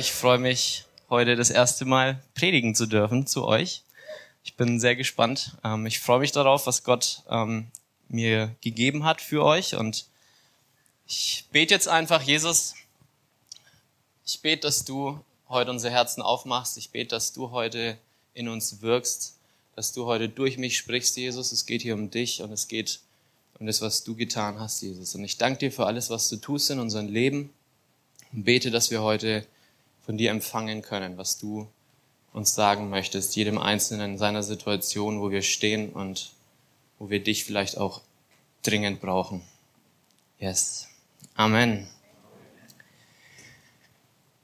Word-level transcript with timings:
Ich 0.00 0.12
freue 0.12 0.38
mich, 0.38 0.86
heute 1.10 1.36
das 1.36 1.50
erste 1.50 1.84
Mal 1.84 2.22
predigen 2.34 2.74
zu 2.74 2.86
dürfen 2.86 3.26
zu 3.26 3.44
euch. 3.44 3.82
Ich 4.42 4.54
bin 4.54 4.80
sehr 4.80 4.96
gespannt. 4.96 5.58
Ähm, 5.62 5.84
ich 5.84 6.00
freue 6.00 6.20
mich 6.20 6.32
darauf, 6.32 6.66
was 6.66 6.84
Gott 6.84 7.22
ähm, 7.28 7.66
mir 8.08 8.56
gegeben 8.62 9.04
hat 9.04 9.20
für 9.20 9.44
euch. 9.44 9.74
Und 9.74 10.06
ich 11.06 11.44
bete 11.52 11.74
jetzt 11.74 11.86
einfach, 11.86 12.22
Jesus, 12.22 12.76
ich 14.24 14.40
bete, 14.40 14.62
dass 14.62 14.86
du 14.86 15.22
heute 15.50 15.70
unsere 15.70 15.92
Herzen 15.92 16.22
aufmachst. 16.22 16.78
Ich 16.78 16.88
bete, 16.88 17.10
dass 17.10 17.34
du 17.34 17.50
heute 17.50 17.98
in 18.32 18.48
uns 18.48 18.80
wirkst, 18.80 19.36
dass 19.76 19.92
du 19.92 20.06
heute 20.06 20.30
durch 20.30 20.56
mich 20.56 20.78
sprichst, 20.78 21.18
Jesus. 21.18 21.52
Es 21.52 21.66
geht 21.66 21.82
hier 21.82 21.92
um 21.92 22.10
dich 22.10 22.40
und 22.40 22.52
es 22.52 22.68
geht 22.68 23.00
um 23.58 23.66
das, 23.66 23.82
was 23.82 24.02
du 24.02 24.16
getan 24.16 24.60
hast, 24.60 24.80
Jesus. 24.80 25.14
Und 25.14 25.24
ich 25.24 25.36
danke 25.36 25.58
dir 25.58 25.70
für 25.70 25.84
alles, 25.84 26.08
was 26.08 26.30
du 26.30 26.36
tust 26.36 26.70
in 26.70 26.78
unserem 26.78 27.08
Leben 27.08 27.52
und 28.32 28.44
bete, 28.44 28.70
dass 28.70 28.90
wir 28.90 29.02
heute 29.02 29.44
von 30.04 30.16
dir 30.16 30.30
empfangen 30.30 30.82
können, 30.82 31.16
was 31.18 31.38
du 31.38 31.68
uns 32.32 32.54
sagen 32.54 32.90
möchtest, 32.90 33.36
jedem 33.36 33.58
Einzelnen 33.58 34.12
in 34.12 34.18
seiner 34.18 34.42
Situation, 34.42 35.20
wo 35.20 35.30
wir 35.30 35.42
stehen 35.42 35.90
und 35.90 36.32
wo 36.98 37.10
wir 37.10 37.22
dich 37.22 37.44
vielleicht 37.44 37.76
auch 37.78 38.02
dringend 38.62 39.00
brauchen. 39.00 39.42
Yes. 40.38 40.88
Amen. 41.34 41.88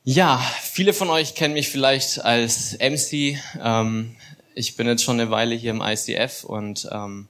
Ja, 0.04 0.38
viele 0.62 0.92
von 0.92 1.10
euch 1.10 1.34
kennen 1.34 1.54
mich 1.54 1.68
vielleicht 1.68 2.24
als 2.24 2.78
MC. 2.78 3.38
Ähm, 3.60 4.16
ich 4.54 4.76
bin 4.76 4.86
jetzt 4.86 5.02
schon 5.02 5.20
eine 5.20 5.30
Weile 5.30 5.54
hier 5.54 5.72
im 5.72 5.82
ICF 5.82 6.44
und 6.44 6.88
ähm, 6.92 7.28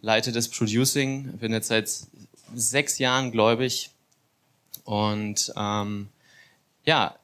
leite 0.00 0.32
das 0.32 0.48
Producing. 0.48 1.36
Bin 1.38 1.52
jetzt 1.52 1.68
seit 1.68 1.90
sechs 2.54 2.98
Jahren 2.98 3.32
gläubig 3.32 3.90
und 4.84 5.52
ähm, 5.56 6.08
ja, 6.84 7.16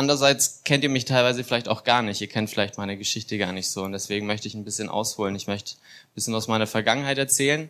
Andererseits 0.00 0.62
kennt 0.64 0.82
ihr 0.82 0.88
mich 0.88 1.04
teilweise 1.04 1.44
vielleicht 1.44 1.68
auch 1.68 1.84
gar 1.84 2.00
nicht. 2.00 2.22
Ihr 2.22 2.26
kennt 2.26 2.48
vielleicht 2.48 2.78
meine 2.78 2.96
Geschichte 2.96 3.36
gar 3.36 3.52
nicht 3.52 3.68
so. 3.68 3.82
Und 3.82 3.92
deswegen 3.92 4.26
möchte 4.26 4.48
ich 4.48 4.54
ein 4.54 4.64
bisschen 4.64 4.88
ausholen. 4.88 5.36
Ich 5.36 5.46
möchte 5.46 5.74
ein 5.74 6.14
bisschen 6.14 6.34
aus 6.34 6.48
meiner 6.48 6.66
Vergangenheit 6.66 7.18
erzählen. 7.18 7.68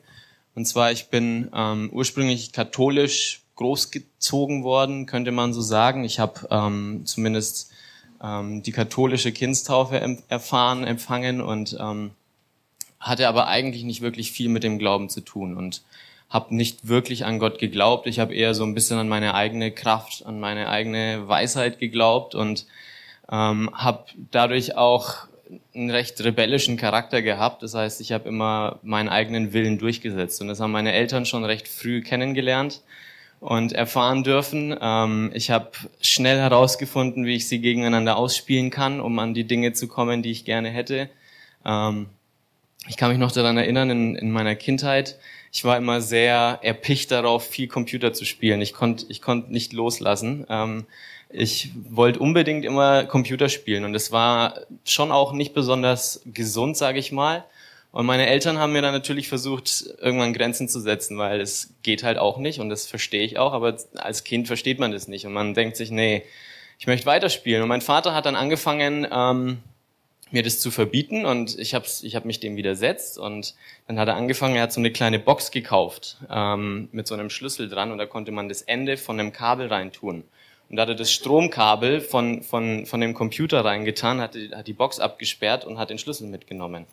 Und 0.54 0.64
zwar, 0.66 0.92
ich 0.92 1.08
bin 1.08 1.50
ähm, 1.52 1.90
ursprünglich 1.92 2.52
katholisch 2.52 3.42
großgezogen 3.56 4.62
worden, 4.62 5.06
könnte 5.06 5.32
man 5.32 5.52
so 5.52 5.60
sagen. 5.60 6.04
Ich 6.04 6.20
habe 6.20 6.46
ähm, 6.52 7.02
zumindest 7.04 7.72
ähm, 8.22 8.62
die 8.62 8.70
katholische 8.70 9.32
Kindstaufe 9.32 10.18
erfahren, 10.28 10.84
empfangen 10.84 11.40
und 11.40 11.76
ähm, 11.80 12.12
hatte 13.00 13.26
aber 13.26 13.48
eigentlich 13.48 13.82
nicht 13.82 14.02
wirklich 14.02 14.30
viel 14.30 14.50
mit 14.50 14.62
dem 14.62 14.78
Glauben 14.78 15.08
zu 15.08 15.20
tun. 15.20 15.56
Und 15.56 15.82
habe 16.30 16.54
nicht 16.54 16.86
wirklich 16.88 17.24
an 17.24 17.40
Gott 17.40 17.58
geglaubt. 17.58 18.06
Ich 18.06 18.20
habe 18.20 18.34
eher 18.34 18.54
so 18.54 18.64
ein 18.64 18.74
bisschen 18.74 18.98
an 18.98 19.08
meine 19.08 19.34
eigene 19.34 19.72
Kraft, 19.72 20.24
an 20.24 20.38
meine 20.38 20.68
eigene 20.68 21.28
Weisheit 21.28 21.80
geglaubt 21.80 22.34
und 22.34 22.66
ähm, 23.30 23.70
habe 23.74 24.04
dadurch 24.30 24.76
auch 24.76 25.26
einen 25.74 25.90
recht 25.90 26.22
rebellischen 26.22 26.76
Charakter 26.76 27.22
gehabt. 27.22 27.62
Das 27.64 27.74
heißt, 27.74 28.00
ich 28.00 28.12
habe 28.12 28.28
immer 28.28 28.78
meinen 28.82 29.08
eigenen 29.08 29.52
Willen 29.52 29.78
durchgesetzt. 29.78 30.40
Und 30.40 30.48
das 30.48 30.60
haben 30.60 30.70
meine 30.70 30.92
Eltern 30.92 31.26
schon 31.26 31.44
recht 31.44 31.66
früh 31.66 32.00
kennengelernt 32.00 32.82
und 33.40 33.72
erfahren 33.72 34.22
dürfen. 34.22 34.76
Ähm, 34.80 35.30
ich 35.34 35.50
habe 35.50 35.70
schnell 36.00 36.38
herausgefunden, 36.38 37.24
wie 37.24 37.34
ich 37.36 37.48
sie 37.48 37.60
gegeneinander 37.60 38.16
ausspielen 38.16 38.70
kann, 38.70 39.00
um 39.00 39.18
an 39.18 39.34
die 39.34 39.44
Dinge 39.44 39.72
zu 39.72 39.88
kommen, 39.88 40.22
die 40.22 40.30
ich 40.30 40.44
gerne 40.44 40.70
hätte. 40.70 41.08
Ähm, 41.64 42.06
ich 42.88 42.96
kann 42.96 43.10
mich 43.10 43.18
noch 43.18 43.32
daran 43.32 43.56
erinnern, 43.56 43.90
in, 43.90 44.14
in 44.14 44.30
meiner 44.30 44.54
Kindheit, 44.54 45.18
ich 45.52 45.64
war 45.64 45.76
immer 45.76 46.00
sehr 46.00 46.60
erpicht 46.62 47.10
darauf, 47.10 47.44
viel 47.44 47.68
Computer 47.68 48.12
zu 48.12 48.24
spielen. 48.24 48.60
Ich 48.60 48.72
konnte 48.72 49.06
ich 49.08 49.20
konnte 49.20 49.52
nicht 49.52 49.72
loslassen. 49.72 50.46
Ähm, 50.48 50.86
ich 51.28 51.70
wollte 51.88 52.18
unbedingt 52.18 52.64
immer 52.64 53.04
Computer 53.04 53.48
spielen 53.48 53.84
und 53.84 53.94
es 53.94 54.10
war 54.10 54.60
schon 54.84 55.12
auch 55.12 55.32
nicht 55.32 55.54
besonders 55.54 56.22
gesund, 56.26 56.76
sage 56.76 56.98
ich 56.98 57.12
mal. 57.12 57.44
Und 57.92 58.06
meine 58.06 58.26
Eltern 58.26 58.58
haben 58.58 58.72
mir 58.72 58.82
dann 58.82 58.94
natürlich 58.94 59.28
versucht, 59.28 59.84
irgendwann 60.00 60.32
Grenzen 60.32 60.68
zu 60.68 60.80
setzen, 60.80 61.18
weil 61.18 61.40
es 61.40 61.74
geht 61.82 62.04
halt 62.04 62.18
auch 62.18 62.38
nicht 62.38 62.60
und 62.60 62.68
das 62.68 62.86
verstehe 62.86 63.24
ich 63.24 63.38
auch, 63.38 63.52
aber 63.52 63.76
als 63.96 64.22
Kind 64.22 64.46
versteht 64.46 64.78
man 64.78 64.92
das 64.92 65.08
nicht 65.08 65.26
und 65.26 65.32
man 65.32 65.54
denkt 65.54 65.76
sich, 65.76 65.90
nee, 65.90 66.22
ich 66.78 66.86
möchte 66.86 67.06
weiterspielen. 67.06 67.62
Und 67.62 67.68
mein 67.68 67.82
Vater 67.82 68.14
hat 68.14 68.26
dann 68.26 68.36
angefangen, 68.36 69.06
ähm, 69.10 69.58
mir 70.30 70.42
das 70.42 70.60
zu 70.60 70.70
verbieten 70.70 71.24
und 71.24 71.58
ich 71.58 71.74
habe 71.74 71.86
ich 72.02 72.16
hab 72.16 72.24
mich 72.24 72.40
dem 72.40 72.56
widersetzt 72.56 73.18
und 73.18 73.54
dann 73.86 73.98
hat 73.98 74.08
er 74.08 74.16
angefangen, 74.16 74.56
er 74.56 74.62
hat 74.62 74.72
so 74.72 74.80
eine 74.80 74.92
kleine 74.92 75.18
Box 75.18 75.50
gekauft 75.50 76.18
ähm, 76.30 76.88
mit 76.92 77.06
so 77.06 77.14
einem 77.14 77.30
Schlüssel 77.30 77.68
dran 77.68 77.90
und 77.90 77.98
da 77.98 78.06
konnte 78.06 78.32
man 78.32 78.48
das 78.48 78.62
Ende 78.62 78.96
von 78.96 79.18
einem 79.18 79.32
Kabel 79.32 79.68
reintun. 79.68 80.24
Und 80.68 80.76
da 80.76 80.82
hat 80.82 80.88
er 80.88 80.94
das 80.94 81.10
Stromkabel 81.10 82.00
von, 82.00 82.42
von, 82.42 82.86
von 82.86 83.00
dem 83.00 83.12
Computer 83.12 83.64
reingetan, 83.64 84.20
hat 84.20 84.36
die, 84.36 84.50
hat 84.50 84.68
die 84.68 84.72
Box 84.72 85.00
abgesperrt 85.00 85.64
und 85.64 85.78
hat 85.78 85.90
den 85.90 85.98
Schlüssel 85.98 86.28
mitgenommen. 86.28 86.86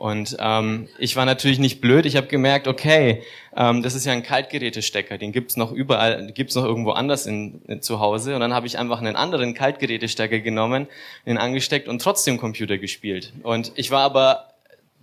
Und 0.00 0.34
ähm, 0.40 0.88
ich 0.98 1.14
war 1.16 1.26
natürlich 1.26 1.58
nicht 1.58 1.82
blöd. 1.82 2.06
Ich 2.06 2.16
habe 2.16 2.26
gemerkt, 2.26 2.66
okay, 2.66 3.22
ähm, 3.54 3.82
das 3.82 3.94
ist 3.94 4.06
ja 4.06 4.14
ein 4.14 4.22
Kaltgerätestecker, 4.22 5.18
den 5.18 5.30
gibt's 5.30 5.58
noch 5.58 5.72
überall, 5.72 6.32
gibt's 6.32 6.54
noch 6.54 6.64
irgendwo 6.64 6.92
anders 6.92 7.26
in, 7.26 7.60
in, 7.66 7.82
zu 7.82 8.00
Hause. 8.00 8.34
Und 8.34 8.40
dann 8.40 8.54
habe 8.54 8.66
ich 8.66 8.78
einfach 8.78 9.00
einen 9.00 9.14
anderen 9.14 9.52
Kaltgerätestecker 9.52 10.40
genommen, 10.40 10.86
den 11.26 11.36
angesteckt 11.36 11.86
und 11.86 12.00
trotzdem 12.00 12.38
Computer 12.38 12.78
gespielt. 12.78 13.34
Und 13.42 13.72
ich 13.74 13.90
war 13.90 14.00
aber 14.00 14.54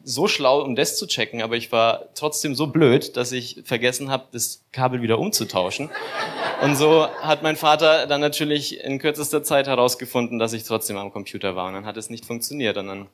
so 0.03 0.27
schlau, 0.27 0.63
um 0.63 0.75
das 0.75 0.97
zu 0.97 1.05
checken, 1.05 1.43
aber 1.43 1.57
ich 1.57 1.71
war 1.71 2.05
trotzdem 2.15 2.55
so 2.55 2.65
blöd, 2.65 3.17
dass 3.17 3.31
ich 3.31 3.61
vergessen 3.65 4.09
habe, 4.09 4.25
das 4.31 4.63
Kabel 4.71 5.03
wieder 5.03 5.19
umzutauschen. 5.19 5.91
Und 6.63 6.75
so 6.75 7.07
hat 7.21 7.43
mein 7.43 7.55
Vater 7.55 8.07
dann 8.07 8.21
natürlich 8.21 8.83
in 8.83 8.97
kürzester 8.97 9.43
Zeit 9.43 9.67
herausgefunden, 9.67 10.39
dass 10.39 10.53
ich 10.53 10.63
trotzdem 10.63 10.97
am 10.97 11.13
Computer 11.13 11.55
war. 11.55 11.67
Und 11.67 11.73
dann 11.73 11.85
hat 11.85 11.97
es 11.97 12.09
nicht 12.09 12.25
funktioniert. 12.25 12.77
Und 12.77 12.87
dann 12.87 13.09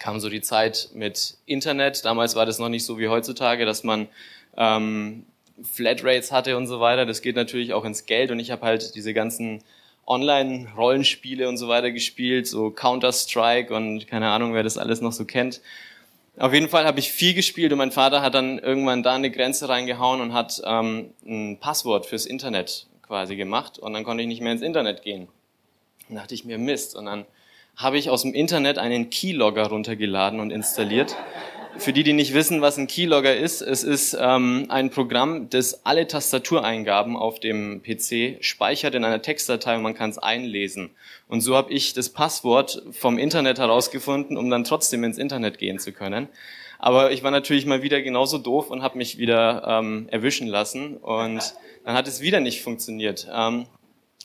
kam 0.00 0.20
so 0.20 0.28
die 0.28 0.40
Zeit 0.40 0.90
mit 0.94 1.36
Internet. 1.46 2.04
Damals 2.04 2.34
war 2.36 2.46
das 2.46 2.58
noch 2.58 2.68
nicht 2.68 2.84
so 2.84 2.98
wie 2.98 3.08
heutzutage, 3.08 3.64
dass 3.64 3.84
man 3.84 4.08
ähm, 4.56 5.26
Flatrates 5.62 6.32
hatte 6.32 6.56
und 6.56 6.66
so 6.66 6.80
weiter. 6.80 7.06
Das 7.06 7.22
geht 7.22 7.36
natürlich 7.36 7.72
auch 7.72 7.84
ins 7.84 8.06
Geld 8.06 8.30
und 8.30 8.38
ich 8.38 8.50
habe 8.50 8.64
halt 8.64 8.94
diese 8.94 9.14
ganzen 9.14 9.62
Online-Rollenspiele 10.06 11.48
und 11.48 11.58
so 11.58 11.68
weiter 11.68 11.90
gespielt, 11.90 12.46
so 12.46 12.70
Counter-Strike 12.70 13.74
und 13.74 14.06
keine 14.06 14.28
Ahnung, 14.28 14.54
wer 14.54 14.62
das 14.62 14.78
alles 14.78 15.00
noch 15.00 15.12
so 15.12 15.24
kennt. 15.24 15.60
Auf 16.38 16.54
jeden 16.54 16.68
Fall 16.68 16.86
habe 16.86 17.00
ich 17.00 17.10
viel 17.10 17.34
gespielt 17.34 17.72
und 17.72 17.78
mein 17.78 17.90
Vater 17.90 18.22
hat 18.22 18.34
dann 18.34 18.58
irgendwann 18.58 19.02
da 19.02 19.14
eine 19.14 19.30
Grenze 19.30 19.68
reingehauen 19.68 20.20
und 20.20 20.32
hat 20.32 20.62
ähm, 20.64 21.12
ein 21.26 21.58
Passwort 21.58 22.06
fürs 22.06 22.26
Internet 22.26 22.86
quasi 23.02 23.36
gemacht 23.36 23.78
und 23.78 23.92
dann 23.92 24.04
konnte 24.04 24.22
ich 24.22 24.28
nicht 24.28 24.40
mehr 24.40 24.52
ins 24.52 24.62
Internet 24.62 25.02
gehen. 25.02 25.28
Dann 26.08 26.16
dachte 26.18 26.34
ich 26.34 26.44
mir, 26.44 26.58
Mist. 26.58 26.96
Und 26.96 27.06
dann 27.06 27.26
habe 27.78 27.96
ich 27.96 28.10
aus 28.10 28.22
dem 28.22 28.34
Internet 28.34 28.76
einen 28.76 29.08
Keylogger 29.08 29.68
runtergeladen 29.68 30.40
und 30.40 30.50
installiert. 30.50 31.16
Für 31.76 31.92
die, 31.92 32.02
die 32.02 32.12
nicht 32.12 32.34
wissen, 32.34 32.60
was 32.60 32.76
ein 32.76 32.88
Keylogger 32.88 33.36
ist, 33.36 33.60
es 33.60 33.84
ist 33.84 34.16
ähm, 34.20 34.66
ein 34.68 34.90
Programm, 34.90 35.48
das 35.48 35.86
alle 35.86 36.08
Tastatureingaben 36.08 37.16
auf 37.16 37.38
dem 37.38 37.80
PC 37.84 38.44
speichert 38.44 38.96
in 38.96 39.04
einer 39.04 39.22
Textdatei 39.22 39.76
und 39.76 39.82
man 39.82 39.94
kann 39.94 40.10
es 40.10 40.18
einlesen. 40.18 40.90
Und 41.28 41.40
so 41.40 41.54
habe 41.54 41.72
ich 41.72 41.92
das 41.92 42.08
Passwort 42.08 42.82
vom 42.90 43.16
Internet 43.16 43.60
herausgefunden, 43.60 44.36
um 44.36 44.50
dann 44.50 44.64
trotzdem 44.64 45.04
ins 45.04 45.18
Internet 45.18 45.58
gehen 45.58 45.78
zu 45.78 45.92
können. 45.92 46.28
Aber 46.80 47.12
ich 47.12 47.22
war 47.22 47.30
natürlich 47.30 47.64
mal 47.64 47.82
wieder 47.82 48.02
genauso 48.02 48.38
doof 48.38 48.70
und 48.70 48.82
habe 48.82 48.98
mich 48.98 49.18
wieder 49.18 49.62
ähm, 49.68 50.08
erwischen 50.10 50.48
lassen 50.48 50.96
und 50.96 51.54
dann 51.84 51.94
hat 51.94 52.08
es 52.08 52.20
wieder 52.20 52.40
nicht 52.40 52.60
funktioniert. 52.60 53.28
Ähm, 53.32 53.66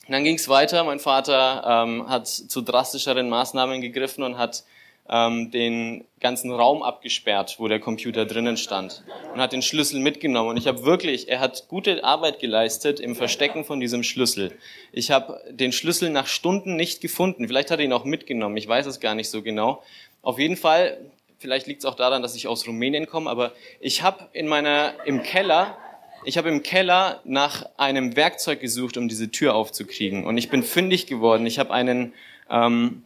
und 0.06 0.12
dann 0.12 0.24
ging 0.24 0.36
es 0.36 0.48
weiter. 0.48 0.84
Mein 0.84 1.00
Vater 1.00 1.84
ähm, 1.86 2.08
hat 2.08 2.26
zu 2.28 2.60
drastischeren 2.60 3.28
Maßnahmen 3.28 3.80
gegriffen 3.80 4.22
und 4.22 4.36
hat 4.36 4.64
ähm, 5.08 5.50
den 5.50 6.04
ganzen 6.20 6.50
Raum 6.50 6.82
abgesperrt, 6.82 7.56
wo 7.58 7.68
der 7.68 7.80
Computer 7.80 8.24
drinnen 8.24 8.56
stand 8.56 9.02
und 9.32 9.40
hat 9.40 9.52
den 9.52 9.62
Schlüssel 9.62 10.00
mitgenommen. 10.00 10.50
Und 10.50 10.56
ich 10.56 10.66
habe 10.66 10.84
wirklich, 10.84 11.28
er 11.28 11.40
hat 11.40 11.68
gute 11.68 12.04
Arbeit 12.04 12.38
geleistet 12.38 13.00
im 13.00 13.14
Verstecken 13.14 13.64
von 13.64 13.80
diesem 13.80 14.02
Schlüssel. 14.02 14.52
Ich 14.92 15.10
habe 15.10 15.40
den 15.50 15.72
Schlüssel 15.72 16.10
nach 16.10 16.26
Stunden 16.26 16.76
nicht 16.76 17.00
gefunden. 17.00 17.46
Vielleicht 17.46 17.70
hat 17.70 17.78
er 17.78 17.84
ihn 17.84 17.92
auch 17.92 18.04
mitgenommen. 18.04 18.56
Ich 18.56 18.68
weiß 18.68 18.86
es 18.86 19.00
gar 19.00 19.14
nicht 19.14 19.30
so 19.30 19.42
genau. 19.42 19.82
Auf 20.22 20.38
jeden 20.38 20.56
Fall, 20.56 20.98
vielleicht 21.38 21.66
liegt 21.66 21.80
es 21.80 21.84
auch 21.84 21.96
daran, 21.96 22.22
dass 22.22 22.34
ich 22.34 22.46
aus 22.46 22.66
Rumänien 22.66 23.06
komme, 23.06 23.28
aber 23.28 23.52
ich 23.80 24.02
habe 24.02 24.28
in 24.32 24.48
meiner 24.48 24.94
im 25.04 25.22
Keller 25.22 25.76
ich 26.24 26.38
habe 26.38 26.48
im 26.48 26.62
Keller 26.62 27.20
nach 27.24 27.66
einem 27.76 28.16
Werkzeug 28.16 28.60
gesucht, 28.60 28.96
um 28.96 29.08
diese 29.08 29.30
Tür 29.30 29.54
aufzukriegen. 29.54 30.24
Und 30.24 30.38
ich 30.38 30.48
bin 30.48 30.62
fündig 30.62 31.06
geworden. 31.06 31.46
Ich 31.46 31.58
habe 31.58 31.72
einen, 31.72 32.12
ähm, 32.50 33.02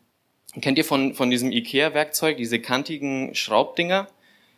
kennt 0.60 0.78
ihr 0.78 0.84
von, 0.84 1.14
von 1.14 1.30
diesem 1.30 1.52
Ikea-Werkzeug, 1.52 2.36
diese 2.36 2.60
kantigen 2.60 3.34
Schraubdinger? 3.34 4.08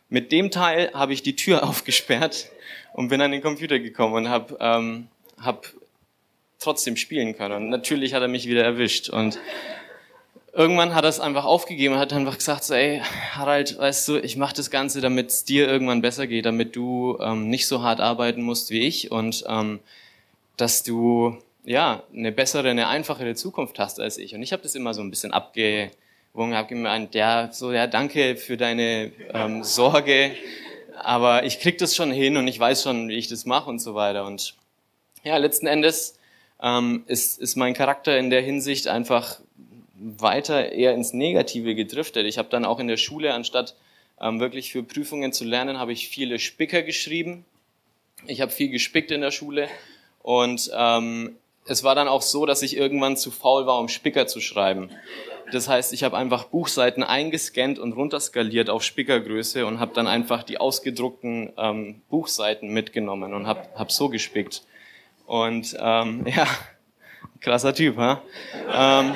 Mit 0.08 0.32
dem 0.32 0.50
Teil 0.50 0.90
habe 0.94 1.12
ich 1.12 1.22
die 1.22 1.36
Tür 1.36 1.62
aufgesperrt 1.68 2.50
und 2.92 3.08
bin 3.08 3.20
an 3.20 3.32
den 3.32 3.42
Computer 3.42 3.78
gekommen 3.78 4.14
und 4.14 4.28
habe 4.28 4.56
ähm, 4.60 5.08
hab 5.40 5.66
trotzdem 6.58 6.96
spielen 6.96 7.36
können. 7.36 7.54
Und 7.54 7.68
natürlich 7.70 8.14
hat 8.14 8.22
er 8.22 8.28
mich 8.28 8.46
wieder 8.46 8.62
erwischt. 8.62 9.08
Und 9.08 9.38
irgendwann 10.52 10.94
hat 10.94 11.04
er 11.04 11.10
es 11.10 11.20
einfach 11.20 11.44
aufgegeben 11.44 11.94
und 11.94 12.00
hat 12.00 12.12
einfach 12.12 12.36
gesagt, 12.36 12.64
so, 12.64 12.74
ey, 12.74 13.00
Harald, 13.32 13.78
weißt 13.78 14.08
du, 14.08 14.16
ich 14.18 14.36
mache 14.36 14.54
das 14.54 14.70
Ganze, 14.70 15.00
damit 15.00 15.28
es 15.28 15.44
dir 15.44 15.68
irgendwann 15.68 16.02
besser 16.02 16.26
geht, 16.26 16.46
damit 16.46 16.76
du 16.76 17.18
ähm, 17.20 17.48
nicht 17.48 17.66
so 17.66 17.82
hart 17.82 18.00
arbeiten 18.00 18.42
musst 18.42 18.70
wie 18.70 18.80
ich 18.80 19.10
und 19.10 19.44
ähm, 19.48 19.80
dass 20.56 20.82
du 20.82 21.38
ja, 21.64 22.02
eine 22.14 22.32
bessere, 22.32 22.70
eine 22.70 22.88
einfachere 22.88 23.34
Zukunft 23.34 23.78
hast 23.78 24.00
als 24.00 24.18
ich. 24.18 24.34
Und 24.34 24.42
ich 24.42 24.52
habe 24.52 24.62
das 24.62 24.74
immer 24.74 24.94
so 24.94 25.02
ein 25.02 25.10
bisschen 25.10 25.32
abgewogen, 25.32 26.54
habe 26.54 26.68
gemeint, 26.68 27.14
ja, 27.14 27.50
so, 27.52 27.72
ja, 27.72 27.86
danke 27.86 28.36
für 28.36 28.56
deine 28.56 29.12
ähm, 29.32 29.62
Sorge, 29.62 30.32
aber 30.96 31.44
ich 31.44 31.60
krieg 31.60 31.78
das 31.78 31.94
schon 31.94 32.10
hin 32.10 32.36
und 32.36 32.48
ich 32.48 32.58
weiß 32.58 32.82
schon, 32.82 33.08
wie 33.08 33.16
ich 33.16 33.28
das 33.28 33.46
mache 33.46 33.68
und 33.68 33.78
so 33.78 33.94
weiter. 33.94 34.26
Und 34.26 34.54
ja, 35.22 35.36
letzten 35.36 35.66
Endes 35.66 36.18
ähm, 36.62 37.04
ist, 37.06 37.38
ist 37.38 37.56
mein 37.56 37.74
Charakter 37.74 38.18
in 38.18 38.30
der 38.30 38.42
Hinsicht 38.42 38.88
einfach 38.88 39.40
weiter 40.00 40.72
eher 40.72 40.94
ins 40.94 41.12
Negative 41.12 41.74
gedriftet. 41.74 42.26
Ich 42.26 42.38
habe 42.38 42.48
dann 42.48 42.64
auch 42.64 42.78
in 42.78 42.88
der 42.88 42.96
Schule, 42.96 43.34
anstatt 43.34 43.74
ähm, 44.20 44.40
wirklich 44.40 44.72
für 44.72 44.82
Prüfungen 44.82 45.32
zu 45.32 45.44
lernen, 45.44 45.78
habe 45.78 45.92
ich 45.92 46.08
viele 46.08 46.38
Spicker 46.38 46.82
geschrieben. 46.82 47.44
Ich 48.26 48.40
habe 48.40 48.50
viel 48.50 48.70
gespickt 48.70 49.10
in 49.10 49.20
der 49.20 49.30
Schule 49.30 49.68
und 50.22 50.70
ähm, 50.74 51.36
es 51.66 51.84
war 51.84 51.94
dann 51.94 52.08
auch 52.08 52.22
so, 52.22 52.46
dass 52.46 52.62
ich 52.62 52.76
irgendwann 52.76 53.16
zu 53.16 53.30
faul 53.30 53.66
war, 53.66 53.78
um 53.78 53.88
Spicker 53.88 54.26
zu 54.26 54.40
schreiben. 54.40 54.90
Das 55.52 55.68
heißt, 55.68 55.92
ich 55.92 56.04
habe 56.04 56.16
einfach 56.16 56.44
Buchseiten 56.44 57.02
eingescannt 57.02 57.78
und 57.78 57.92
runterskaliert 57.92 58.70
auf 58.70 58.82
Spickergröße 58.82 59.66
und 59.66 59.80
habe 59.80 59.92
dann 59.94 60.06
einfach 60.06 60.42
die 60.42 60.58
ausgedruckten 60.58 61.52
ähm, 61.58 62.02
Buchseiten 62.08 62.72
mitgenommen 62.72 63.34
und 63.34 63.46
habe 63.46 63.68
hab 63.74 63.90
so 63.90 64.08
gespickt. 64.08 64.62
Und 65.26 65.76
ähm, 65.78 66.26
ja, 66.36 66.46
krasser 67.40 67.74
Typ, 67.74 67.96
ha? 67.96 68.22
Ähm, 68.72 69.14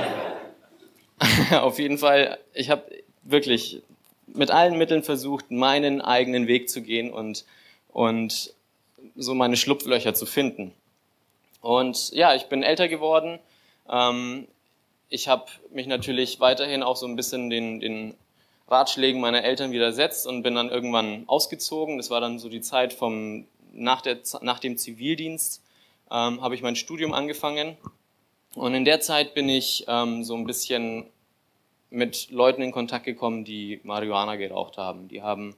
auf 1.53 1.79
jeden 1.79 1.99
Fall, 1.99 2.39
ich 2.53 2.71
habe 2.71 2.83
wirklich 3.23 3.83
mit 4.27 4.51
allen 4.51 4.77
Mitteln 4.79 5.03
versucht, 5.03 5.51
meinen 5.51 6.01
eigenen 6.01 6.47
Weg 6.47 6.69
zu 6.69 6.83
gehen 6.83 7.13
und, 7.13 7.45
und 7.89 8.53
so 9.17 9.35
meine 9.35 9.57
Schlupflöcher 9.57 10.15
zu 10.15 10.27
finden. 10.27 10.73
Und 11.61 12.11
ja, 12.13 12.35
ich 12.35 12.45
bin 12.47 12.63
älter 12.63 12.89
geworden. 12.89 13.39
Ähm, 13.89 14.47
ich 15.09 15.29
habe 15.29 15.47
mich 15.71 15.87
natürlich 15.87 16.41
weiterhin 16.41 16.83
auch 16.83 16.97
so 16.97 17.07
ein 17.07 17.17
bisschen 17.17 17.49
den, 17.51 17.81
den 17.81 18.15
Ratschlägen 18.69 19.21
meiner 19.21 19.45
Eltern 19.45 19.73
widersetzt 19.73 20.27
und 20.27 20.43
bin 20.43 20.55
dann 20.55 20.71
irgendwann 20.71 21.25
ausgezogen. 21.27 21.97
Das 21.99 22.11
war 22.11 22.21
dann 22.21 22.39
so 22.39 22.49
die 22.49 22.61
Zeit 22.61 22.93
vom, 22.93 23.47
nach, 23.73 24.01
der, 24.01 24.19
nach 24.41 24.59
dem 24.59 24.77
Zivildienst, 24.77 25.63
ähm, 26.11 26.43
habe 26.43 26.55
ich 26.55 26.63
mein 26.63 26.77
Studium 26.77 27.13
angefangen. 27.13 27.77
Und 28.55 28.75
in 28.75 28.85
der 28.85 29.01
Zeit 29.01 29.35
bin 29.35 29.49
ich 29.49 29.85
ähm, 29.89 30.23
so 30.25 30.37
ein 30.37 30.47
bisschen 30.47 31.07
mit 31.91 32.31
Leuten 32.31 32.63
in 32.63 32.73
Kontakt 32.73 33.05
gekommen, 33.05 33.45
die 33.45 33.81
Marihuana 33.83 34.37
geraucht 34.37 34.79
haben. 34.79 35.09
Die 35.09 35.23
haben 35.23 35.57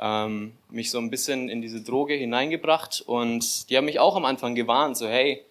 ähm, 0.00 0.52
mich 0.70 0.90
so 0.90 0.98
ein 0.98 1.10
bisschen 1.10 1.48
in 1.48 1.62
diese 1.62 1.82
Droge 1.82 2.14
hineingebracht 2.14 3.02
und 3.06 3.70
die 3.70 3.76
haben 3.76 3.84
mich 3.84 4.00
auch 4.00 4.16
am 4.16 4.24
Anfang 4.24 4.54
gewarnt, 4.54 4.96
so 4.96 5.06
hey, 5.06 5.44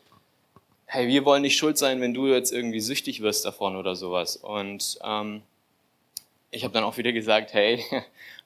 hey, 0.85 1.07
wir 1.07 1.25
wollen 1.25 1.41
nicht 1.41 1.57
schuld 1.57 1.77
sein, 1.77 2.01
wenn 2.01 2.13
du 2.13 2.27
jetzt 2.27 2.51
irgendwie 2.51 2.79
süchtig 2.79 3.21
wirst 3.21 3.45
davon 3.45 3.75
oder 3.75 3.95
sowas. 3.95 4.35
Und 4.35 4.99
ähm, 5.03 5.41
ich 6.51 6.63
habe 6.63 6.73
dann 6.73 6.83
auch 6.83 6.97
wieder 6.97 7.11
gesagt, 7.11 7.53
hey, 7.53 7.83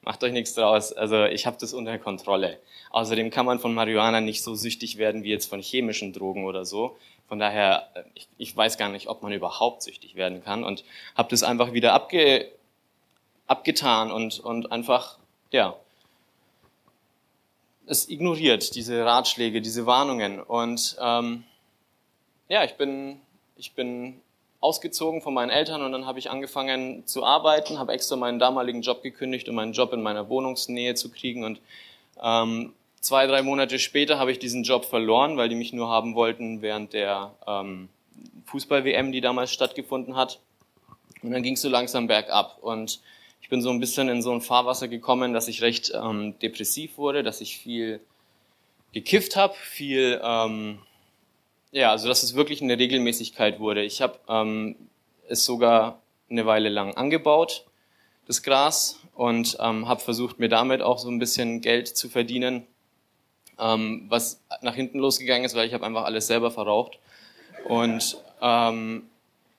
macht 0.07 0.24
euch 0.24 0.31
nichts 0.31 0.54
draus. 0.54 0.94
Also 0.94 1.25
ich 1.25 1.45
habe 1.45 1.57
das 1.59 1.74
unter 1.74 1.98
Kontrolle. 2.00 2.62
Außerdem 2.92 3.30
kann 3.30 3.45
man 3.45 3.59
von 3.59 3.74
Marihuana 3.74 4.21
nicht 4.21 4.42
so 4.42 4.56
süchtig 4.56 4.98
werden 4.98 5.24
wie 5.24 5.31
jetzt 5.31 5.50
von 5.50 5.62
chemischen 5.62 6.13
Drogen 6.13 6.45
oder 6.45 6.63
so. 6.63 6.95
Von 7.27 7.39
daher, 7.39 7.89
äh, 7.94 8.04
ich, 8.13 8.30
ich 8.38 8.56
weiß 8.56 8.77
gar 8.77 8.88
nicht, 8.88 9.07
ob 9.07 9.21
man 9.21 9.33
überhaupt 9.33 9.83
süchtig 9.83 10.15
werden 10.15 10.42
kann 10.42 10.63
und 10.63 10.86
habe 11.15 11.27
das 11.30 11.44
einfach 11.44 11.74
wieder 11.74 11.92
abge, 11.92 12.50
abgetan 13.48 14.09
und, 14.09 14.39
und 14.39 14.71
einfach, 14.71 15.18
ja, 15.51 15.75
es 17.86 18.07
ignoriert, 18.07 18.75
diese 18.75 19.04
Ratschläge, 19.04 19.59
diese 19.59 19.86
Warnungen. 19.86 20.39
Und 20.39 20.95
ähm, 21.01 21.44
ja, 22.48 22.63
ich 22.63 22.75
bin, 22.75 23.19
ich 23.57 23.74
bin 23.74 24.21
ausgezogen 24.59 25.21
von 25.21 25.33
meinen 25.33 25.50
Eltern 25.50 25.83
und 25.83 25.92
dann 25.92 26.06
habe 26.06 26.19
ich 26.19 26.30
angefangen 26.30 27.06
zu 27.06 27.24
arbeiten, 27.24 27.77
habe 27.77 27.94
extra 27.94 28.15
meinen 28.15 28.39
damaligen 28.39 28.81
Job 28.81 29.04
gekündigt, 29.04 29.48
um 29.50 29.56
meinen 29.56 29.74
Job 29.74 29.94
in 29.94 30.01
meiner 30.01 30.30
Wohnungsnähe 30.30 30.95
zu 30.95 31.12
kriegen. 31.12 31.44
Und 31.44 31.62
ähm, 32.21 32.74
zwei, 33.00 33.27
drei 33.27 33.44
Monate 33.44 33.77
später 33.80 34.18
habe 34.18 34.31
ich 34.31 34.39
diesen 34.39 34.63
Job 34.63 34.86
verloren, 34.86 35.38
weil 35.38 35.50
die 35.50 35.56
mich 35.56 35.74
nur 35.74 35.89
haben 35.89 36.15
wollten 36.15 36.62
während 36.62 36.94
der 36.94 37.36
ähm, 37.45 37.89
Fußball-WM, 38.45 39.12
die 39.12 39.21
damals 39.21 39.51
stattgefunden 39.51 40.15
hat. 40.15 40.39
Und 41.21 41.31
dann 41.31 41.44
ging 41.44 41.54
es 41.54 41.62
so 41.62 41.69
langsam 41.69 42.07
bergab. 42.07 42.57
Und 42.62 43.00
ich 43.42 43.50
bin 43.50 43.62
so 43.62 43.69
ein 43.69 43.80
bisschen 43.80 44.09
in 44.09 44.21
so 44.21 44.31
ein 44.31 44.42
Fahrwasser 44.42 44.88
gekommen, 44.88 45.33
dass 45.33 45.48
ich 45.48 45.62
recht 45.62 45.92
ähm, 45.94 46.38
depressiv 46.39 46.98
wurde, 46.98 47.24
dass 47.24 47.42
ich 47.42 47.57
viel 47.57 48.00
gekifft 48.94 49.36
habe, 49.36 49.54
viel 49.54 50.19
ähm, 50.24 50.80
ja, 51.72 51.92
also 51.92 52.08
dass 52.08 52.24
es 52.24 52.36
wirklich 52.36 52.62
eine 52.62 52.78
Regelmäßigkeit 52.78 53.60
wurde. 53.60 53.84
Ich 53.84 54.02
habe 54.02 54.19
ähm, 54.28 54.75
es 55.28 55.46
sogar 55.46 56.02
eine 56.30 56.46
Weile 56.46 56.69
lang 56.69 56.96
angebaut, 56.96 57.66
das 58.28 58.44
Gras, 58.44 59.00
und 59.18 59.58
ähm, 59.60 59.88
habe 59.88 60.00
versucht, 60.00 60.38
mir 60.38 60.48
damit 60.48 60.81
auch 60.81 61.00
so 61.00 61.10
ein 61.10 61.18
bisschen 61.18 61.62
Geld 61.62 61.88
zu 61.88 62.08
verdienen, 62.08 62.68
ähm, 63.60 64.06
was 64.10 64.42
nach 64.62 64.75
hinten 64.75 65.00
losgegangen 65.00 65.44
ist, 65.44 65.56
weil 65.56 65.68
ich 65.68 65.74
habe 65.74 65.86
einfach 65.86 66.06
alles 66.06 66.28
selber 66.28 66.52
verraucht. 66.52 67.00
Und 67.66 68.18
ähm, 68.42 69.10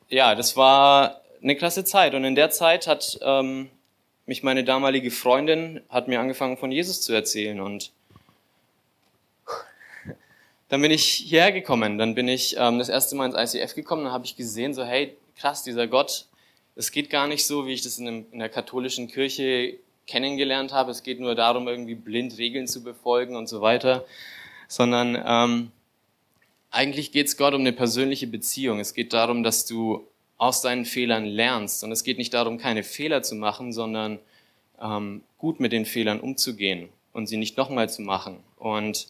ja, 0.09 0.37
das 0.37 0.57
war 0.57 1.21
eine 1.43 1.57
klasse 1.57 1.85
Zeit. 1.85 2.15
Und 2.15 2.25
in 2.25 2.37
der 2.37 2.51
Zeit 2.51 2.87
hat 2.87 3.19
ähm, 3.21 3.69
mich 4.27 4.45
meine 4.45 4.63
damalige 4.63 5.11
Freundin 5.11 5.81
hat 5.89 6.07
mir 6.07 6.21
angefangen 6.21 6.57
von 6.57 6.71
Jesus 6.71 7.01
zu 7.03 7.13
erzählen 7.13 7.61
und 7.61 7.91
dann 10.69 10.83
bin 10.83 10.91
ich 10.91 11.05
hierher 11.05 11.53
gekommen, 11.53 11.99
dann 11.99 12.15
bin 12.15 12.29
ich 12.29 12.57
ähm, 12.59 12.79
das 12.79 12.89
erste 12.89 13.17
Mal 13.17 13.33
ins 13.33 13.55
ICF 13.55 13.75
gekommen, 13.75 14.05
dann 14.05 14.13
habe 14.13 14.25
ich 14.25 14.37
gesehen, 14.37 14.75
so 14.75 14.85
hey, 14.85 15.17
krass, 15.37 15.63
dieser 15.63 15.87
Gott, 15.87 16.27
es 16.75 16.93
geht 16.93 17.11
gar 17.11 17.27
nicht 17.27 17.47
so, 17.47 17.67
wie 17.67 17.73
ich 17.73 17.83
das 17.83 17.99
in, 17.99 18.07
einem, 18.07 18.27
in 18.31 18.39
der 18.39 18.49
katholischen 18.49 19.09
Kirche 19.09 19.79
kennengelernt 20.07 20.73
habe. 20.73 20.91
Es 20.91 21.03
geht 21.03 21.21
nur 21.21 21.35
darum, 21.35 21.69
irgendwie 21.69 21.95
blind 21.95 22.39
Regeln 22.39 22.67
zu 22.67 22.83
befolgen 22.83 23.37
und 23.37 23.49
so 23.49 23.61
weiter, 23.61 24.05
sondern 24.69 25.21
ähm, 25.27 25.73
eigentlich 26.71 27.13
geht 27.13 27.27
es 27.27 27.37
Gott 27.37 27.55
um 27.55 27.61
eine 27.61 27.73
persönliche 27.73 28.27
Beziehung. 28.27 28.81
Es 28.81 28.95
geht 28.95 29.13
darum, 29.13 29.43
dass 29.43 29.67
du 29.67 30.07
aus 30.37 30.63
deinen 30.63 30.85
Fehlern 30.85 31.25
lernst. 31.25 31.83
Und 31.85 31.93
es 31.93 32.05
geht 32.05 32.19
nicht 32.19 32.33
darum, 32.33 32.59
keine 32.59 32.85
Fehler 32.85 33.23
zu 33.23 33.35
machen, 33.35 33.73
sondern 33.73 34.19
ähm, 34.81 35.23
gut 35.37 35.61
mit 35.61 35.73
den 35.73 35.85
Fehlern 35.85 36.21
umzugehen 36.21 36.89
und 37.13 37.27
sie 37.27 37.37
nicht 37.37 37.57
nochmal 37.57 37.91
zu 37.91 38.03
machen. 38.03 38.39
Und 38.57 39.09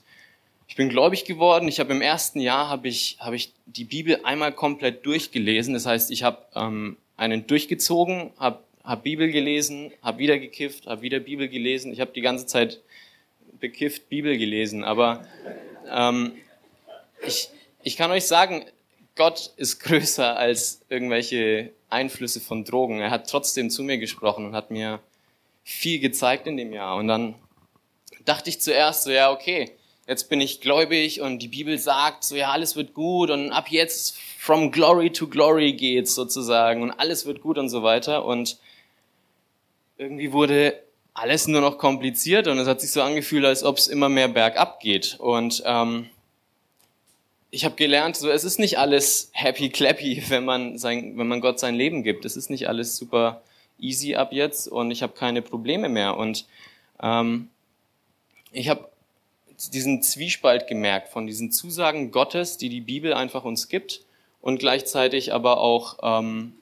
ich 0.68 0.76
bin 0.76 0.90
gläubig 0.90 1.24
geworden. 1.24 1.66
Ich 1.66 1.80
habe 1.80 1.92
im 1.92 2.02
ersten 2.02 2.40
Jahr 2.40 2.68
habe 2.68 2.88
ich 2.88 3.16
habe 3.18 3.34
ich 3.34 3.52
die 3.66 3.84
Bibel 3.84 4.20
einmal 4.22 4.52
komplett 4.52 5.04
durchgelesen. 5.04 5.72
Das 5.74 5.86
heißt, 5.86 6.10
ich 6.10 6.22
habe 6.22 6.38
ähm, 6.54 6.98
einen 7.16 7.46
durchgezogen, 7.46 8.30
habe 8.38 8.60
hab 8.84 9.02
Bibel 9.02 9.32
gelesen, 9.32 9.92
habe 10.02 10.18
wieder 10.18 10.38
gekifft, 10.38 10.86
habe 10.86 11.02
wieder 11.02 11.20
Bibel 11.20 11.48
gelesen. 11.48 11.92
Ich 11.92 12.00
habe 12.00 12.12
die 12.12 12.20
ganze 12.20 12.46
Zeit 12.46 12.80
bekifft 13.58 14.08
Bibel 14.10 14.36
gelesen. 14.36 14.84
Aber 14.84 15.26
ähm, 15.90 16.32
ich 17.26 17.48
ich 17.82 17.96
kann 17.96 18.10
euch 18.10 18.26
sagen, 18.26 18.66
Gott 19.16 19.52
ist 19.56 19.80
größer 19.80 20.36
als 20.36 20.82
irgendwelche 20.90 21.70
Einflüsse 21.88 22.40
von 22.40 22.64
Drogen. 22.64 23.00
Er 23.00 23.10
hat 23.10 23.30
trotzdem 23.30 23.70
zu 23.70 23.82
mir 23.82 23.96
gesprochen 23.96 24.44
und 24.44 24.54
hat 24.54 24.70
mir 24.70 25.00
viel 25.64 25.98
gezeigt 25.98 26.46
in 26.46 26.58
dem 26.58 26.74
Jahr. 26.74 26.96
Und 26.96 27.08
dann 27.08 27.34
dachte 28.26 28.50
ich 28.50 28.60
zuerst 28.60 29.04
so, 29.04 29.10
ja, 29.10 29.32
okay, 29.32 29.70
jetzt 30.08 30.30
bin 30.30 30.40
ich 30.40 30.60
gläubig 30.60 31.20
und 31.20 31.40
die 31.40 31.48
Bibel 31.48 31.78
sagt 31.78 32.24
so, 32.24 32.34
ja, 32.34 32.50
alles 32.50 32.74
wird 32.76 32.94
gut 32.94 33.30
und 33.30 33.52
ab 33.52 33.68
jetzt 33.68 34.18
from 34.38 34.72
glory 34.72 35.10
to 35.10 35.28
glory 35.28 35.74
geht's 35.74 36.14
sozusagen 36.14 36.82
und 36.82 36.90
alles 36.92 37.26
wird 37.26 37.42
gut 37.42 37.58
und 37.58 37.68
so 37.68 37.82
weiter. 37.82 38.24
Und 38.24 38.58
irgendwie 39.98 40.32
wurde 40.32 40.82
alles 41.12 41.46
nur 41.46 41.60
noch 41.60 41.76
kompliziert 41.76 42.48
und 42.48 42.58
es 42.58 42.66
hat 42.66 42.80
sich 42.80 42.90
so 42.90 43.02
angefühlt, 43.02 43.44
als 43.44 43.62
ob 43.62 43.76
es 43.76 43.86
immer 43.86 44.08
mehr 44.08 44.28
bergab 44.28 44.80
geht. 44.80 45.16
Und 45.20 45.62
ähm, 45.66 46.08
ich 47.50 47.66
habe 47.66 47.74
gelernt, 47.74 48.16
so 48.16 48.30
es 48.30 48.44
ist 48.44 48.58
nicht 48.58 48.78
alles 48.78 49.30
happy 49.34 49.68
clappy, 49.68 50.24
wenn 50.28 50.46
man 50.46 50.78
sein, 50.78 51.18
wenn 51.18 51.28
man 51.28 51.42
Gott 51.42 51.60
sein 51.60 51.74
Leben 51.74 52.02
gibt. 52.02 52.24
Es 52.24 52.34
ist 52.34 52.48
nicht 52.48 52.66
alles 52.66 52.96
super 52.96 53.42
easy 53.78 54.14
ab 54.14 54.32
jetzt 54.32 54.68
und 54.68 54.90
ich 54.90 55.02
habe 55.02 55.12
keine 55.12 55.42
Probleme 55.42 55.90
mehr. 55.90 56.16
Und 56.16 56.46
ähm, 57.02 57.50
ich 58.52 58.70
habe 58.70 58.87
diesen 59.58 60.02
Zwiespalt 60.02 60.66
gemerkt 60.66 61.08
von 61.08 61.26
diesen 61.26 61.50
Zusagen 61.50 62.10
Gottes, 62.10 62.56
die 62.56 62.68
die 62.68 62.80
Bibel 62.80 63.12
einfach 63.12 63.44
uns 63.44 63.68
gibt 63.68 64.02
und 64.40 64.58
gleichzeitig 64.58 65.32
aber 65.32 65.60
auch 65.60 65.98
ähm, 66.02 66.54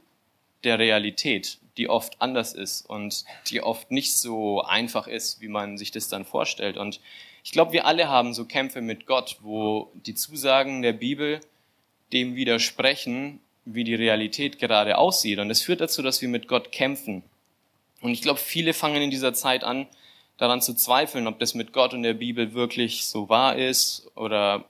der 0.65 0.79
Realität, 0.79 1.59
die 1.77 1.89
oft 1.89 2.21
anders 2.21 2.55
ist 2.55 2.89
und 2.89 3.25
die 3.51 3.63
oft 3.63 3.91
nicht 3.91 4.15
so 4.15 4.63
einfach 4.63 5.07
ist, 5.07 5.41
wie 5.41 5.49
man 5.49 5.77
sich 5.79 5.91
das 5.91 6.09
dann 6.09 6.25
vorstellt. 6.25 6.77
Und 6.77 7.01
ich 7.45 7.53
glaube, 7.53 7.73
wir 7.73 7.87
alle 7.87 8.09
haben 8.09 8.35
so 8.35 8.45
Kämpfe 8.45 8.81
mit 8.81 9.07
Gott, 9.07 9.37
wo 9.41 9.91
die 9.95 10.15
Zusagen 10.15 10.83
der 10.83 10.95
Bibel 10.95 11.41
dem 12.13 12.35
widersprechen, 12.35 13.41
wie 13.65 13.85
die 13.85 13.95
Realität 13.95 14.59
gerade 14.59 14.97
aussieht. 14.97 15.39
Und 15.39 15.49
das 15.49 15.61
führt 15.61 15.81
dazu, 15.81 16.03
dass 16.03 16.23
wir 16.23 16.29
mit 16.29 16.49
Gott 16.49 16.73
kämpfen. 16.73 17.23
Und 18.01 18.11
ich 18.11 18.23
glaube, 18.23 18.39
viele 18.39 18.73
fangen 18.73 19.03
in 19.03 19.11
dieser 19.11 19.35
Zeit 19.35 19.65
an, 19.65 19.87
daran 20.37 20.61
zu 20.61 20.75
zweifeln, 20.75 21.27
ob 21.27 21.39
das 21.39 21.55
mit 21.55 21.73
Gott 21.73 21.95
und 21.95 22.03
der 22.03 22.15
Bibel 22.15 22.55
wirklich 22.55 23.07
so 23.07 23.29
wahr 23.29 23.57
ist 23.57 24.11
oder 24.15 24.65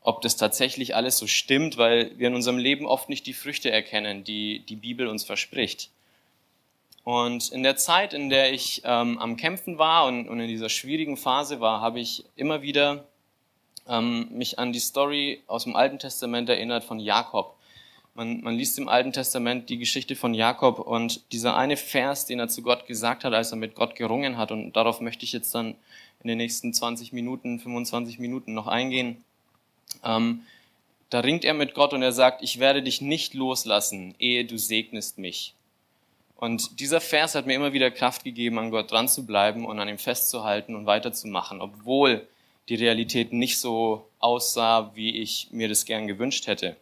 ob 0.00 0.22
das 0.22 0.36
tatsächlich 0.36 0.96
alles 0.96 1.18
so 1.18 1.26
stimmt, 1.26 1.76
weil 1.76 2.18
wir 2.18 2.28
in 2.28 2.34
unserem 2.34 2.58
Leben 2.58 2.86
oft 2.86 3.08
nicht 3.08 3.26
die 3.26 3.34
Früchte 3.34 3.70
erkennen, 3.70 4.24
die 4.24 4.60
die 4.60 4.76
Bibel 4.76 5.06
uns 5.06 5.24
verspricht. 5.24 5.90
Und 7.04 7.50
in 7.50 7.62
der 7.62 7.76
Zeit, 7.76 8.14
in 8.14 8.28
der 8.28 8.52
ich 8.52 8.82
ähm, 8.84 9.18
am 9.18 9.36
Kämpfen 9.36 9.78
war 9.78 10.06
und, 10.06 10.28
und, 10.28 10.40
in 10.40 10.48
dieser 10.48 10.68
schwierigen 10.68 11.16
Phase 11.16 11.60
war, 11.60 11.80
habe 11.80 12.00
ich 12.00 12.24
immer 12.36 12.62
wieder 12.62 13.04
ähm, 13.88 14.28
mich 14.30 14.58
an 14.58 14.72
die 14.72 14.78
Story 14.78 15.42
aus 15.46 15.64
dem 15.64 15.74
Alten 15.74 15.98
Testament 15.98 16.48
erinnert 16.48 16.84
von 16.84 17.00
Jakob. 17.00 17.57
Man, 18.18 18.40
man 18.40 18.56
liest 18.56 18.76
im 18.78 18.88
Alten 18.88 19.12
Testament 19.12 19.70
die 19.70 19.78
Geschichte 19.78 20.16
von 20.16 20.34
Jakob 20.34 20.80
und 20.80 21.30
dieser 21.30 21.56
eine 21.56 21.76
Vers, 21.76 22.26
den 22.26 22.40
er 22.40 22.48
zu 22.48 22.62
Gott 22.62 22.88
gesagt 22.88 23.22
hat, 23.22 23.32
als 23.32 23.52
er 23.52 23.58
mit 23.58 23.76
Gott 23.76 23.94
gerungen 23.94 24.36
hat, 24.36 24.50
und 24.50 24.72
darauf 24.72 25.00
möchte 25.00 25.24
ich 25.24 25.30
jetzt 25.30 25.54
dann 25.54 25.76
in 26.24 26.26
den 26.26 26.38
nächsten 26.38 26.74
20 26.74 27.12
Minuten, 27.12 27.60
25 27.60 28.18
Minuten 28.18 28.54
noch 28.54 28.66
eingehen. 28.66 29.22
Ähm, 30.02 30.40
da 31.10 31.20
ringt 31.20 31.44
er 31.44 31.54
mit 31.54 31.74
Gott 31.74 31.92
und 31.92 32.02
er 32.02 32.10
sagt, 32.10 32.42
ich 32.42 32.58
werde 32.58 32.82
dich 32.82 33.00
nicht 33.00 33.34
loslassen, 33.34 34.16
ehe 34.18 34.44
du 34.44 34.58
segnest 34.58 35.18
mich. 35.18 35.54
Und 36.34 36.80
dieser 36.80 37.00
Vers 37.00 37.36
hat 37.36 37.46
mir 37.46 37.54
immer 37.54 37.72
wieder 37.72 37.92
Kraft 37.92 38.24
gegeben, 38.24 38.58
an 38.58 38.72
Gott 38.72 38.90
dran 38.90 39.08
zu 39.08 39.26
bleiben 39.26 39.64
und 39.64 39.78
an 39.78 39.88
ihm 39.88 39.98
festzuhalten 39.98 40.74
und 40.74 40.86
weiterzumachen, 40.86 41.60
obwohl 41.60 42.26
die 42.68 42.74
Realität 42.74 43.32
nicht 43.32 43.60
so 43.60 44.08
aussah, 44.18 44.90
wie 44.96 45.18
ich 45.18 45.50
mir 45.52 45.68
das 45.68 45.84
gern 45.84 46.08
gewünscht 46.08 46.48
hätte. 46.48 46.74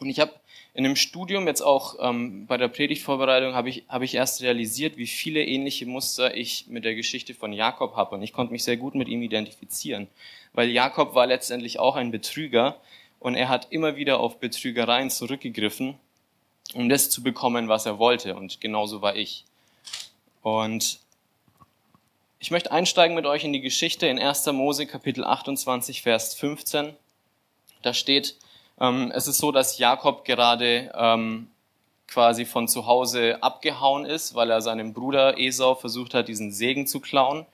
Und 0.00 0.08
ich 0.08 0.18
habe 0.18 0.32
in 0.76 0.84
dem 0.84 0.94
Studium, 0.94 1.46
jetzt 1.46 1.62
auch 1.62 1.96
ähm, 2.00 2.46
bei 2.46 2.58
der 2.58 2.68
Predigtvorbereitung, 2.68 3.54
habe 3.54 3.70
ich, 3.70 3.84
hab 3.88 4.02
ich 4.02 4.14
erst 4.14 4.42
realisiert, 4.42 4.98
wie 4.98 5.06
viele 5.06 5.42
ähnliche 5.42 5.86
Muster 5.86 6.36
ich 6.36 6.66
mit 6.66 6.84
der 6.84 6.94
Geschichte 6.94 7.32
von 7.32 7.54
Jakob 7.54 7.96
habe. 7.96 8.16
Und 8.16 8.22
ich 8.22 8.34
konnte 8.34 8.52
mich 8.52 8.62
sehr 8.62 8.76
gut 8.76 8.94
mit 8.94 9.08
ihm 9.08 9.22
identifizieren. 9.22 10.06
Weil 10.52 10.68
Jakob 10.68 11.14
war 11.14 11.26
letztendlich 11.26 11.78
auch 11.78 11.96
ein 11.96 12.10
Betrüger 12.10 12.76
und 13.20 13.36
er 13.36 13.48
hat 13.48 13.68
immer 13.70 13.96
wieder 13.96 14.20
auf 14.20 14.38
Betrügereien 14.38 15.08
zurückgegriffen, 15.08 15.94
um 16.74 16.90
das 16.90 17.08
zu 17.08 17.22
bekommen, 17.22 17.68
was 17.68 17.86
er 17.86 17.98
wollte. 17.98 18.36
Und 18.36 18.60
genauso 18.60 19.00
war 19.00 19.16
ich. 19.16 19.46
Und 20.42 21.00
ich 22.38 22.50
möchte 22.50 22.70
einsteigen 22.70 23.16
mit 23.16 23.24
euch 23.24 23.44
in 23.44 23.54
die 23.54 23.62
Geschichte 23.62 24.08
in 24.08 24.18
1. 24.18 24.44
Mose 24.48 24.86
Kapitel 24.86 25.24
28, 25.24 26.02
Vers 26.02 26.34
15. 26.34 26.94
Da 27.80 27.94
steht, 27.94 28.36
ähm, 28.80 29.12
es 29.14 29.26
ist 29.26 29.38
so, 29.38 29.52
dass 29.52 29.78
Jakob 29.78 30.24
gerade 30.24 30.92
ähm, 30.94 31.48
quasi 32.08 32.44
von 32.44 32.68
zu 32.68 32.86
Hause 32.86 33.42
abgehauen 33.42 34.04
ist, 34.04 34.34
weil 34.34 34.50
er 34.50 34.60
seinem 34.60 34.92
Bruder 34.92 35.38
Esau 35.38 35.74
versucht 35.74 36.14
hat, 36.14 36.28
diesen 36.28 36.52
Segen 36.52 36.86
zu 36.86 37.00
klauen. 37.00 37.46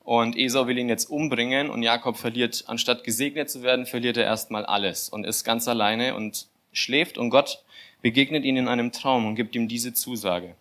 Und 0.00 0.38
Esau 0.38 0.66
will 0.66 0.78
ihn 0.78 0.88
jetzt 0.88 1.10
umbringen 1.10 1.68
und 1.68 1.82
Jakob 1.82 2.16
verliert, 2.16 2.64
anstatt 2.66 3.04
gesegnet 3.04 3.50
zu 3.50 3.62
werden, 3.62 3.84
verliert 3.84 4.16
er 4.16 4.24
erstmal 4.24 4.64
alles 4.64 5.10
und 5.10 5.24
ist 5.24 5.44
ganz 5.44 5.68
alleine 5.68 6.14
und 6.14 6.46
schläft 6.72 7.18
und 7.18 7.28
Gott 7.28 7.62
begegnet 8.00 8.44
ihn 8.44 8.56
in 8.56 8.68
einem 8.68 8.92
Traum 8.92 9.26
und 9.26 9.34
gibt 9.34 9.54
ihm 9.54 9.68
diese 9.68 9.92
Zusage. 9.92 10.54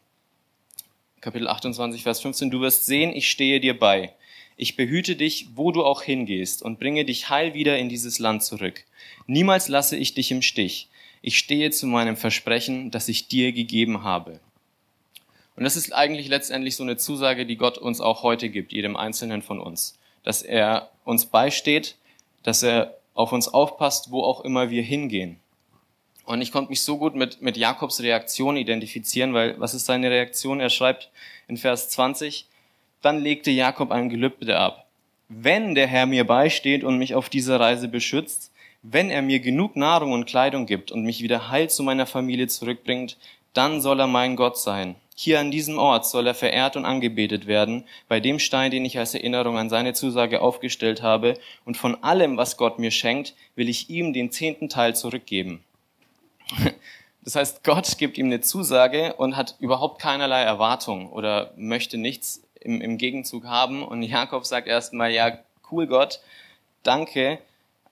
Kapitel 1.21 1.47
28, 1.47 2.03
Vers 2.03 2.19
15, 2.21 2.51
du 2.51 2.59
wirst 2.62 2.86
sehen, 2.86 3.12
ich 3.15 3.29
stehe 3.29 3.59
dir 3.59 3.79
bei. 3.79 4.13
Ich 4.57 4.75
behüte 4.75 5.15
dich, 5.15 5.50
wo 5.55 5.71
du 5.71 5.86
auch 5.86 6.01
hingehst 6.01 6.62
und 6.62 6.79
bringe 6.79 7.05
dich 7.05 7.29
heil 7.29 7.53
wieder 7.53 7.77
in 7.77 7.89
dieses 7.89 8.19
Land 8.19 8.43
zurück. 8.43 8.83
Niemals 9.27 9.67
lasse 9.67 9.98
ich 9.98 10.13
dich 10.13 10.31
im 10.31 10.41
Stich. 10.41 10.88
Ich 11.22 11.38
stehe 11.38 11.69
zu 11.72 11.86
meinem 11.86 12.15
Versprechen, 12.15 12.91
das 12.91 13.10
ich 13.10 13.27
dir 13.27 13.51
gegeben 13.51 14.03
habe. 14.03 14.39
Und 15.57 15.63
das 15.63 15.75
ist 15.75 15.93
eigentlich 15.93 16.29
letztendlich 16.29 16.75
so 16.75 16.84
eine 16.84 16.98
Zusage, 16.98 17.46
die 17.46 17.57
Gott 17.57 17.77
uns 17.77 18.00
auch 18.00 18.24
heute 18.24 18.50
gibt, 18.50 18.72
jedem 18.72 18.96
Einzelnen 18.96 19.41
von 19.41 19.60
uns. 19.60 19.98
Dass 20.24 20.43
er 20.43 20.89
uns 21.03 21.25
beisteht, 21.25 21.96
dass 22.43 22.63
er 22.63 22.98
auf 23.13 23.34
uns 23.34 23.48
aufpasst, 23.48 24.12
wo 24.12 24.24
auch 24.24 24.41
immer 24.41 24.69
wir 24.69 24.84
hingehen. 24.84 25.39
Und 26.24 26.41
ich 26.41 26.51
konnte 26.51 26.69
mich 26.69 26.81
so 26.81 26.98
gut 26.98 27.15
mit, 27.15 27.41
mit 27.41 27.57
Jakobs 27.57 28.01
Reaktion 28.01 28.55
identifizieren, 28.55 29.34
weil 29.34 29.60
was 29.60 29.74
ist 29.74 29.86
seine 29.86 30.12
Reaktion? 30.12 30.60
Er 30.60 30.69
schreibt 30.69 31.10
in 31.48 31.57
Vers 31.57 31.89
20, 31.89 32.46
dann 33.01 33.22
legte 33.22 33.50
Jakob 33.50 33.91
ein 33.91 34.10
Gelübde 34.10 34.57
ab. 34.57 34.88
Wenn 35.29 35.74
der 35.74 35.88
Herr 35.88 36.05
mir 36.05 36.25
beisteht 36.25 36.84
und 36.84 36.98
mich 36.98 37.15
auf 37.15 37.29
dieser 37.29 37.60
Reise 37.60 37.88
beschützt, 37.88 38.51
wenn 38.91 39.10
er 39.10 39.22
mir 39.22 39.39
genug 39.39 39.75
Nahrung 39.75 40.13
und 40.13 40.25
Kleidung 40.25 40.65
gibt 40.65 40.91
und 40.91 41.03
mich 41.03 41.22
wieder 41.22 41.50
heil 41.50 41.70
zu 41.70 41.84
meiner 41.84 42.06
Familie 42.06 42.48
zurückbringt, 42.48 43.17
dann 43.53 43.82
soll 43.82 44.00
er 44.00 44.08
mein 44.08 44.36
Gott 44.36 44.58
sein. 44.58 44.96
Hier 45.15 45.39
an 45.39 45.50
diesem 45.51 45.79
Ort 45.79 46.06
soll 46.06 46.27
er 46.27 46.36
verehrt 46.36 46.75
und 46.75 46.86
angebetet 46.86 47.48
werden, 47.48 47.86
bei 48.08 48.20
dem 48.20 48.38
Stein, 48.38 48.70
den 48.70 48.86
ich 48.86 49.00
als 49.00 49.15
Erinnerung 49.15 49.58
an 49.58 49.70
seine 49.70 49.94
Zusage 49.94 50.41
aufgestellt 50.41 51.01
habe, 51.01 51.34
und 51.65 51.75
von 51.75 52.01
allem, 52.03 52.38
was 52.38 52.56
Gott 52.56 52.77
mir 52.77 52.91
schenkt, 52.91 53.34
will 53.56 53.67
ich 53.67 53.89
ihm 53.89 54.13
den 54.13 54.32
zehnten 54.32 54.70
Teil 54.70 54.96
zurückgeben. 54.96 55.63
Das 57.24 57.36
heißt, 57.36 57.65
Gott 57.65 57.98
gibt 57.98 58.17
ihm 58.17 58.27
eine 58.27 58.39
Zusage 58.39 59.15
und 59.15 59.36
hat 59.36 59.56
überhaupt 59.60 60.01
keinerlei 60.01 60.44
Erwartung 60.44 61.12
oder 61.12 61.51
möchte 61.58 61.98
nichts 61.98 62.41
im, 62.62 62.79
im 62.79 62.98
Gegenzug 62.98 63.44
haben. 63.44 63.84
Und 63.84 64.01
Jakob 64.01 64.46
sagt 64.46 64.65
erstmal, 64.65 65.12
ja, 65.12 65.38
cool 65.70 65.88
Gott, 65.88 66.22
danke, 66.84 67.39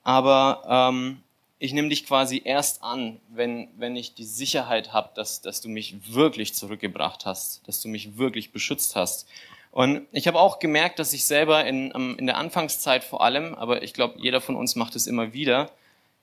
aber 0.05 0.61
ähm, 0.93 1.17
ich 1.59 1.73
nehme 1.73 1.89
dich 1.89 2.05
quasi 2.05 2.41
erst 2.45 2.83
an, 2.83 3.19
wenn, 3.27 3.67
wenn 3.75 3.95
ich 3.95 4.13
die 4.13 4.23
Sicherheit 4.23 4.93
habe, 4.93 5.09
dass, 5.15 5.41
dass 5.41 5.61
du 5.61 5.67
mich 5.67 6.13
wirklich 6.13 6.53
zurückgebracht 6.53 7.25
hast, 7.25 7.67
dass 7.67 7.81
du 7.81 7.89
mich 7.89 8.17
wirklich 8.17 8.51
beschützt 8.51 8.95
hast. 8.95 9.27
Und 9.71 10.07
ich 10.11 10.27
habe 10.27 10.39
auch 10.39 10.59
gemerkt, 10.59 10.99
dass 10.99 11.11
ich 11.11 11.25
selber 11.25 11.65
in, 11.65 11.91
in 11.91 12.27
der 12.27 12.37
Anfangszeit 12.37 13.03
vor 13.03 13.21
allem, 13.21 13.55
aber 13.55 13.83
ich 13.83 13.93
glaube, 13.93 14.19
jeder 14.19 14.39
von 14.39 14.55
uns 14.55 14.75
macht 14.75 14.95
es 14.95 15.07
immer 15.07 15.33
wieder, 15.33 15.71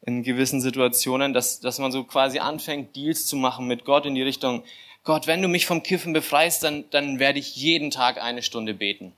in 0.04 0.22
gewissen 0.22 0.60
Situationen, 0.60 1.34
dass, 1.34 1.60
dass 1.60 1.78
man 1.78 1.92
so 1.92 2.04
quasi 2.04 2.38
anfängt, 2.38 2.96
Deals 2.96 3.26
zu 3.26 3.36
machen 3.36 3.66
mit 3.66 3.84
Gott 3.84 4.06
in 4.06 4.14
die 4.14 4.22
Richtung, 4.22 4.62
Gott, 5.04 5.26
wenn 5.26 5.42
du 5.42 5.48
mich 5.48 5.66
vom 5.66 5.82
Kiffen 5.82 6.12
befreist, 6.12 6.62
dann, 6.62 6.84
dann 6.90 7.18
werde 7.18 7.40
ich 7.40 7.56
jeden 7.56 7.90
Tag 7.90 8.22
eine 8.22 8.42
Stunde 8.42 8.74
beten. 8.74 9.12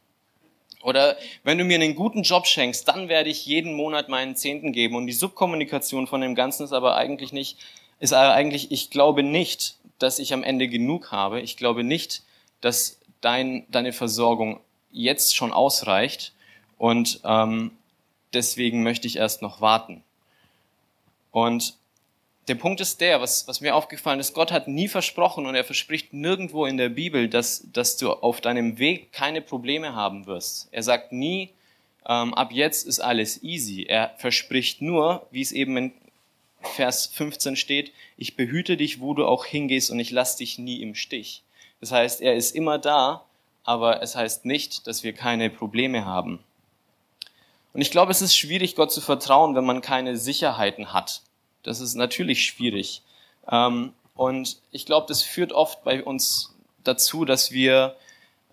Oder 0.84 1.16
wenn 1.44 1.56
du 1.56 1.64
mir 1.64 1.76
einen 1.76 1.94
guten 1.94 2.24
Job 2.24 2.46
schenkst, 2.46 2.86
dann 2.86 3.08
werde 3.08 3.30
ich 3.30 3.46
jeden 3.46 3.72
Monat 3.72 4.10
meinen 4.10 4.36
Zehnten 4.36 4.70
geben. 4.70 4.96
Und 4.96 5.06
die 5.06 5.14
Subkommunikation 5.14 6.06
von 6.06 6.20
dem 6.20 6.34
Ganzen 6.34 6.64
ist 6.64 6.74
aber 6.74 6.94
eigentlich 6.94 7.32
nicht, 7.32 7.58
ist 8.00 8.12
aber 8.12 8.34
eigentlich, 8.34 8.70
ich 8.70 8.90
glaube 8.90 9.22
nicht, 9.22 9.76
dass 9.98 10.18
ich 10.18 10.34
am 10.34 10.44
Ende 10.44 10.68
genug 10.68 11.10
habe. 11.10 11.40
Ich 11.40 11.56
glaube 11.56 11.84
nicht, 11.84 12.22
dass 12.60 13.00
dein, 13.22 13.64
deine 13.70 13.94
Versorgung 13.94 14.60
jetzt 14.92 15.34
schon 15.34 15.54
ausreicht. 15.54 16.34
Und 16.76 17.20
ähm, 17.24 17.70
deswegen 18.34 18.82
möchte 18.82 19.06
ich 19.06 19.16
erst 19.16 19.40
noch 19.40 19.62
warten. 19.62 20.04
Und 21.30 21.76
der 22.48 22.54
Punkt 22.56 22.80
ist 22.80 23.00
der, 23.00 23.20
was, 23.20 23.48
was 23.48 23.60
mir 23.60 23.74
aufgefallen 23.74 24.20
ist, 24.20 24.34
Gott 24.34 24.52
hat 24.52 24.68
nie 24.68 24.88
versprochen 24.88 25.46
und 25.46 25.54
er 25.54 25.64
verspricht 25.64 26.12
nirgendwo 26.12 26.66
in 26.66 26.76
der 26.76 26.90
Bibel, 26.90 27.28
dass, 27.28 27.64
dass 27.72 27.96
du 27.96 28.12
auf 28.12 28.40
deinem 28.40 28.78
Weg 28.78 29.12
keine 29.12 29.40
Probleme 29.40 29.94
haben 29.94 30.26
wirst. 30.26 30.68
Er 30.70 30.82
sagt 30.82 31.12
nie, 31.12 31.50
ähm, 32.06 32.34
ab 32.34 32.52
jetzt 32.52 32.86
ist 32.86 33.00
alles 33.00 33.42
easy. 33.42 33.84
Er 33.84 34.14
verspricht 34.18 34.82
nur, 34.82 35.26
wie 35.30 35.40
es 35.40 35.52
eben 35.52 35.76
in 35.76 35.92
Vers 36.60 37.06
15 37.06 37.56
steht, 37.56 37.92
ich 38.16 38.36
behüte 38.36 38.76
dich, 38.76 39.00
wo 39.00 39.14
du 39.14 39.26
auch 39.26 39.44
hingehst 39.44 39.90
und 39.90 39.98
ich 39.98 40.10
lass 40.10 40.36
dich 40.36 40.58
nie 40.58 40.82
im 40.82 40.94
Stich. 40.94 41.42
Das 41.80 41.92
heißt, 41.92 42.20
er 42.20 42.34
ist 42.34 42.54
immer 42.54 42.78
da, 42.78 43.24
aber 43.64 44.02
es 44.02 44.16
heißt 44.16 44.44
nicht, 44.44 44.86
dass 44.86 45.02
wir 45.02 45.12
keine 45.12 45.50
Probleme 45.50 46.04
haben. 46.04 46.40
Und 47.72 47.80
ich 47.80 47.90
glaube, 47.90 48.12
es 48.12 48.22
ist 48.22 48.36
schwierig, 48.36 48.76
Gott 48.76 48.92
zu 48.92 49.00
vertrauen, 49.00 49.54
wenn 49.54 49.64
man 49.64 49.80
keine 49.80 50.16
Sicherheiten 50.16 50.92
hat. 50.92 51.22
Das 51.64 51.80
ist 51.80 51.94
natürlich 51.94 52.46
schwierig. 52.46 53.02
Ähm, 53.50 53.92
und 54.14 54.58
ich 54.70 54.86
glaube, 54.86 55.06
das 55.08 55.22
führt 55.22 55.52
oft 55.52 55.82
bei 55.82 56.04
uns 56.04 56.54
dazu, 56.84 57.24
dass 57.24 57.50
wir 57.50 57.96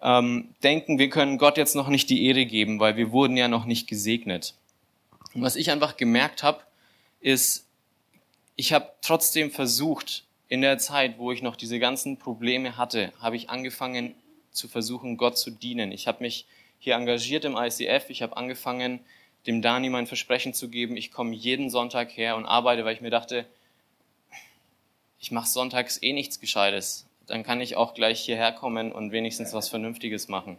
ähm, 0.01 0.49
denken, 0.63 0.97
wir 0.97 1.09
können 1.09 1.37
Gott 1.37 1.57
jetzt 1.57 1.75
noch 1.75 1.87
nicht 1.87 2.09
die 2.09 2.25
Ehre 2.25 2.45
geben, 2.45 2.79
weil 2.79 2.97
wir 2.97 3.11
wurden 3.11 3.37
ja 3.37 3.47
noch 3.47 3.65
nicht 3.65 3.87
gesegnet. 3.87 4.55
Und 5.33 5.43
was 5.43 5.55
ich 5.55 5.69
einfach 5.69 5.97
gemerkt 5.97 6.41
habe, 6.41 6.61
ist, 7.19 7.67
ich 8.55 8.73
habe 8.73 8.89
trotzdem 9.01 9.51
versucht, 9.51 10.25
in 10.47 10.61
der 10.61 10.79
Zeit, 10.79 11.17
wo 11.17 11.31
ich 11.31 11.41
noch 11.41 11.55
diese 11.55 11.79
ganzen 11.79 12.17
Probleme 12.17 12.75
hatte, 12.75 13.13
habe 13.19 13.37
ich 13.37 13.49
angefangen 13.49 14.15
zu 14.51 14.67
versuchen, 14.67 15.15
Gott 15.15 15.37
zu 15.37 15.49
dienen. 15.49 15.93
Ich 15.93 16.07
habe 16.07 16.23
mich 16.23 16.45
hier 16.77 16.95
engagiert 16.95 17.45
im 17.45 17.55
ICF, 17.55 18.09
ich 18.09 18.21
habe 18.21 18.35
angefangen, 18.35 18.99
dem 19.47 19.61
Dani 19.61 19.89
mein 19.89 20.07
Versprechen 20.07 20.53
zu 20.53 20.69
geben, 20.69 20.97
ich 20.97 21.11
komme 21.11 21.35
jeden 21.35 21.69
Sonntag 21.69 22.15
her 22.15 22.35
und 22.35 22.45
arbeite, 22.45 22.85
weil 22.85 22.95
ich 22.95 23.01
mir 23.01 23.09
dachte, 23.09 23.45
ich 25.19 25.31
mache 25.31 25.47
sonntags 25.47 26.01
eh 26.01 26.13
nichts 26.13 26.39
Gescheites. 26.39 27.05
Dann 27.27 27.43
kann 27.43 27.61
ich 27.61 27.75
auch 27.75 27.93
gleich 27.93 28.21
hierher 28.21 28.51
kommen 28.51 28.91
und 28.91 29.11
wenigstens 29.11 29.53
was 29.53 29.69
Vernünftiges 29.69 30.27
machen. 30.27 30.57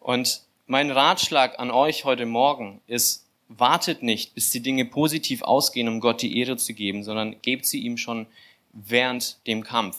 Und 0.00 0.42
mein 0.66 0.90
Ratschlag 0.90 1.58
an 1.58 1.70
euch 1.70 2.04
heute 2.04 2.26
Morgen 2.26 2.80
ist, 2.86 3.26
wartet 3.48 4.02
nicht, 4.02 4.34
bis 4.34 4.50
die 4.50 4.60
Dinge 4.60 4.84
positiv 4.84 5.42
ausgehen, 5.42 5.88
um 5.88 6.00
Gott 6.00 6.22
die 6.22 6.38
Ehre 6.38 6.56
zu 6.56 6.74
geben, 6.74 7.02
sondern 7.02 7.40
gebt 7.42 7.66
sie 7.66 7.80
ihm 7.80 7.96
schon 7.96 8.26
während 8.72 9.38
dem 9.46 9.64
Kampf. 9.64 9.98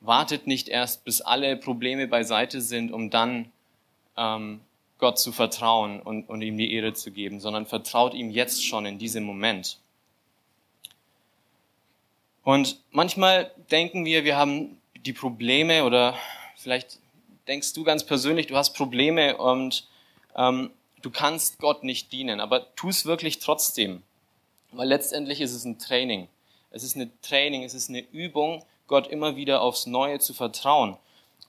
Wartet 0.00 0.46
nicht 0.46 0.68
erst, 0.68 1.04
bis 1.04 1.20
alle 1.20 1.56
Probleme 1.56 2.08
beiseite 2.08 2.60
sind, 2.60 2.92
um 2.92 3.10
dann 3.10 3.50
ähm, 4.16 4.60
Gott 4.98 5.18
zu 5.18 5.32
vertrauen 5.32 6.00
und, 6.00 6.28
und 6.28 6.42
ihm 6.42 6.56
die 6.56 6.72
Ehre 6.72 6.94
zu 6.94 7.10
geben, 7.10 7.40
sondern 7.40 7.66
vertraut 7.66 8.14
ihm 8.14 8.30
jetzt 8.30 8.64
schon 8.64 8.86
in 8.86 8.98
diesem 8.98 9.24
Moment. 9.24 9.78
Und 12.42 12.80
manchmal 12.92 13.50
denken 13.70 14.04
wir, 14.04 14.24
wir 14.24 14.36
haben 14.36 14.80
die 14.94 15.12
Probleme 15.12 15.84
oder 15.84 16.14
vielleicht 16.56 16.98
denkst 17.48 17.72
du 17.72 17.84
ganz 17.84 18.04
persönlich, 18.04 18.46
du 18.46 18.56
hast 18.56 18.74
Probleme 18.74 19.36
und 19.36 19.88
ähm, 20.36 20.70
du 21.02 21.10
kannst 21.10 21.58
Gott 21.58 21.84
nicht 21.84 22.12
dienen, 22.12 22.40
aber 22.40 22.74
tu 22.76 22.88
es 22.88 23.04
wirklich 23.04 23.38
trotzdem. 23.40 24.02
Weil 24.72 24.88
letztendlich 24.88 25.40
ist 25.40 25.52
es 25.52 25.64
ein 25.64 25.78
Training. 25.78 26.28
Es 26.70 26.82
ist 26.82 26.96
eine 26.96 27.10
Training, 27.22 27.64
es 27.64 27.74
ist 27.74 27.88
eine 27.88 28.00
Übung, 28.00 28.64
Gott 28.86 29.06
immer 29.08 29.36
wieder 29.36 29.62
aufs 29.62 29.86
Neue 29.86 30.18
zu 30.18 30.34
vertrauen. 30.34 30.96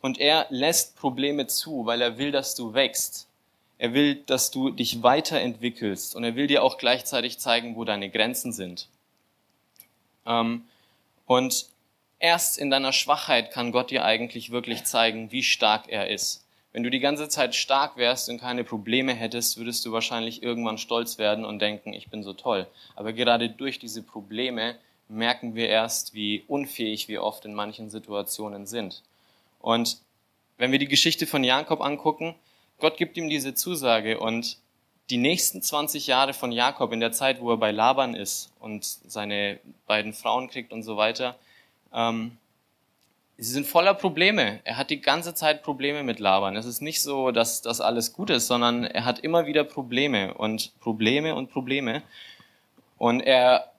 Und 0.01 0.19
er 0.19 0.47
lässt 0.49 0.95
Probleme 0.95 1.47
zu, 1.47 1.85
weil 1.85 2.01
er 2.01 2.17
will, 2.17 2.31
dass 2.31 2.55
du 2.55 2.73
wächst. 2.73 3.26
Er 3.79 3.93
will, 3.93 4.15
dass 4.15 4.51
du 4.51 4.71
dich 4.71 5.03
weiterentwickelst 5.03 6.15
und 6.15 6.23
er 6.23 6.35
will 6.35 6.47
dir 6.47 6.63
auch 6.63 6.77
gleichzeitig 6.77 7.37
zeigen, 7.37 7.75
wo 7.75 7.83
deine 7.83 8.09
Grenzen 8.09 8.51
sind. 8.51 8.87
Ähm, 10.25 10.63
und 11.25 11.67
erst 12.19 12.57
in 12.57 12.69
deiner 12.69 12.93
Schwachheit 12.93 13.51
kann 13.51 13.71
Gott 13.71 13.91
dir 13.91 14.03
eigentlich 14.03 14.51
wirklich 14.51 14.83
zeigen, 14.83 15.31
wie 15.31 15.43
stark 15.43 15.89
er 15.89 16.09
ist. 16.09 16.43
Wenn 16.73 16.83
du 16.83 16.91
die 16.91 16.99
ganze 16.99 17.29
Zeit 17.29 17.55
stark 17.55 17.97
wärst 17.97 18.29
und 18.29 18.39
keine 18.39 18.63
Probleme 18.63 19.13
hättest, 19.13 19.57
würdest 19.57 19.85
du 19.85 19.91
wahrscheinlich 19.91 20.43
irgendwann 20.43 20.77
stolz 20.77 21.17
werden 21.17 21.45
und 21.45 21.59
denken, 21.59 21.93
ich 21.93 22.09
bin 22.09 22.23
so 22.23 22.33
toll. 22.33 22.67
Aber 22.95 23.13
gerade 23.13 23.49
durch 23.49 23.79
diese 23.79 24.03
Probleme 24.03 24.75
merken 25.07 25.55
wir 25.55 25.69
erst, 25.69 26.13
wie 26.13 26.43
unfähig 26.47 27.07
wir 27.07 27.23
oft 27.23 27.45
in 27.45 27.53
manchen 27.53 27.89
Situationen 27.89 28.67
sind. 28.67 29.01
Und 29.59 29.97
wenn 30.57 30.71
wir 30.71 30.79
die 30.79 30.87
Geschichte 30.87 31.25
von 31.25 31.43
Jakob 31.43 31.81
angucken, 31.81 32.35
Gott 32.79 32.97
gibt 32.97 33.17
ihm 33.17 33.29
diese 33.29 33.53
Zusage 33.53 34.19
und 34.19 34.57
die 35.09 35.17
nächsten 35.17 35.61
20 35.61 36.07
Jahre 36.07 36.33
von 36.33 36.51
Jakob 36.51 36.91
in 36.91 36.99
der 36.99 37.11
Zeit, 37.11 37.41
wo 37.41 37.51
er 37.51 37.57
bei 37.57 37.71
Laban 37.71 38.13
ist 38.13 38.51
und 38.59 38.83
seine 38.83 39.59
beiden 39.85 40.13
Frauen 40.13 40.49
kriegt 40.49 40.73
und 40.73 40.83
so 40.83 40.97
weiter, 40.97 41.35
ähm, 41.93 42.37
sie 43.37 43.51
sind 43.51 43.67
voller 43.67 43.93
Probleme. 43.93 44.59
Er 44.63 44.77
hat 44.77 44.89
die 44.89 45.01
ganze 45.01 45.33
Zeit 45.33 45.63
Probleme 45.63 46.03
mit 46.03 46.19
Laban. 46.19 46.55
Es 46.55 46.65
ist 46.65 46.81
nicht 46.81 47.01
so, 47.01 47.31
dass 47.31 47.61
das 47.61 47.79
alles 47.79 48.13
gut 48.13 48.29
ist, 48.29 48.47
sondern 48.47 48.83
er 48.83 49.05
hat 49.05 49.19
immer 49.19 49.45
wieder 49.45 49.63
Probleme 49.63 50.33
und 50.33 50.77
Probleme 50.81 51.35
und 51.35 51.51
Probleme. 51.51 52.03
Und 52.97 53.21
er 53.21 53.71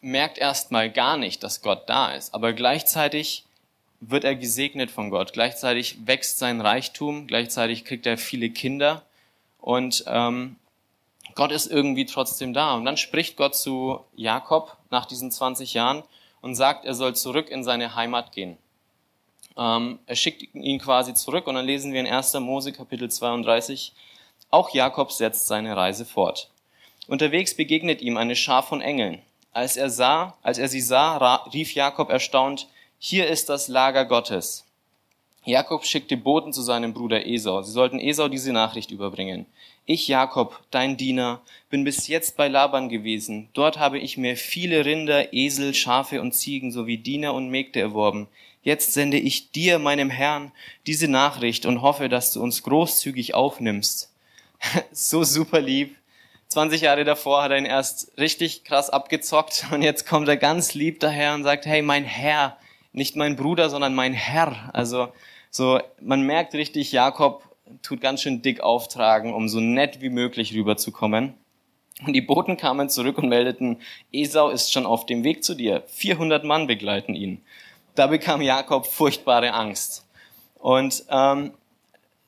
merkt 0.00 0.38
erstmal 0.38 0.90
gar 0.90 1.16
nicht, 1.16 1.42
dass 1.42 1.62
Gott 1.62 1.88
da 1.88 2.12
ist. 2.12 2.34
Aber 2.34 2.52
gleichzeitig 2.52 3.44
wird 4.10 4.24
er 4.24 4.34
gesegnet 4.34 4.90
von 4.90 5.10
Gott. 5.10 5.32
Gleichzeitig 5.32 6.06
wächst 6.06 6.38
sein 6.38 6.60
Reichtum. 6.60 7.26
Gleichzeitig 7.26 7.84
kriegt 7.84 8.06
er 8.06 8.18
viele 8.18 8.50
Kinder. 8.50 9.02
Und 9.58 10.04
ähm, 10.06 10.56
Gott 11.34 11.52
ist 11.52 11.66
irgendwie 11.66 12.06
trotzdem 12.06 12.52
da. 12.52 12.74
Und 12.74 12.84
dann 12.84 12.96
spricht 12.96 13.36
Gott 13.36 13.54
zu 13.54 14.00
Jakob 14.14 14.76
nach 14.90 15.06
diesen 15.06 15.30
20 15.30 15.74
Jahren 15.74 16.02
und 16.40 16.54
sagt, 16.54 16.84
er 16.84 16.94
soll 16.94 17.14
zurück 17.14 17.50
in 17.50 17.64
seine 17.64 17.94
Heimat 17.94 18.32
gehen. 18.32 18.58
Ähm, 19.56 19.98
er 20.06 20.16
schickt 20.16 20.54
ihn 20.54 20.78
quasi 20.78 21.14
zurück 21.14 21.46
und 21.46 21.54
dann 21.54 21.66
lesen 21.66 21.92
wir 21.92 22.00
in 22.00 22.06
1. 22.06 22.34
Mose 22.34 22.72
Kapitel 22.72 23.10
32, 23.10 23.92
auch 24.50 24.70
Jakob 24.70 25.12
setzt 25.12 25.46
seine 25.46 25.76
Reise 25.76 26.04
fort. 26.04 26.50
Unterwegs 27.06 27.56
begegnet 27.56 28.02
ihm 28.02 28.16
eine 28.16 28.36
Schar 28.36 28.62
von 28.62 28.80
Engeln. 28.80 29.22
Als 29.52 29.76
er 29.76 29.90
sah, 29.90 30.36
als 30.42 30.58
er 30.58 30.68
sie 30.68 30.80
sah, 30.80 31.36
rief 31.52 31.74
Jakob 31.74 32.10
erstaunt, 32.10 32.66
hier 32.98 33.28
ist 33.28 33.48
das 33.48 33.68
Lager 33.68 34.04
Gottes. 34.04 34.64
Jakob 35.44 35.84
schickte 35.84 36.16
Boten 36.16 36.52
zu 36.52 36.62
seinem 36.62 36.94
Bruder 36.94 37.26
Esau. 37.26 37.62
Sie 37.62 37.72
sollten 37.72 38.00
Esau 38.00 38.28
diese 38.28 38.52
Nachricht 38.52 38.90
überbringen. 38.90 39.44
Ich, 39.84 40.08
Jakob, 40.08 40.58
dein 40.70 40.96
Diener, 40.96 41.42
bin 41.68 41.84
bis 41.84 42.08
jetzt 42.08 42.38
bei 42.38 42.48
Laban 42.48 42.88
gewesen. 42.88 43.50
Dort 43.52 43.78
habe 43.78 43.98
ich 43.98 44.16
mir 44.16 44.38
viele 44.38 44.86
Rinder, 44.86 45.34
Esel, 45.34 45.74
Schafe 45.74 46.22
und 46.22 46.32
Ziegen 46.32 46.72
sowie 46.72 46.96
Diener 46.96 47.34
und 47.34 47.50
Mägde 47.50 47.80
erworben. 47.80 48.28
Jetzt 48.62 48.94
sende 48.94 49.18
ich 49.18 49.50
dir, 49.50 49.78
meinem 49.78 50.08
Herrn, 50.08 50.52
diese 50.86 51.08
Nachricht 51.08 51.66
und 51.66 51.82
hoffe, 51.82 52.08
dass 52.08 52.32
du 52.32 52.42
uns 52.42 52.62
großzügig 52.62 53.34
aufnimmst. 53.34 54.10
so 54.92 55.22
super 55.22 55.60
lieb. 55.60 55.94
20 56.48 56.80
Jahre 56.80 57.04
davor 57.04 57.42
hat 57.42 57.50
er 57.50 57.58
ihn 57.58 57.66
erst 57.66 58.12
richtig 58.16 58.64
krass 58.64 58.88
abgezockt 58.88 59.66
und 59.70 59.82
jetzt 59.82 60.06
kommt 60.06 60.28
er 60.28 60.38
ganz 60.38 60.72
lieb 60.72 61.00
daher 61.00 61.34
und 61.34 61.44
sagt, 61.44 61.66
hey, 61.66 61.82
mein 61.82 62.04
Herr, 62.04 62.56
nicht 62.94 63.16
mein 63.16 63.36
Bruder, 63.36 63.68
sondern 63.68 63.94
mein 63.94 64.14
Herr. 64.14 64.70
Also 64.72 65.08
so, 65.50 65.80
man 66.00 66.22
merkt 66.22 66.54
richtig, 66.54 66.92
Jakob 66.92 67.44
tut 67.82 68.00
ganz 68.00 68.22
schön 68.22 68.40
dick 68.40 68.60
auftragen, 68.60 69.34
um 69.34 69.48
so 69.48 69.60
nett 69.60 70.00
wie 70.00 70.10
möglich 70.10 70.54
rüberzukommen. 70.54 71.34
Und 72.06 72.12
die 72.12 72.22
Boten 72.22 72.56
kamen 72.56 72.88
zurück 72.88 73.18
und 73.18 73.28
meldeten, 73.28 73.80
Esau 74.12 74.48
ist 74.48 74.72
schon 74.72 74.86
auf 74.86 75.06
dem 75.06 75.22
Weg 75.22 75.44
zu 75.44 75.54
dir. 75.54 75.84
400 75.86 76.42
Mann 76.44 76.66
begleiten 76.66 77.14
ihn 77.14 77.40
da 77.94 78.06
bekam 78.06 78.42
Jakob 78.42 78.86
furchtbare 78.86 79.52
Angst. 79.52 80.06
Und 80.56 81.04
ähm, 81.08 81.52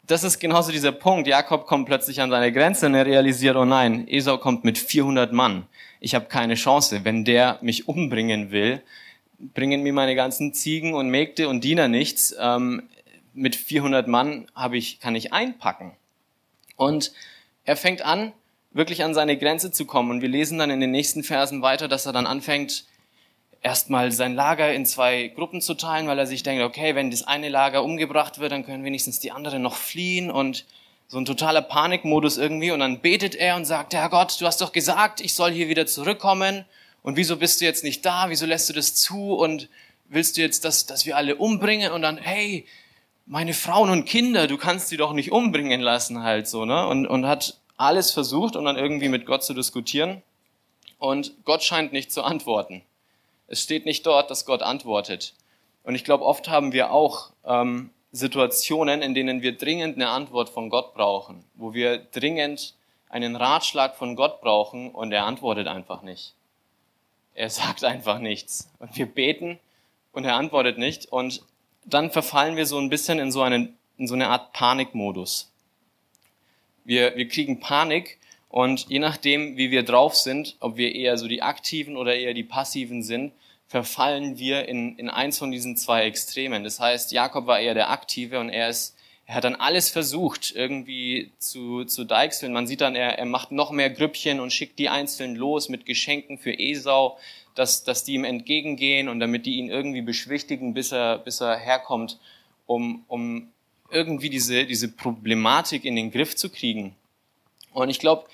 das 0.07 0.23
ist 0.23 0.39
genauso 0.39 0.71
dieser 0.71 0.93
Punkt. 0.93 1.27
Jakob 1.27 1.67
kommt 1.67 1.87
plötzlich 1.87 2.21
an 2.21 2.31
seine 2.31 2.53
Grenze 2.53 2.87
und 2.87 2.95
er 2.95 3.07
realisiert, 3.07 3.57
oh 3.57 3.65
nein, 3.65 4.07
Esau 4.09 4.39
kommt 4.39 4.65
mit 4.65 4.79
400 4.79 5.33
Mann. 5.33 5.67
Ich 6.01 6.15
habe 6.15 6.27
keine 6.27 6.55
Chance. 6.55 7.05
Wenn 7.05 7.25
der 7.25 7.59
mich 7.61 7.89
umbringen 7.89 8.51
will, 8.53 8.83
bringen 9.39 9.83
mir 9.83 9.93
meine 9.93 10.15
ganzen 10.15 10.53
Ziegen 10.55 10.95
und 10.95 11.09
Mägde 11.09 11.49
und 11.49 11.63
Diener 11.63 11.89
nichts. 11.89 12.35
Ähm, 12.39 12.89
mit 13.33 13.55
400 13.55 14.09
Mann 14.09 14.47
habe 14.55 14.77
ich, 14.77 15.01
kann 15.01 15.15
ich 15.15 15.33
einpacken. 15.33 15.93
Und 16.77 17.13
er 17.65 17.77
fängt 17.77 18.03
an, 18.03 18.33
wirklich 18.73 19.05
an 19.05 19.15
seine 19.15 19.37
Grenze 19.37 19.71
zu 19.71 19.85
kommen. 19.85 20.11
Und 20.11 20.23
wir 20.23 20.29
lesen 20.29 20.59
dann 20.59 20.71
in 20.71 20.81
den 20.81 20.91
nächsten 20.91 21.23
Versen 21.23 21.63
weiter, 21.63 21.89
dass 21.89 22.07
er 22.07 22.13
dann 22.13 22.27
anfängt, 22.27 22.85
erstmal 23.63 24.13
sein 24.13 24.35
Lager 24.35 24.73
in 24.73 24.87
zwei 24.87 25.29
Gruppen 25.29 25.61
zu 25.61 25.75
teilen, 25.75 26.07
weil 26.07 26.19
er 26.19 26.27
sich 26.27 26.43
denkt, 26.43 26.63
okay, 26.63 26.95
wenn 26.95 27.11
das 27.11 27.27
eine 27.27 27.49
Lager 27.49 27.83
umgebracht 27.83 28.39
wird, 28.39 28.53
dann 28.53 28.65
können 28.65 28.85
wenigstens 28.85 29.19
die 29.19 29.33
anderen 29.33 29.63
noch 29.63 29.75
fliehen 29.77 30.31
und 30.31 30.67
so 31.09 31.19
ein 31.19 31.25
totaler 31.25 31.63
Panikmodus 31.63 32.37
irgendwie 32.37 32.71
und 32.71 32.81
dann 32.81 33.01
betet 33.01 33.35
er 33.35 33.57
und 33.57 33.65
sagt, 33.65 33.95
Herr 33.95 34.09
Gott, 34.09 34.41
du 34.41 34.47
hast 34.47 34.61
doch 34.61 34.73
gesagt, 34.73 35.21
ich 35.21 35.35
soll 35.35 35.53
hier 35.53 35.69
wieder 35.69 35.87
zurückkommen 35.87 36.65
und 37.07 37.17
wieso 37.17 37.37
bist 37.37 37.61
du 37.61 37.65
jetzt 37.65 37.85
nicht 37.85 38.05
da, 38.05 38.31
wieso 38.31 38.47
lässt 38.47 38.69
du 38.69 38.73
das 38.73 38.97
zu 38.97 39.35
und 39.35 39.69
willst 40.07 40.37
du 40.37 40.41
jetzt, 40.41 40.65
dass, 40.65 40.87
dass 40.87 41.07
wir 41.07 41.17
alle 41.17 41.37
umbringen 41.37 41.93
und 41.93 42.03
dann, 42.03 42.19
hey, 42.19 42.67
meine 43.27 43.55
Frauen 43.55 43.91
und 43.91 44.07
Kinder, 44.07 44.49
du 44.49 44.57
kannst 44.57 44.89
sie 44.89 44.97
doch 44.97 45.13
nicht 45.13 45.31
umbringen 45.31 45.81
lassen 45.81 46.25
halt 46.25 46.49
so, 46.49 46.65
ne? 46.65 46.85
Und, 46.89 47.07
und 47.07 47.25
hat 47.25 47.59
alles 47.77 48.11
versucht, 48.11 48.57
um 48.57 48.65
dann 48.65 48.77
irgendwie 48.77 49.09
mit 49.09 49.25
Gott 49.25 49.45
zu 49.45 49.55
diskutieren 49.55 50.21
und 50.99 51.33
Gott 51.45 51.63
scheint 51.63 51.93
nicht 51.93 52.11
zu 52.11 52.25
antworten. 52.25 52.83
Es 53.47 53.63
steht 53.63 53.87
nicht 53.87 54.05
dort, 54.05 54.29
dass 54.29 54.45
Gott 54.45 54.63
antwortet. 54.63 55.35
Und 55.85 55.95
ich 55.95 56.03
glaube, 56.03 56.25
oft 56.25 56.49
haben 56.49 56.73
wir 56.73 56.91
auch 56.91 57.31
ähm, 57.45 57.91
Situationen, 58.11 59.01
in 59.01 59.15
denen 59.15 59.43
wir 59.43 59.57
dringend 59.57 59.95
eine 59.95 60.09
Antwort 60.09 60.49
von 60.49 60.71
Gott 60.71 60.93
brauchen, 60.93 61.45
wo 61.55 61.73
wir 61.73 61.99
dringend 61.99 62.75
einen 63.09 63.37
Ratschlag 63.37 63.95
von 63.95 64.17
Gott 64.17 64.41
brauchen 64.41 64.91
und 64.91 65.13
er 65.13 65.25
antwortet 65.25 65.69
einfach 65.69 66.03
nicht. 66.03 66.35
Er 67.37 67.51
sagt 67.51 67.85
einfach 67.85 68.19
nichts. 68.19 68.71
Und 68.79 68.97
wir 68.97 69.07
beten 69.07 69.59
und 70.13 70.25
er 70.25 70.37
antwortet 70.37 70.79
nicht. 70.79 71.07
Und 71.07 71.43
dann 71.85 72.11
verfallen 72.11 72.57
wir 72.57 72.65
so 72.65 72.79
ein 72.79 72.89
bisschen 72.89 73.19
in 73.19 73.31
so, 73.31 73.43
einen, 73.43 73.77
in 73.99 74.09
so 74.09 74.15
eine 74.15 74.29
Art 74.29 74.55
Panikmodus. 74.55 75.53
Wir, 76.85 77.15
wir 77.17 77.29
kriegen 77.29 77.61
Panik 77.61 78.19
und 78.49 78.89
je 78.89 79.01
nachdem, 79.01 79.59
wie 79.59 79.71
wir 79.71 79.83
drauf 79.83 80.17
sind, 80.17 80.57
ob 80.61 80.79
wir 80.79 80.95
eher 80.95 81.19
so 81.19 81.29
die 81.29 81.43
aktiven 81.43 81.97
oder 81.97 82.15
eher 82.15 82.33
die 82.33 82.43
passiven 82.43 83.03
sind, 83.03 83.33
verfallen 83.69 84.39
wir 84.39 84.67
in, 84.67 84.97
in 84.97 85.11
eins 85.11 85.39
von 85.39 85.51
diesen 85.51 85.77
zwei 85.77 86.05
Extremen. 86.05 86.65
Das 86.65 86.81
heißt, 86.81 87.13
Jakob 87.13 87.47
war 87.47 87.61
eher 87.61 87.75
der 87.75 87.91
Aktive 87.91 88.41
und 88.41 88.49
er 88.49 88.71
ist, 88.71 88.96
er 89.27 89.35
hat 89.35 89.45
dann 89.45 89.57
alles 89.57 89.91
versucht, 89.91 90.53
irgendwie 90.55 91.33
zu, 91.39 91.85
zu 91.85 92.05
deichseln. 92.05 92.53
Man 92.53 92.69
sieht 92.69 92.81
dann, 92.81 92.95
er, 92.95 93.19
er 93.19 93.27
macht 93.27 93.51
noch 93.51 93.73
mehr 93.73 93.91
Grüppchen 93.91 94.39
und 94.39 94.53
schickt 94.53 94.79
die 94.79 94.89
einzeln 94.89 95.35
los 95.35 95.69
mit 95.69 95.85
Geschenken 95.85 96.39
für 96.39 96.57
Esau, 96.57 97.19
dass, 97.57 97.83
dass 97.83 98.05
die 98.05 98.15
ihm 98.15 98.25
entgegengehen 98.25 99.09
und 99.09 99.19
damit 99.19 99.45
die 99.45 99.57
ihn 99.57 99.69
irgendwie 99.69 100.03
beschwichtigen, 100.03 100.75
bis 100.75 100.93
er, 100.93 101.19
bis 101.19 101.41
er 101.41 101.57
herkommt, 101.57 102.21
um, 102.67 103.05
um 103.09 103.49
irgendwie 103.91 104.31
diese, 104.31 104.65
diese 104.65 104.89
Problematik 104.89 105.85
in 105.85 105.97
den 105.97 106.13
Griff 106.13 106.37
zu 106.37 106.49
kriegen. 106.49 106.95
Und 107.73 107.91
ich 107.91 107.99
glaube, 107.99 108.27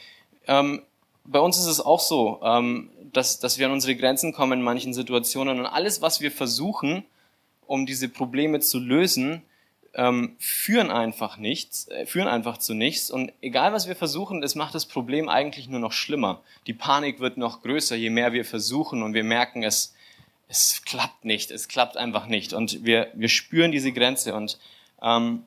ähm, 0.47 0.83
bei 1.25 1.39
uns 1.39 1.59
ist 1.59 1.67
es 1.67 1.81
auch 1.81 2.01
so, 2.01 2.41
ähm, 2.43 2.91
dass, 3.13 3.39
dass 3.39 3.59
wir 3.59 3.67
an 3.67 3.73
unsere 3.73 3.97
Grenzen 3.97 4.35
kommen 4.35 4.59
in 4.59 4.65
manchen 4.65 4.93
Situationen 4.93 5.59
und 5.59 5.67
alles, 5.67 6.03
was 6.03 6.21
wir 6.21 6.31
versuchen, 6.31 7.05
um 7.67 7.87
diese 7.87 8.09
Probleme 8.09 8.61
zu 8.61 8.79
lösen, 8.79 9.43
ähm, 9.95 10.37
führen 10.39 10.91
einfach 10.91 11.37
nichts, 11.37 11.89
äh, 11.89 12.07
führen 12.07 12.29
einfach 12.29 12.59
zu 12.59 12.75
nichts. 12.75 13.11
Und 13.11 13.33
egal 13.43 13.73
was 13.73 13.89
wir 13.89 13.97
versuchen, 13.97 14.43
es 14.43 14.55
macht 14.55 14.75
das 14.75 14.87
Problem 14.87 15.29
eigentlich 15.29 15.69
nur 15.69 15.81
noch 15.81 15.93
schlimmer. 15.93 16.41
Die 16.67 16.73
Panik 16.73 17.21
wird 17.21 17.37
noch 17.37 17.63
größer, 17.63 17.97
je 17.97 18.11
mehr 18.11 18.33
wir 18.33 18.45
versuchen 18.45 19.03
und 19.03 19.15
wir 19.15 19.25
merken, 19.25 19.63
es, 19.63 19.95
es 20.49 20.83
klappt 20.85 21.25
nicht, 21.25 21.51
es 21.51 21.69
klappt 21.69 21.97
einfach 21.97 22.27
nicht. 22.27 22.53
Und 22.53 22.85
wir, 22.85 23.11
wir 23.15 23.29
spüren 23.29 23.73
diese 23.73 23.93
Grenze. 23.93 24.35
Und 24.35 24.59
ähm, 25.03 25.45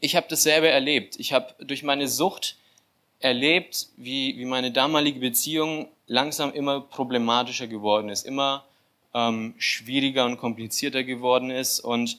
ich 0.00 0.16
habe 0.16 0.26
dasselbe 0.30 0.68
erlebt. 0.68 1.18
Ich 1.18 1.32
habe 1.32 1.54
durch 1.58 1.82
meine 1.82 2.08
Sucht 2.08 2.56
erlebt, 3.18 3.88
wie, 3.96 4.38
wie 4.38 4.46
meine 4.46 4.72
damalige 4.72 5.20
Beziehung 5.20 5.88
langsam 6.06 6.52
immer 6.52 6.80
problematischer 6.80 7.66
geworden 7.66 8.08
ist, 8.08 8.26
immer 8.26 8.64
ähm, 9.12 9.54
schwieriger 9.58 10.24
und 10.24 10.38
komplizierter 10.38 11.04
geworden 11.04 11.50
ist 11.50 11.80
und 11.80 12.18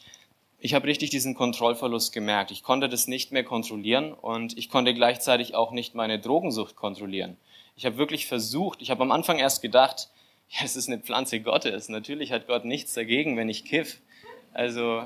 ich 0.63 0.75
habe 0.75 0.87
richtig 0.87 1.09
diesen 1.09 1.33
Kontrollverlust 1.33 2.13
gemerkt. 2.13 2.51
Ich 2.51 2.61
konnte 2.61 2.87
das 2.87 3.07
nicht 3.07 3.31
mehr 3.31 3.43
kontrollieren 3.43 4.13
und 4.13 4.55
ich 4.57 4.69
konnte 4.69 4.93
gleichzeitig 4.93 5.55
auch 5.55 5.71
nicht 5.71 5.95
meine 5.95 6.19
Drogensucht 6.19 6.75
kontrollieren. 6.75 7.35
Ich 7.75 7.85
habe 7.85 7.97
wirklich 7.97 8.27
versucht, 8.27 8.79
ich 8.81 8.91
habe 8.91 9.01
am 9.01 9.11
Anfang 9.11 9.39
erst 9.39 9.63
gedacht, 9.63 10.09
ja, 10.49 10.59
es 10.63 10.75
ist 10.75 10.87
eine 10.87 10.99
Pflanze 10.99 11.39
Gottes. 11.39 11.89
Natürlich 11.89 12.31
hat 12.31 12.45
Gott 12.45 12.63
nichts 12.63 12.93
dagegen, 12.93 13.37
wenn 13.37 13.49
ich 13.49 13.65
kiff. 13.65 14.01
Also 14.53 15.03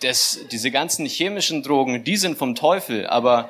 das, 0.00 0.40
diese 0.52 0.70
ganzen 0.70 1.06
chemischen 1.06 1.62
Drogen, 1.62 2.04
die 2.04 2.16
sind 2.16 2.36
vom 2.36 2.54
Teufel, 2.54 3.06
aber, 3.06 3.48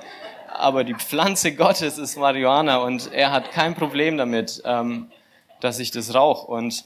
aber 0.52 0.84
die 0.84 0.94
Pflanze 0.94 1.52
Gottes 1.54 1.98
ist 1.98 2.16
Marihuana 2.16 2.76
und 2.76 3.12
er 3.12 3.32
hat 3.32 3.50
kein 3.50 3.74
Problem 3.74 4.18
damit, 4.18 4.62
ähm, 4.64 5.10
dass 5.58 5.80
ich 5.80 5.90
das 5.90 6.14
rauche. 6.14 6.46
Und 6.46 6.84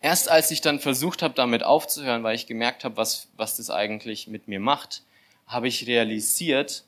erst 0.00 0.30
als 0.30 0.50
ich 0.50 0.60
dann 0.60 0.80
versucht 0.80 1.22
habe, 1.22 1.34
damit 1.34 1.62
aufzuhören, 1.62 2.22
weil 2.22 2.36
ich 2.36 2.46
gemerkt 2.46 2.84
habe, 2.84 2.96
was, 2.96 3.28
was 3.36 3.56
das 3.56 3.70
eigentlich 3.70 4.28
mit 4.28 4.48
mir 4.48 4.60
macht, 4.60 5.02
habe 5.46 5.68
ich 5.68 5.86
realisiert, 5.86 6.84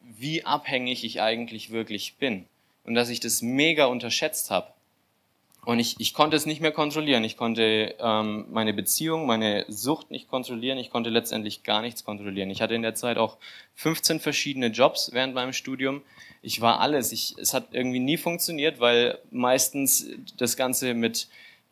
wie 0.00 0.44
abhängig 0.44 1.04
ich 1.04 1.20
eigentlich 1.20 1.70
wirklich 1.70 2.16
bin 2.16 2.46
und 2.84 2.94
dass 2.94 3.08
ich 3.08 3.20
das 3.20 3.42
mega 3.42 3.86
unterschätzt 3.86 4.50
habe. 4.50 4.68
Und 5.64 5.78
ich, 5.78 5.94
ich 6.00 6.12
konnte 6.12 6.36
es 6.36 6.44
nicht 6.44 6.60
mehr 6.60 6.72
kontrollieren. 6.72 7.22
Ich 7.22 7.36
konnte 7.36 7.94
ähm, 8.00 8.46
meine 8.50 8.74
Beziehung, 8.74 9.26
meine 9.26 9.64
Sucht 9.68 10.10
nicht 10.10 10.28
kontrollieren. 10.28 10.76
Ich 10.76 10.90
konnte 10.90 11.08
letztendlich 11.08 11.62
gar 11.62 11.82
nichts 11.82 12.04
kontrollieren. 12.04 12.50
Ich 12.50 12.60
hatte 12.60 12.74
in 12.74 12.82
der 12.82 12.96
Zeit 12.96 13.16
auch 13.16 13.36
15 13.76 14.18
verschiedene 14.18 14.68
Jobs 14.68 15.10
während 15.12 15.34
meinem 15.34 15.52
Studium. 15.52 16.02
Ich 16.42 16.60
war 16.60 16.80
alles. 16.80 17.12
Ich, 17.12 17.36
es 17.38 17.54
hat 17.54 17.68
irgendwie 17.70 18.00
nie 18.00 18.16
funktioniert, 18.16 18.80
weil 18.80 19.20
meistens 19.30 20.06
das 20.36 20.56
Ganze 20.56 20.94
mit 20.94 21.28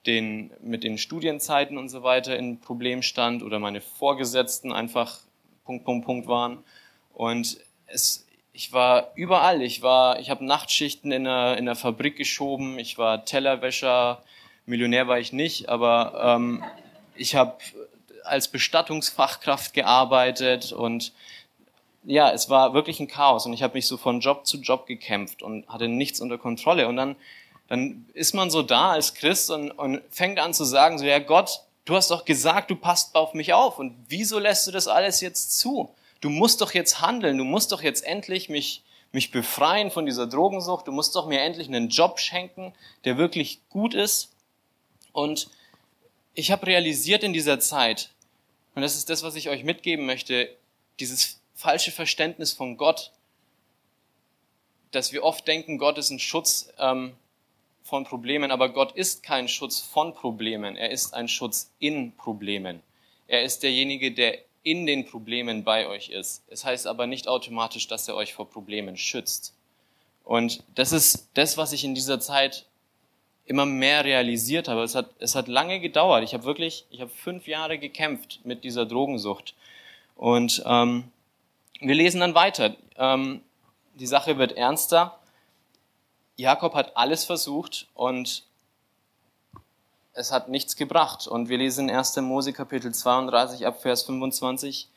den, 0.06 0.50
mit 0.62 0.82
den 0.82 0.98
Studienzeiten 0.98 1.76
und 1.76 1.88
so 1.88 2.02
weiter 2.02 2.36
in 2.36 2.60
Problem 2.60 3.02
stand 3.02 3.42
oder 3.42 3.58
meine 3.58 3.80
Vorgesetzten 3.80 4.72
einfach 4.72 5.20
Punkt, 5.64 5.84
Punkt, 5.84 6.06
Punkt 6.06 6.26
waren. 6.26 6.64
Und 7.12 7.58
es, 7.86 8.26
ich 8.52 8.72
war 8.72 9.12
überall. 9.14 9.62
Ich 9.62 9.82
war, 9.82 10.18
ich 10.18 10.30
habe 10.30 10.44
Nachtschichten 10.44 11.12
in 11.12 11.24
der, 11.24 11.58
in 11.58 11.66
der 11.66 11.76
Fabrik 11.76 12.16
geschoben. 12.16 12.78
Ich 12.78 12.98
war 12.98 13.24
Tellerwäscher. 13.24 14.22
Millionär 14.66 15.08
war 15.08 15.18
ich 15.18 15.32
nicht, 15.32 15.68
aber 15.68 16.36
ähm, 16.36 16.64
ich 17.14 17.34
habe 17.34 17.56
als 18.24 18.48
Bestattungsfachkraft 18.48 19.74
gearbeitet 19.74 20.72
und 20.72 21.12
ja, 22.04 22.30
es 22.30 22.48
war 22.48 22.72
wirklich 22.72 23.00
ein 23.00 23.08
Chaos 23.08 23.46
und 23.46 23.52
ich 23.52 23.62
habe 23.62 23.74
mich 23.74 23.86
so 23.86 23.96
von 23.96 24.20
Job 24.20 24.46
zu 24.46 24.58
Job 24.58 24.86
gekämpft 24.86 25.42
und 25.42 25.68
hatte 25.68 25.88
nichts 25.88 26.20
unter 26.20 26.38
Kontrolle 26.38 26.88
und 26.88 26.96
dann 26.96 27.16
dann 27.70 28.04
ist 28.14 28.34
man 28.34 28.50
so 28.50 28.62
da 28.62 28.90
als 28.90 29.14
Christ 29.14 29.48
und, 29.48 29.70
und 29.70 30.02
fängt 30.10 30.40
an 30.40 30.52
zu 30.52 30.64
sagen, 30.64 30.98
so, 30.98 31.04
ja 31.04 31.20
Gott, 31.20 31.60
du 31.84 31.94
hast 31.94 32.10
doch 32.10 32.24
gesagt, 32.24 32.68
du 32.68 32.74
passt 32.74 33.14
auf 33.14 33.32
mich 33.32 33.52
auf 33.52 33.78
und 33.78 33.96
wieso 34.08 34.40
lässt 34.40 34.66
du 34.66 34.72
das 34.72 34.88
alles 34.88 35.20
jetzt 35.20 35.56
zu? 35.56 35.88
Du 36.20 36.30
musst 36.30 36.60
doch 36.60 36.74
jetzt 36.74 37.00
handeln, 37.00 37.38
du 37.38 37.44
musst 37.44 37.70
doch 37.70 37.80
jetzt 37.80 38.02
endlich 38.02 38.48
mich, 38.48 38.82
mich 39.12 39.30
befreien 39.30 39.92
von 39.92 40.04
dieser 40.04 40.26
Drogensucht, 40.26 40.88
du 40.88 40.92
musst 40.92 41.14
doch 41.14 41.28
mir 41.28 41.42
endlich 41.42 41.68
einen 41.68 41.90
Job 41.90 42.18
schenken, 42.18 42.74
der 43.04 43.18
wirklich 43.18 43.60
gut 43.68 43.94
ist. 43.94 44.32
Und 45.12 45.48
ich 46.34 46.50
habe 46.50 46.66
realisiert 46.66 47.22
in 47.22 47.32
dieser 47.32 47.60
Zeit, 47.60 48.10
und 48.74 48.82
das 48.82 48.96
ist 48.96 49.10
das, 49.10 49.22
was 49.22 49.36
ich 49.36 49.48
euch 49.48 49.62
mitgeben 49.62 50.06
möchte, 50.06 50.52
dieses 50.98 51.40
falsche 51.54 51.92
Verständnis 51.92 52.52
von 52.52 52.76
Gott, 52.76 53.12
dass 54.90 55.12
wir 55.12 55.22
oft 55.22 55.46
denken, 55.46 55.78
Gott 55.78 55.98
ist 55.98 56.10
ein 56.10 56.18
Schutz 56.18 56.68
ähm, 56.76 57.12
von 57.90 58.04
Problemen, 58.04 58.50
aber 58.50 58.70
Gott 58.70 58.92
ist 58.92 59.22
kein 59.22 59.48
Schutz 59.48 59.80
von 59.80 60.14
Problemen, 60.14 60.76
er 60.76 60.90
ist 60.90 61.12
ein 61.12 61.28
Schutz 61.28 61.72
in 61.80 62.16
Problemen. 62.16 62.80
Er 63.26 63.42
ist 63.42 63.62
derjenige, 63.62 64.12
der 64.12 64.38
in 64.62 64.86
den 64.86 65.06
Problemen 65.06 65.64
bei 65.64 65.86
euch 65.86 66.10
ist. 66.10 66.44
Es 66.48 66.64
heißt 66.64 66.86
aber 66.86 67.06
nicht 67.06 67.28
automatisch, 67.28 67.88
dass 67.88 68.08
er 68.08 68.14
euch 68.14 68.34
vor 68.34 68.48
Problemen 68.48 68.96
schützt. 68.96 69.54
Und 70.24 70.62
das 70.74 70.92
ist 70.92 71.28
das, 71.34 71.56
was 71.56 71.72
ich 71.72 71.84
in 71.84 71.94
dieser 71.94 72.20
Zeit 72.20 72.66
immer 73.44 73.66
mehr 73.66 74.04
realisiert 74.04 74.68
habe. 74.68 74.82
Es 74.82 74.94
hat, 74.94 75.10
es 75.18 75.34
hat 75.34 75.48
lange 75.48 75.80
gedauert. 75.80 76.22
Ich 76.22 76.34
habe 76.34 76.44
wirklich, 76.44 76.86
ich 76.90 77.00
habe 77.00 77.10
fünf 77.10 77.48
Jahre 77.48 77.78
gekämpft 77.78 78.40
mit 78.44 78.62
dieser 78.62 78.86
Drogensucht. 78.86 79.54
Und 80.14 80.62
ähm, 80.66 81.04
wir 81.80 81.94
lesen 81.94 82.20
dann 82.20 82.34
weiter. 82.34 82.76
Ähm, 82.96 83.40
die 83.94 84.06
Sache 84.06 84.38
wird 84.38 84.52
ernster. 84.52 85.18
Jakob 86.40 86.74
hat 86.74 86.96
alles 86.96 87.24
versucht 87.24 87.86
und 87.92 88.44
es 90.14 90.32
hat 90.32 90.48
nichts 90.48 90.74
gebracht. 90.74 91.26
Und 91.26 91.50
wir 91.50 91.58
lesen 91.58 91.90
in 91.90 91.94
1. 91.94 92.16
Mose 92.16 92.54
Kapitel 92.54 92.94
32 92.94 93.66
ab 93.66 93.82
Vers 93.82 94.04
25. 94.04 94.88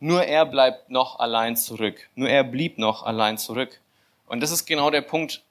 Nur 0.00 0.24
er 0.24 0.46
bleibt 0.46 0.90
noch 0.90 1.20
allein 1.20 1.56
zurück. 1.56 2.08
Nur 2.16 2.28
er 2.28 2.42
blieb 2.42 2.76
noch 2.76 3.04
allein 3.04 3.38
zurück. 3.38 3.80
Und 4.26 4.40
das 4.40 4.50
ist 4.50 4.66
genau 4.66 4.90
der 4.90 5.02
Punkt. 5.02 5.44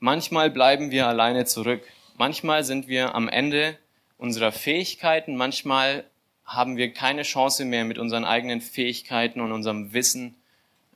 Manchmal 0.00 0.50
bleiben 0.50 0.90
wir 0.90 1.06
alleine 1.06 1.44
zurück. 1.44 1.84
Manchmal 2.16 2.64
sind 2.64 2.88
wir 2.88 3.14
am 3.14 3.28
Ende 3.28 3.78
unserer 4.18 4.50
Fähigkeiten. 4.50 5.36
Manchmal 5.36 6.04
haben 6.44 6.76
wir 6.76 6.92
keine 6.92 7.22
Chance 7.22 7.64
mehr 7.64 7.84
mit 7.84 7.98
unseren 7.98 8.24
eigenen 8.24 8.60
Fähigkeiten 8.60 9.40
und 9.40 9.52
unserem 9.52 9.92
Wissen, 9.92 10.34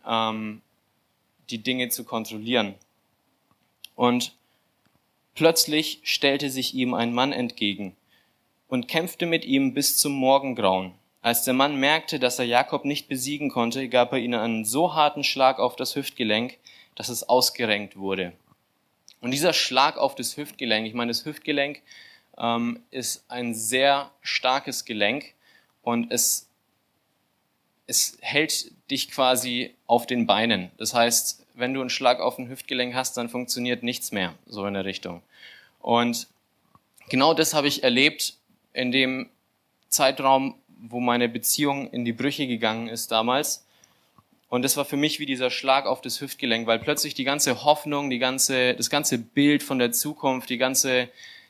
ähm, 0.04 0.62
die 1.50 1.62
Dinge 1.62 1.90
zu 1.90 2.02
kontrollieren. 2.02 2.74
Und 3.94 4.34
plötzlich 5.34 6.00
stellte 6.02 6.50
sich 6.50 6.74
ihm 6.74 6.94
ein 6.94 7.12
Mann 7.12 7.32
entgegen 7.32 7.96
und 8.68 8.88
kämpfte 8.88 9.26
mit 9.26 9.44
ihm 9.44 9.74
bis 9.74 9.96
zum 9.96 10.12
Morgengrauen. 10.12 10.92
Als 11.22 11.44
der 11.44 11.54
Mann 11.54 11.76
merkte, 11.76 12.18
dass 12.18 12.38
er 12.38 12.44
Jakob 12.44 12.84
nicht 12.84 13.08
besiegen 13.08 13.48
konnte, 13.48 13.88
gab 13.88 14.12
er 14.12 14.18
ihnen 14.18 14.38
einen 14.38 14.64
so 14.64 14.94
harten 14.94 15.24
Schlag 15.24 15.58
auf 15.58 15.76
das 15.76 15.96
Hüftgelenk, 15.96 16.58
dass 16.94 17.08
es 17.08 17.28
ausgerenkt 17.28 17.96
wurde. 17.96 18.32
Und 19.20 19.30
dieser 19.30 19.54
Schlag 19.54 19.96
auf 19.96 20.14
das 20.14 20.36
Hüftgelenk, 20.36 20.86
ich 20.86 20.92
meine, 20.92 21.10
das 21.10 21.24
Hüftgelenk 21.24 21.80
ähm, 22.36 22.82
ist 22.90 23.24
ein 23.28 23.54
sehr 23.54 24.10
starkes 24.20 24.84
Gelenk 24.84 25.32
und 25.82 26.12
es, 26.12 26.48
es 27.86 28.18
hält 28.20 28.72
dich 28.90 29.10
quasi 29.10 29.74
auf 29.86 30.06
den 30.06 30.26
Beinen. 30.26 30.70
Das 30.76 30.94
heißt, 30.94 31.43
wenn 31.54 31.72
du 31.72 31.80
einen 31.80 31.90
Schlag 31.90 32.20
auf 32.20 32.38
ein 32.38 32.48
Hüftgelenk 32.48 32.94
hast, 32.94 33.16
dann 33.16 33.28
funktioniert 33.28 33.82
nichts 33.82 34.12
mehr, 34.12 34.34
so 34.46 34.66
in 34.66 34.74
der 34.74 34.84
Richtung. 34.84 35.22
Und 35.80 36.26
genau 37.08 37.34
das 37.34 37.54
habe 37.54 37.68
ich 37.68 37.84
erlebt 37.84 38.34
in 38.72 38.90
dem 38.90 39.30
Zeitraum, 39.88 40.56
wo 40.68 41.00
meine 41.00 41.28
Beziehung 41.28 41.90
in 41.90 42.04
die 42.04 42.12
Brüche 42.12 42.46
gegangen 42.46 42.88
ist 42.88 43.10
damals. 43.12 43.64
Und 44.48 44.62
das 44.62 44.76
war 44.76 44.84
für 44.84 44.96
mich 44.96 45.18
wie 45.20 45.26
dieser 45.26 45.50
Schlag 45.50 45.86
auf 45.86 46.00
das 46.00 46.20
Hüftgelenk, 46.20 46.66
weil 46.66 46.78
plötzlich 46.78 47.14
die 47.14 47.24
ganze 47.24 47.64
Hoffnung, 47.64 48.10
die 48.10 48.18
ganze, 48.18 48.74
das 48.74 48.90
ganze 48.90 49.18
Bild 49.18 49.62
von 49.62 49.78
der 49.78 49.92
Zukunft, 49.92 50.50
die 50.50 50.58
ganze, 50.58 51.08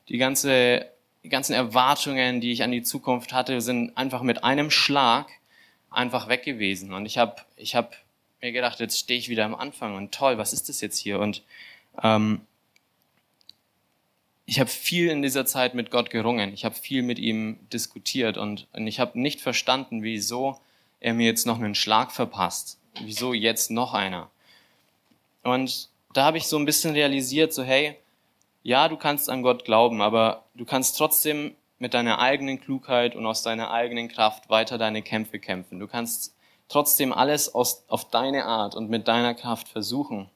die 0.09 0.19
ganze, 0.19 0.87
die 1.23 1.29
ganzen 1.29 1.55
Erwartungen, 1.55 2.41
die 2.41 2.53
ich 2.53 2.63
an 2.63 2.73
die 2.73 2.83
Zukunft 2.83 3.33
hatte, 3.33 3.61
sind 3.61 3.97
einfach 3.97 4.23
mit 4.23 4.45
einem 4.45 4.71
Schlag 4.71 5.29
einfach 5.91 6.29
weg 6.29 6.45
gewesen. 6.45 6.93
Und 6.93 7.07
ich 7.07 7.19
habe, 7.19 7.37
ich 7.57 7.75
habe 7.75 7.91
mir 8.45 8.53
gedacht, 8.53 8.79
jetzt 8.79 8.99
stehe 8.99 9.19
ich 9.19 9.31
wieder 9.31 9.47
am 9.47 9.55
Anfang 9.55 9.97
und 9.97 10.13
toll, 10.13 10.37
was 10.37 10.53
ist 10.53 10.69
das 10.69 10.83
jetzt 10.83 10.99
hier? 10.99 11.19
Und 11.19 11.43
ähm, 12.03 12.43
ich 14.45 14.61
habe 14.61 14.69
viel 14.69 15.09
in 15.09 15.23
dieser 15.23 15.47
Zeit 15.47 15.75
mit 15.75 15.91
Gott 15.91 16.11
gerungen. 16.11 16.53
Ich 16.53 16.67
habe 16.67 16.75
viel 16.75 17.03
mit 17.03 17.19
ihm 17.19 17.59
diskutiert 17.73 18.37
und, 18.37 18.67
und 18.75 18.87
ich 18.87 19.01
habe 19.01 19.19
nicht 19.19 19.41
verstanden, 19.41 20.03
wieso 20.03 20.61
er 21.01 21.15
mir 21.15 21.25
jetzt 21.25 21.47
noch 21.47 21.57
einen 21.57 21.75
Schlag 21.75 22.13
verpasst. 22.13 22.79
Wieso 23.01 23.33
jetzt 23.33 23.71
noch 23.71 23.95
einer? 23.95 24.31
Und 25.43 25.89
da 26.13 26.27
habe 26.27 26.37
ich 26.37 26.45
so 26.45 26.59
ein 26.59 26.67
bisschen 26.67 26.93
realisiert, 26.93 27.55
so 27.55 27.65
hey, 27.65 27.97
ja, 28.63 28.89
du 28.89 28.99
kannst 28.99 29.31
an 29.31 29.43
Gott 29.43 29.65
glauben, 29.65 30.03
aber 30.03 30.45
du 30.55 30.67
kannst 30.67 30.99
trotzdem 30.99 31.55
mit 31.79 31.95
deiner 31.95 32.19
eigenen 32.19 32.61
Klugheit 32.61 33.17
und 33.17 33.25
aus 33.25 33.43
deiner 33.43 33.71
eigenen 33.71 34.09
Kraft 34.09 34.51
weiter 34.51 34.77
deine 34.77 35.01
Kämpfe 35.01 35.39
kämpfen. 35.39 35.81
Du 35.81 35.87
kannst 35.87 36.34
trotzdem 36.69 37.13
alles 37.13 37.55
aus, 37.55 37.85
auf 37.89 38.11
deine 38.11 38.47
Art 38.47 38.75
und 38.75 38.91
mit 38.91 39.09
deiner 39.09 39.35
Kraft 39.35 39.69
versuchen. 39.69 40.31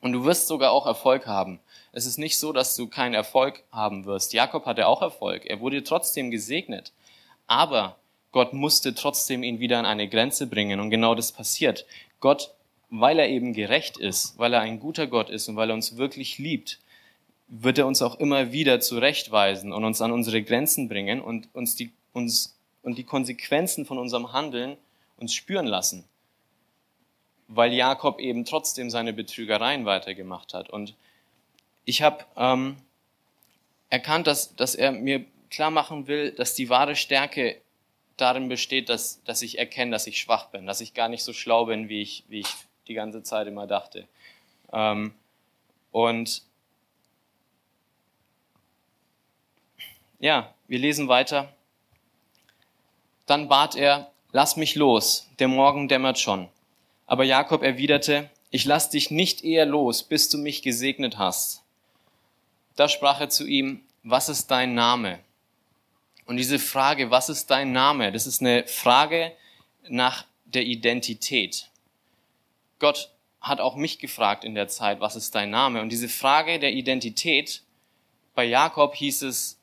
Und 0.00 0.12
du 0.12 0.24
wirst 0.24 0.48
sogar 0.48 0.72
auch 0.72 0.86
Erfolg 0.86 1.26
haben. 1.26 1.60
Es 1.92 2.06
ist 2.06 2.18
nicht 2.18 2.38
so, 2.38 2.52
dass 2.52 2.76
du 2.76 2.86
keinen 2.86 3.14
Erfolg 3.14 3.62
haben 3.70 4.06
wirst. 4.06 4.32
Jakob 4.32 4.64
hatte 4.64 4.86
auch 4.86 5.02
Erfolg. 5.02 5.44
Er 5.46 5.60
wurde 5.60 5.84
trotzdem 5.84 6.30
gesegnet. 6.30 6.92
Aber 7.46 7.96
Gott 8.32 8.52
musste 8.52 8.94
trotzdem 8.94 9.42
ihn 9.42 9.60
wieder 9.60 9.78
an 9.78 9.86
eine 9.86 10.08
Grenze 10.08 10.46
bringen. 10.46 10.80
Und 10.80 10.90
genau 10.90 11.14
das 11.14 11.32
passiert. 11.32 11.84
Gott, 12.20 12.54
weil 12.88 13.18
er 13.18 13.28
eben 13.28 13.52
gerecht 13.52 13.98
ist, 13.98 14.38
weil 14.38 14.54
er 14.54 14.60
ein 14.60 14.80
guter 14.80 15.06
Gott 15.06 15.30
ist 15.30 15.48
und 15.48 15.56
weil 15.56 15.70
er 15.70 15.74
uns 15.74 15.96
wirklich 15.96 16.38
liebt, 16.38 16.78
wird 17.48 17.78
er 17.78 17.86
uns 17.86 18.00
auch 18.00 18.18
immer 18.20 18.52
wieder 18.52 18.80
zurechtweisen 18.80 19.72
und 19.72 19.84
uns 19.84 20.00
an 20.00 20.12
unsere 20.12 20.42
Grenzen 20.42 20.88
bringen 20.88 21.20
und 21.20 21.48
uns 21.52 21.74
die, 21.74 21.90
uns, 22.12 22.56
und 22.82 22.96
die 22.96 23.04
Konsequenzen 23.04 23.84
von 23.84 23.98
unserem 23.98 24.32
Handeln 24.32 24.76
uns 25.20 25.34
spüren 25.34 25.66
lassen, 25.66 26.04
weil 27.48 27.72
Jakob 27.72 28.20
eben 28.20 28.44
trotzdem 28.44 28.90
seine 28.90 29.12
Betrügereien 29.12 29.84
weitergemacht 29.84 30.54
hat. 30.54 30.70
Und 30.70 30.94
ich 31.84 32.02
habe 32.02 32.24
ähm, 32.36 32.76
erkannt, 33.90 34.26
dass, 34.26 34.54
dass 34.56 34.74
er 34.74 34.92
mir 34.92 35.24
klar 35.50 35.70
machen 35.70 36.06
will, 36.06 36.32
dass 36.32 36.54
die 36.54 36.68
wahre 36.68 36.96
Stärke 36.96 37.60
darin 38.16 38.48
besteht, 38.48 38.88
dass, 38.88 39.22
dass 39.24 39.42
ich 39.42 39.58
erkenne, 39.58 39.90
dass 39.90 40.06
ich 40.06 40.18
schwach 40.18 40.46
bin, 40.46 40.66
dass 40.66 40.80
ich 40.80 40.94
gar 40.94 41.08
nicht 41.08 41.24
so 41.24 41.32
schlau 41.32 41.66
bin, 41.66 41.88
wie 41.88 42.02
ich, 42.02 42.24
wie 42.28 42.40
ich 42.40 42.54
die 42.86 42.94
ganze 42.94 43.22
Zeit 43.22 43.46
immer 43.46 43.66
dachte. 43.66 44.06
Ähm, 44.72 45.14
und 45.90 46.42
ja, 50.18 50.54
wir 50.68 50.78
lesen 50.78 51.08
weiter. 51.08 51.52
Dann 53.26 53.48
bat 53.48 53.74
er, 53.74 54.10
lass 54.32 54.56
mich 54.56 54.74
los, 54.74 55.28
der 55.38 55.48
Morgen 55.48 55.88
dämmert 55.88 56.18
schon. 56.18 56.48
Aber 57.06 57.24
Jakob 57.24 57.62
erwiderte, 57.62 58.30
ich 58.50 58.64
lass 58.64 58.90
dich 58.90 59.10
nicht 59.10 59.44
eher 59.44 59.66
los, 59.66 60.02
bis 60.02 60.28
du 60.28 60.38
mich 60.38 60.62
gesegnet 60.62 61.18
hast. 61.18 61.62
Da 62.76 62.88
sprach 62.88 63.20
er 63.20 63.28
zu 63.28 63.46
ihm, 63.46 63.82
was 64.02 64.28
ist 64.28 64.50
dein 64.50 64.74
Name? 64.74 65.18
Und 66.26 66.36
diese 66.36 66.58
Frage, 66.58 67.10
was 67.10 67.28
ist 67.28 67.50
dein 67.50 67.72
Name? 67.72 68.12
Das 68.12 68.26
ist 68.26 68.40
eine 68.40 68.66
Frage 68.66 69.32
nach 69.88 70.24
der 70.44 70.64
Identität. 70.64 71.68
Gott 72.78 73.10
hat 73.40 73.60
auch 73.60 73.74
mich 73.74 73.98
gefragt 73.98 74.44
in 74.44 74.54
der 74.54 74.68
Zeit, 74.68 75.00
was 75.00 75.16
ist 75.16 75.34
dein 75.34 75.50
Name? 75.50 75.80
Und 75.80 75.90
diese 75.90 76.08
Frage 76.08 76.58
der 76.58 76.72
Identität, 76.72 77.62
bei 78.34 78.44
Jakob 78.44 78.94
hieß 78.94 79.22
es, 79.22 79.58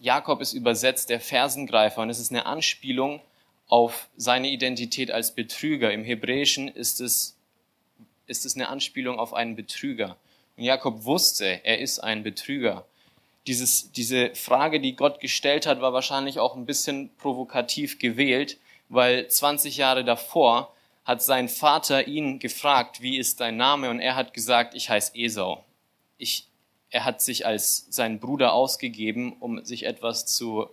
Jakob 0.00 0.40
ist 0.40 0.54
übersetzt 0.54 1.10
der 1.10 1.20
Fersengreifer 1.20 2.00
und 2.00 2.10
es 2.10 2.18
ist 2.18 2.30
eine 2.30 2.46
Anspielung 2.46 3.20
auf 3.70 4.08
seine 4.16 4.48
Identität 4.48 5.10
als 5.12 5.34
Betrüger. 5.34 5.92
Im 5.92 6.04
Hebräischen 6.04 6.68
ist 6.68 7.00
es, 7.00 7.36
ist 8.26 8.44
es 8.44 8.56
eine 8.56 8.68
Anspielung 8.68 9.18
auf 9.18 9.32
einen 9.32 9.54
Betrüger. 9.54 10.16
Und 10.56 10.64
Jakob 10.64 11.04
wusste, 11.04 11.64
er 11.64 11.78
ist 11.78 12.00
ein 12.00 12.24
Betrüger. 12.24 12.84
Dieses, 13.46 13.92
diese 13.92 14.34
Frage, 14.34 14.80
die 14.80 14.96
Gott 14.96 15.20
gestellt 15.20 15.66
hat, 15.66 15.80
war 15.80 15.92
wahrscheinlich 15.92 16.40
auch 16.40 16.56
ein 16.56 16.66
bisschen 16.66 17.10
provokativ 17.16 17.98
gewählt, 18.00 18.58
weil 18.88 19.28
20 19.28 19.76
Jahre 19.76 20.04
davor 20.04 20.74
hat 21.04 21.22
sein 21.22 21.48
Vater 21.48 22.08
ihn 22.08 22.40
gefragt, 22.40 23.00
wie 23.00 23.18
ist 23.18 23.40
dein 23.40 23.56
Name? 23.56 23.88
Und 23.88 24.00
er 24.00 24.16
hat 24.16 24.34
gesagt, 24.34 24.74
ich 24.74 24.90
heiße 24.90 25.12
Esau. 25.14 25.64
Ich, 26.18 26.48
er 26.90 27.04
hat 27.04 27.22
sich 27.22 27.46
als 27.46 27.86
sein 27.88 28.18
Bruder 28.18 28.52
ausgegeben, 28.52 29.36
um 29.38 29.64
sich 29.64 29.86
etwas 29.86 30.26
zu 30.26 30.68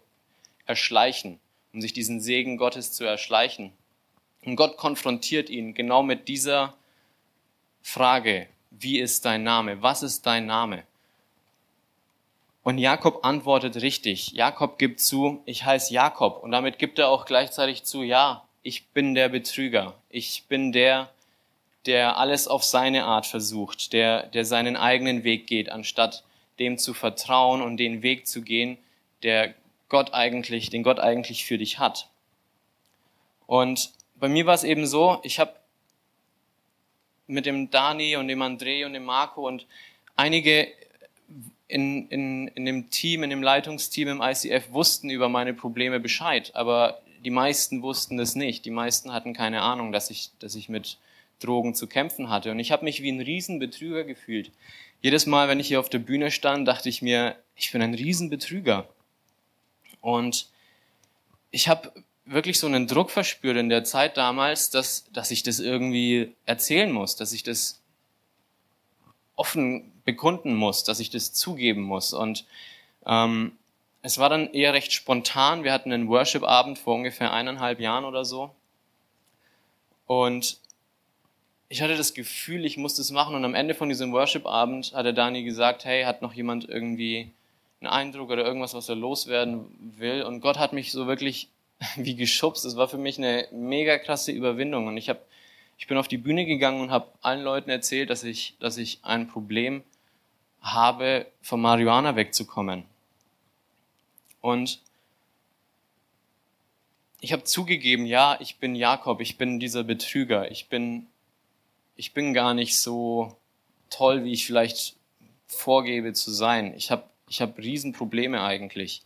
erschleichen, 0.65 1.39
um 1.73 1.81
sich 1.81 1.93
diesen 1.93 2.21
Segen 2.21 2.57
Gottes 2.57 2.91
zu 2.91 3.03
erschleichen. 3.03 3.71
Und 4.45 4.55
Gott 4.55 4.77
konfrontiert 4.77 5.49
ihn 5.49 5.73
genau 5.73 6.03
mit 6.03 6.27
dieser 6.27 6.75
Frage, 7.81 8.47
wie 8.71 8.99
ist 8.99 9.25
dein 9.25 9.43
Name? 9.43 9.81
Was 9.81 10.03
ist 10.03 10.25
dein 10.25 10.45
Name? 10.45 10.83
Und 12.63 12.79
Jakob 12.79 13.25
antwortet 13.25 13.77
richtig. 13.77 14.33
Jakob 14.33 14.77
gibt 14.77 14.99
zu, 14.99 15.41
ich 15.45 15.63
heiße 15.63 15.93
Jakob. 15.93 16.43
Und 16.43 16.51
damit 16.51 16.79
gibt 16.79 16.99
er 16.99 17.07
auch 17.07 17.25
gleichzeitig 17.25 17.83
zu, 17.83 18.03
ja, 18.03 18.43
ich 18.61 18.87
bin 18.87 19.15
der 19.15 19.29
Betrüger. 19.29 19.95
Ich 20.09 20.43
bin 20.49 20.73
der, 20.73 21.09
der 21.85 22.17
alles 22.17 22.49
auf 22.49 22.65
seine 22.65 23.05
Art 23.05 23.25
versucht, 23.25 23.93
der, 23.93 24.23
der 24.23 24.43
seinen 24.43 24.75
eigenen 24.75 25.23
Weg 25.23 25.47
geht, 25.47 25.69
anstatt 25.69 26.25
dem 26.59 26.77
zu 26.77 26.93
vertrauen 26.93 27.61
und 27.61 27.77
den 27.77 28.01
Weg 28.01 28.27
zu 28.27 28.41
gehen, 28.41 28.77
der 29.23 29.53
Gott 29.89 30.13
eigentlich, 30.13 30.69
den 30.69 30.83
Gott 30.83 30.99
eigentlich 30.99 31.45
für 31.45 31.57
dich 31.57 31.79
hat. 31.79 32.09
Und 33.45 33.91
bei 34.15 34.27
mir 34.27 34.45
war 34.45 34.55
es 34.55 34.63
eben 34.63 34.85
so, 34.85 35.19
ich 35.23 35.39
habe 35.39 35.53
mit 37.27 37.45
dem 37.45 37.69
Dani 37.69 38.15
und 38.15 38.27
dem 38.27 38.41
André 38.41 38.85
und 38.85 38.93
dem 38.93 39.05
Marco 39.05 39.47
und 39.47 39.65
einige 40.15 40.67
in, 41.67 42.07
in, 42.07 42.47
in 42.49 42.65
dem 42.65 42.89
Team, 42.89 43.23
in 43.23 43.29
dem 43.29 43.43
Leitungsteam 43.43 44.07
im 44.07 44.21
ICF 44.21 44.71
wussten 44.71 45.09
über 45.09 45.27
meine 45.27 45.53
Probleme 45.53 45.99
Bescheid, 45.99 46.51
aber 46.55 47.01
die 47.23 47.29
meisten 47.29 47.81
wussten 47.81 48.19
es 48.19 48.35
nicht. 48.35 48.65
Die 48.65 48.71
meisten 48.71 49.11
hatten 49.11 49.33
keine 49.33 49.61
Ahnung, 49.61 49.91
dass 49.91 50.09
ich, 50.09 50.29
dass 50.39 50.55
ich 50.55 50.69
mit 50.69 50.97
Drogen 51.39 51.75
zu 51.75 51.87
kämpfen 51.87 52.29
hatte. 52.29 52.51
Und 52.51 52.59
ich 52.59 52.71
habe 52.71 52.85
mich 52.85 53.01
wie 53.01 53.11
ein 53.11 53.21
Riesenbetrüger 53.21 54.03
gefühlt. 54.03 54.51
Jedes 55.01 55.25
Mal, 55.25 55.47
wenn 55.47 55.59
ich 55.59 55.67
hier 55.67 55.79
auf 55.79 55.89
der 55.89 55.99
Bühne 55.99 56.31
stand, 56.31 56.67
dachte 56.67 56.89
ich 56.89 57.01
mir, 57.01 57.35
ich 57.55 57.71
bin 57.71 57.81
ein 57.81 57.93
Riesenbetrüger. 57.93 58.87
Und 60.07 60.47
ich 61.51 61.67
habe 61.67 61.91
wirklich 62.23 62.59
so 62.59 62.67
einen 62.67 62.87
Druck 62.87 63.11
verspürt 63.11 63.57
in 63.57 63.67
der 63.67 63.83
Zeit 63.83 64.15
damals, 64.15 64.69
dass, 64.69 65.11
dass 65.11 65.31
ich 65.31 65.43
das 65.43 65.59
irgendwie 65.59 66.33
erzählen 66.45 66.89
muss, 66.93 67.17
dass 67.17 67.33
ich 67.33 67.43
das 67.43 67.81
offen 69.35 69.91
bekunden 70.05 70.55
muss, 70.55 70.85
dass 70.85 71.01
ich 71.01 71.09
das 71.09 71.33
zugeben 71.33 71.81
muss. 71.81 72.13
Und 72.13 72.45
ähm, 73.05 73.57
es 74.01 74.17
war 74.17 74.29
dann 74.29 74.53
eher 74.53 74.71
recht 74.71 74.93
spontan. 74.93 75.65
Wir 75.65 75.73
hatten 75.73 75.91
einen 75.91 76.07
Worship-Abend 76.07 76.79
vor 76.79 76.95
ungefähr 76.95 77.33
eineinhalb 77.33 77.81
Jahren 77.81 78.05
oder 78.05 78.23
so. 78.23 78.55
Und 80.05 80.57
ich 81.67 81.81
hatte 81.81 81.97
das 81.97 82.13
Gefühl, 82.13 82.63
ich 82.63 82.77
muss 82.77 82.95
das 82.95 83.11
machen. 83.11 83.35
Und 83.35 83.43
am 83.43 83.55
Ende 83.55 83.73
von 83.73 83.89
diesem 83.89 84.13
Worship-Abend 84.13 84.93
hat 84.93 85.05
der 85.05 85.11
Dani 85.11 85.43
gesagt, 85.43 85.83
hey, 85.83 86.05
hat 86.05 86.21
noch 86.21 86.31
jemand 86.31 86.69
irgendwie 86.69 87.33
einen 87.79 87.89
Eindruck 87.89 88.29
oder 88.29 88.45
irgendwas, 88.45 88.73
was 88.73 88.89
er 88.89 88.95
loswerden 88.95 89.65
will? 89.97 90.23
Und 90.23 90.41
Gott 90.41 90.57
hat 90.57 90.73
mich 90.73 90.91
so 90.91 91.07
wirklich 91.07 91.49
wie 91.95 92.15
geschubst. 92.15 92.65
Es 92.65 92.75
war 92.75 92.87
für 92.87 92.97
mich 92.97 93.17
eine 93.17 93.47
mega 93.51 93.97
krasse 93.97 94.31
Überwindung. 94.31 94.87
Und 94.87 94.97
ich 94.97 95.09
habe, 95.09 95.21
ich 95.77 95.87
bin 95.87 95.97
auf 95.97 96.07
die 96.07 96.17
Bühne 96.17 96.45
gegangen 96.45 96.81
und 96.81 96.91
habe 96.91 97.11
allen 97.21 97.43
Leuten 97.43 97.69
erzählt, 97.69 98.09
dass 98.09 98.23
ich, 98.23 98.55
dass 98.59 98.77
ich 98.77 98.99
ein 99.03 99.27
Problem 99.27 99.83
habe, 100.61 101.27
vom 101.41 101.61
Marihuana 101.61 102.15
wegzukommen. 102.15 102.83
Und 104.41 104.81
ich 107.19 107.33
habe 107.33 107.43
zugegeben, 107.43 108.05
ja, 108.05 108.37
ich 108.39 108.57
bin 108.57 108.75
Jakob, 108.75 109.21
ich 109.21 109.37
bin 109.37 109.59
dieser 109.59 109.83
Betrüger, 109.83 110.51
ich 110.51 110.67
bin, 110.67 111.07
ich 111.95 112.13
bin 112.13 112.33
gar 112.33 112.53
nicht 112.53 112.79
so 112.79 113.35
toll, 113.89 114.23
wie 114.23 114.33
ich 114.33 114.45
vielleicht 114.45 114.95
vorgebe 115.47 116.13
zu 116.13 116.31
sein. 116.31 116.73
Ich 116.75 116.91
habe 116.91 117.03
ich 117.27 117.41
hab 117.41 117.57
Riesenprobleme 117.57 118.41
eigentlich. 118.41 119.03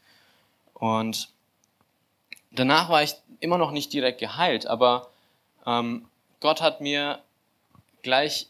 Und 0.74 1.30
danach 2.52 2.90
war 2.90 3.04
ich 3.04 3.16
immer 3.40 3.58
noch 3.58 3.72
nicht 3.72 3.92
direkt 3.94 4.20
geheilt, 4.20 4.66
aber 4.68 5.10
ähm, 5.66 6.06
Gott 6.40 6.62
hat 6.62 6.82
mir 6.82 7.22
gleich 8.02 8.48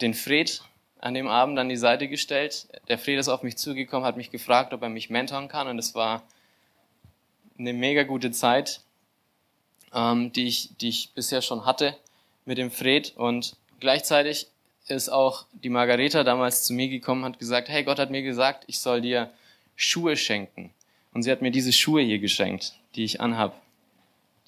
den 0.00 0.14
Fred 0.14 0.62
an 1.00 1.14
dem 1.14 1.28
Abend 1.28 1.58
an 1.58 1.68
die 1.68 1.76
Seite 1.76 2.08
gestellt. 2.08 2.68
Der 2.88 2.98
Fred 2.98 3.18
ist 3.18 3.28
auf 3.28 3.42
mich 3.42 3.56
zugekommen, 3.56 4.06
hat 4.06 4.16
mich 4.16 4.30
gefragt, 4.30 4.72
ob 4.72 4.82
er 4.82 4.88
mich 4.88 5.10
mentoren 5.10 5.48
kann 5.48 5.66
und 5.66 5.78
es 5.78 5.94
war 5.94 6.22
eine 7.58 7.72
mega 7.72 8.04
gute 8.04 8.30
Zeit, 8.30 8.80
ähm, 9.92 10.32
die, 10.32 10.46
ich, 10.46 10.76
die 10.78 10.88
ich 10.88 11.12
bisher 11.14 11.42
schon 11.42 11.66
hatte 11.66 11.96
mit 12.44 12.58
dem 12.58 12.70
Fred 12.70 13.14
und 13.16 13.56
gleichzeitig 13.80 14.48
ist 14.88 15.08
auch 15.08 15.46
die 15.52 15.68
Margareta 15.68 16.24
damals 16.24 16.64
zu 16.64 16.72
mir 16.72 16.88
gekommen 16.88 17.24
hat 17.24 17.38
gesagt, 17.38 17.68
hey, 17.68 17.84
Gott 17.84 17.98
hat 17.98 18.10
mir 18.10 18.22
gesagt, 18.22 18.64
ich 18.66 18.78
soll 18.78 19.00
dir 19.00 19.30
Schuhe 19.76 20.16
schenken. 20.16 20.72
Und 21.12 21.22
sie 21.22 21.30
hat 21.30 21.42
mir 21.42 21.50
diese 21.50 21.72
Schuhe 21.72 22.02
hier 22.02 22.18
geschenkt, 22.18 22.74
die 22.94 23.04
ich 23.04 23.20
anhab. 23.20 23.60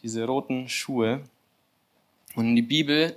Diese 0.02 0.24
roten 0.24 0.68
Schuhe. 0.68 1.22
Und 2.34 2.56
die 2.56 2.62
Bibel 2.62 3.16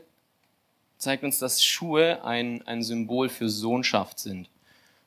zeigt 0.97 1.23
uns, 1.23 1.39
dass 1.39 1.63
Schuhe 1.63 2.23
ein, 2.23 2.65
ein 2.67 2.83
Symbol 2.83 3.29
für 3.29 3.49
Sohnschaft 3.49 4.19
sind. 4.19 4.49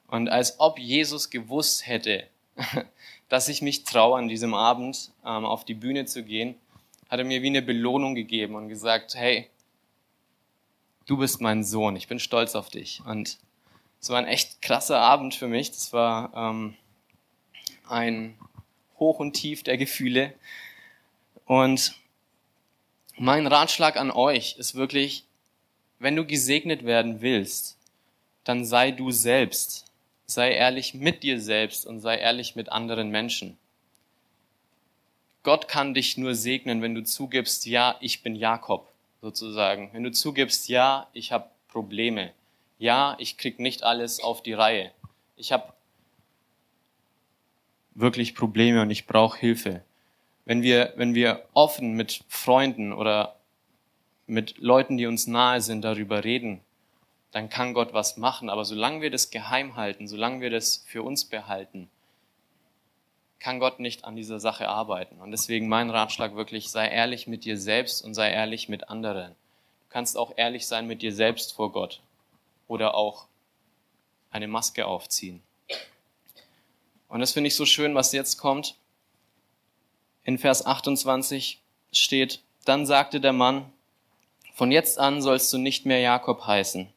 Und 0.09 0.29
als 0.29 0.59
ob 0.59 0.79
Jesus 0.79 1.31
gewusst 1.31 1.87
hätte, 1.87 2.27
dass 3.29 3.49
ich 3.49 3.63
mich 3.63 3.85
traue, 3.85 4.19
an 4.19 4.29
diesem 4.29 4.55
Abend 4.55 5.11
ähm, 5.25 5.45
auf 5.45 5.65
die 5.65 5.75
Bühne 5.75 6.05
zu 6.05 6.25
gehen, 6.25 6.57
hat 7.09 7.19
er 7.19 7.25
mir 7.25 7.43
wie 7.43 7.49
eine 7.49 7.63
Belohnung 7.63 8.15
gegeben 8.15 8.55
und 8.55 8.69
gesagt, 8.69 9.15
hey, 9.15 9.49
du 11.11 11.17
bist 11.17 11.41
mein 11.41 11.65
Sohn, 11.65 11.97
ich 11.97 12.07
bin 12.07 12.21
stolz 12.21 12.55
auf 12.55 12.69
dich. 12.69 13.03
Und 13.05 13.39
es 14.01 14.09
war 14.11 14.19
ein 14.19 14.29
echt 14.29 14.63
krasser 14.63 15.01
Abend 15.01 15.35
für 15.35 15.49
mich. 15.49 15.73
Das 15.73 15.93
war 15.93 16.33
ähm, 16.37 16.77
ein 17.89 18.39
Hoch 18.99 19.19
und 19.19 19.33
Tief 19.33 19.65
der 19.65 19.77
Gefühle. 19.77 20.33
Und 21.47 21.97
mein 23.19 23.49
Ratschlag 23.49 23.97
an 23.97 24.13
euch 24.13 24.55
ist 24.57 24.77
wirklich, 24.77 25.25
wenn 25.99 26.15
du 26.15 26.25
gesegnet 26.25 26.85
werden 26.85 27.21
willst, 27.21 27.77
dann 28.45 28.65
sei 28.65 28.93
du 28.93 29.11
selbst. 29.11 29.87
Sei 30.27 30.53
ehrlich 30.53 30.95
mit 30.95 31.25
dir 31.25 31.41
selbst 31.41 31.87
und 31.87 31.99
sei 31.99 32.19
ehrlich 32.19 32.55
mit 32.55 32.69
anderen 32.71 33.11
Menschen. 33.11 33.59
Gott 35.43 35.67
kann 35.67 35.93
dich 35.93 36.17
nur 36.17 36.37
segnen, 36.37 36.83
wenn 36.83 36.95
du 36.95 37.03
zugibst, 37.03 37.67
ja, 37.67 37.97
ich 38.01 38.23
bin 38.23 38.37
Jakob, 38.37 38.90
sozusagen. 39.21 39.91
Wenn 39.93 40.05
du 40.05 40.11
zugibst, 40.11 40.69
ja, 40.69 41.09
ich 41.13 41.33
habe 41.33 41.51
Probleme. 41.69 42.33
Ja, 42.79 43.17
ich 43.19 43.37
krieg 43.37 43.59
nicht 43.59 43.83
alles 43.83 44.21
auf 44.21 44.43
die 44.43 44.55
Reihe. 44.55 44.91
Ich 45.37 45.53
habe 45.53 45.73
wirklich 47.95 48.35
Probleme 48.35 48.83
und 48.83 48.91
ich 48.91 49.07
brauche 49.07 49.39
Hilfe. 49.39 49.83
Wenn 50.45 50.63
wir, 50.63 50.95
wenn 50.97 51.15
wir 51.15 51.45
offen 51.53 51.93
mit 51.93 52.25
Freunden 52.29 52.93
oder 52.93 53.37
mit 54.27 54.59
Leuten, 54.59 54.97
die 54.97 55.07
uns 55.07 55.27
nahe 55.27 55.61
sind, 55.61 55.83
darüber 55.83 56.25
reden, 56.25 56.61
dann 57.33 57.49
kann 57.49 57.75
Gott 57.75 57.93
was 57.93 58.17
machen. 58.17 58.49
Aber 58.49 58.65
solange 58.65 59.03
wir 59.03 59.11
das 59.11 59.31
geheim 59.31 59.77
halten, 59.77 60.09
solange 60.09 60.41
wir 60.41 60.51
das 60.51 60.85
für 60.87 61.03
uns 61.03 61.25
behalten, 61.25 61.89
kann 63.41 63.59
Gott 63.59 63.81
nicht 63.81 64.05
an 64.05 64.15
dieser 64.15 64.39
Sache 64.39 64.69
arbeiten. 64.69 65.19
Und 65.21 65.33
deswegen 65.33 65.67
mein 65.67 65.91
Ratschlag 65.91 66.37
wirklich, 66.37 66.71
sei 66.71 66.89
ehrlich 66.89 67.27
mit 67.27 67.45
dir 67.45 67.59
selbst 67.59 68.05
und 68.05 68.15
sei 68.15 68.31
ehrlich 68.31 68.69
mit 68.69 68.89
anderen. 68.91 69.33
Du 69.33 69.89
kannst 69.89 70.17
auch 70.17 70.35
ehrlich 70.37 70.67
sein 70.67 70.87
mit 70.87 71.03
dir 71.03 71.13
selbst 71.13 71.55
vor 71.55 71.73
Gott 71.73 72.01
oder 72.69 72.95
auch 72.95 73.27
eine 74.31 74.47
Maske 74.47 74.87
aufziehen. 74.87 75.43
Und 77.09 77.21
das 77.21 77.33
finde 77.33 77.49
ich 77.49 77.57
so 77.57 77.67
schön, 77.67 77.95
was 77.95 78.13
jetzt 78.13 78.37
kommt. 78.37 78.77
In 80.23 80.39
Vers 80.39 80.65
28 80.65 81.61
steht, 81.93 82.43
dann 82.67 82.87
sagte 82.87 83.21
der 83.21 83.33
Mann, 83.33 83.73
von 84.55 84.71
jetzt 84.71 84.99
an 84.99 85.23
sollst 85.23 85.53
du 85.53 85.59
nicht 85.59 85.87
mehr 85.87 86.01
Jakob 86.01 86.47
heißen. 86.47 86.93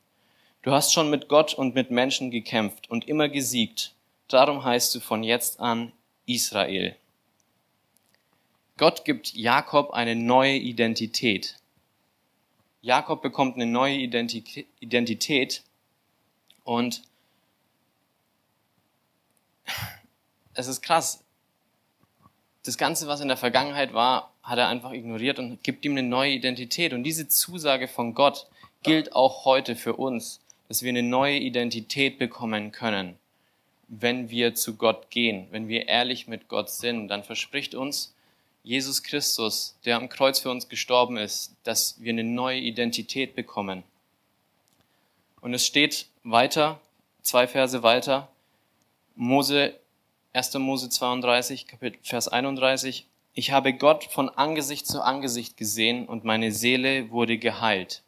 Du 0.62 0.72
hast 0.72 0.94
schon 0.94 1.10
mit 1.10 1.30
Gott 1.30 1.54
und 1.54 1.74
mit 1.74 1.90
Menschen 1.90 2.30
gekämpft 2.30 2.90
und 2.90 3.08
immer 3.08 3.30
gesiegt. 3.30 3.94
Darum 4.28 4.64
heißt 4.64 4.94
du 4.94 5.00
von 5.00 5.24
jetzt 5.24 5.60
an 5.60 5.94
Israel. 6.26 6.96
Gott 8.78 9.06
gibt 9.06 9.34
Jakob 9.34 9.92
eine 9.92 10.16
neue 10.16 10.56
Identität. 10.56 11.56
Jakob 12.82 13.22
bekommt 13.22 13.56
eine 13.56 13.66
neue 13.66 13.96
Identität 13.96 15.64
und 16.64 17.04
es 20.54 20.68
ist 20.68 20.82
krass. 20.82 21.24
Das 22.64 22.78
Ganze, 22.78 23.08
was 23.08 23.22
in 23.22 23.28
der 23.28 23.38
Vergangenheit 23.38 23.94
war, 23.94 24.34
hat 24.42 24.58
er 24.58 24.68
einfach 24.70 24.92
ignoriert 24.92 25.40
und 25.40 25.64
gibt 25.64 25.86
ihm 25.86 25.94
eine 25.94 26.04
neue 26.04 26.32
Identität. 26.32 26.94
Und 26.94 27.04
diese 27.04 27.28
Zusage 27.28 27.88
von 27.88 28.14
Gott 28.14 28.48
gilt 28.84 29.14
auch 29.14 29.46
heute 29.46 29.76
für 29.76 29.96
uns, 29.96 30.42
dass 30.68 30.82
wir 30.82 30.90
eine 30.90 31.04
neue 31.04 31.38
Identität 31.38 32.18
bekommen 32.18 32.72
können 32.72 33.18
wenn 34.00 34.30
wir 34.30 34.56
zu 34.56 34.76
Gott 34.76 35.10
gehen, 35.10 35.48
wenn 35.52 35.68
wir 35.68 35.88
ehrlich 35.88 36.28
mit 36.28 36.48
Gott 36.48 36.70
sind, 36.70 37.08
dann 37.08 37.24
verspricht 37.24 37.76
uns 37.76 38.16
Jesus 38.64 39.04
Christus, 39.04 39.78
der 39.86 39.98
am 39.98 40.10
Kreuz 40.10 40.40
für 40.40 40.50
uns 40.50 40.70
gestorben 40.70 41.18
ist, 41.18 41.56
dass 41.64 42.02
wir 42.02 42.12
eine 42.12 42.24
neue 42.24 42.60
Identität 42.60 43.36
bekommen. 43.36 43.84
Und 45.42 45.54
es 45.54 45.66
steht 45.66 46.08
weiter, 46.24 46.80
zwei 47.22 47.48
Verse 47.48 47.84
weiter, 47.84 48.30
Mose, 49.16 49.76
1. 50.32 50.54
Mose 50.56 50.90
32, 50.90 51.68
Kapitel, 51.68 52.00
Vers 52.02 52.30
31, 52.30 53.06
ich 53.34 53.52
habe 53.52 53.74
Gott 53.74 54.06
von 54.06 54.30
Angesicht 54.30 54.88
zu 54.88 55.02
Angesicht 55.02 55.58
gesehen 55.58 56.08
und 56.08 56.24
meine 56.24 56.52
Seele 56.52 57.12
wurde 57.12 57.38
geheilt, 57.38 58.02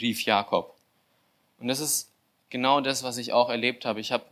rief 0.00 0.24
Jakob. 0.24 0.76
Und 1.60 1.68
das 1.68 1.78
ist 1.78 2.10
genau 2.50 2.80
das, 2.80 3.02
was 3.02 3.18
ich 3.18 3.32
auch 3.32 3.50
erlebt 3.50 3.84
habe. 3.84 4.00
Ich 4.00 4.10
habe 4.10 4.24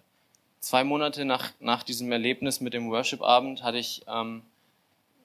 zwei 0.67 0.83
Monate 0.83 1.25
nach, 1.25 1.53
nach 1.61 1.85
diesem 1.85 2.11
Erlebnis 2.11 2.61
mit 2.61 2.75
dem 2.75 2.91
Worship-Abend 2.91 3.63
hatte 3.63 3.79
ich 3.79 4.03
ähm, 4.09 4.43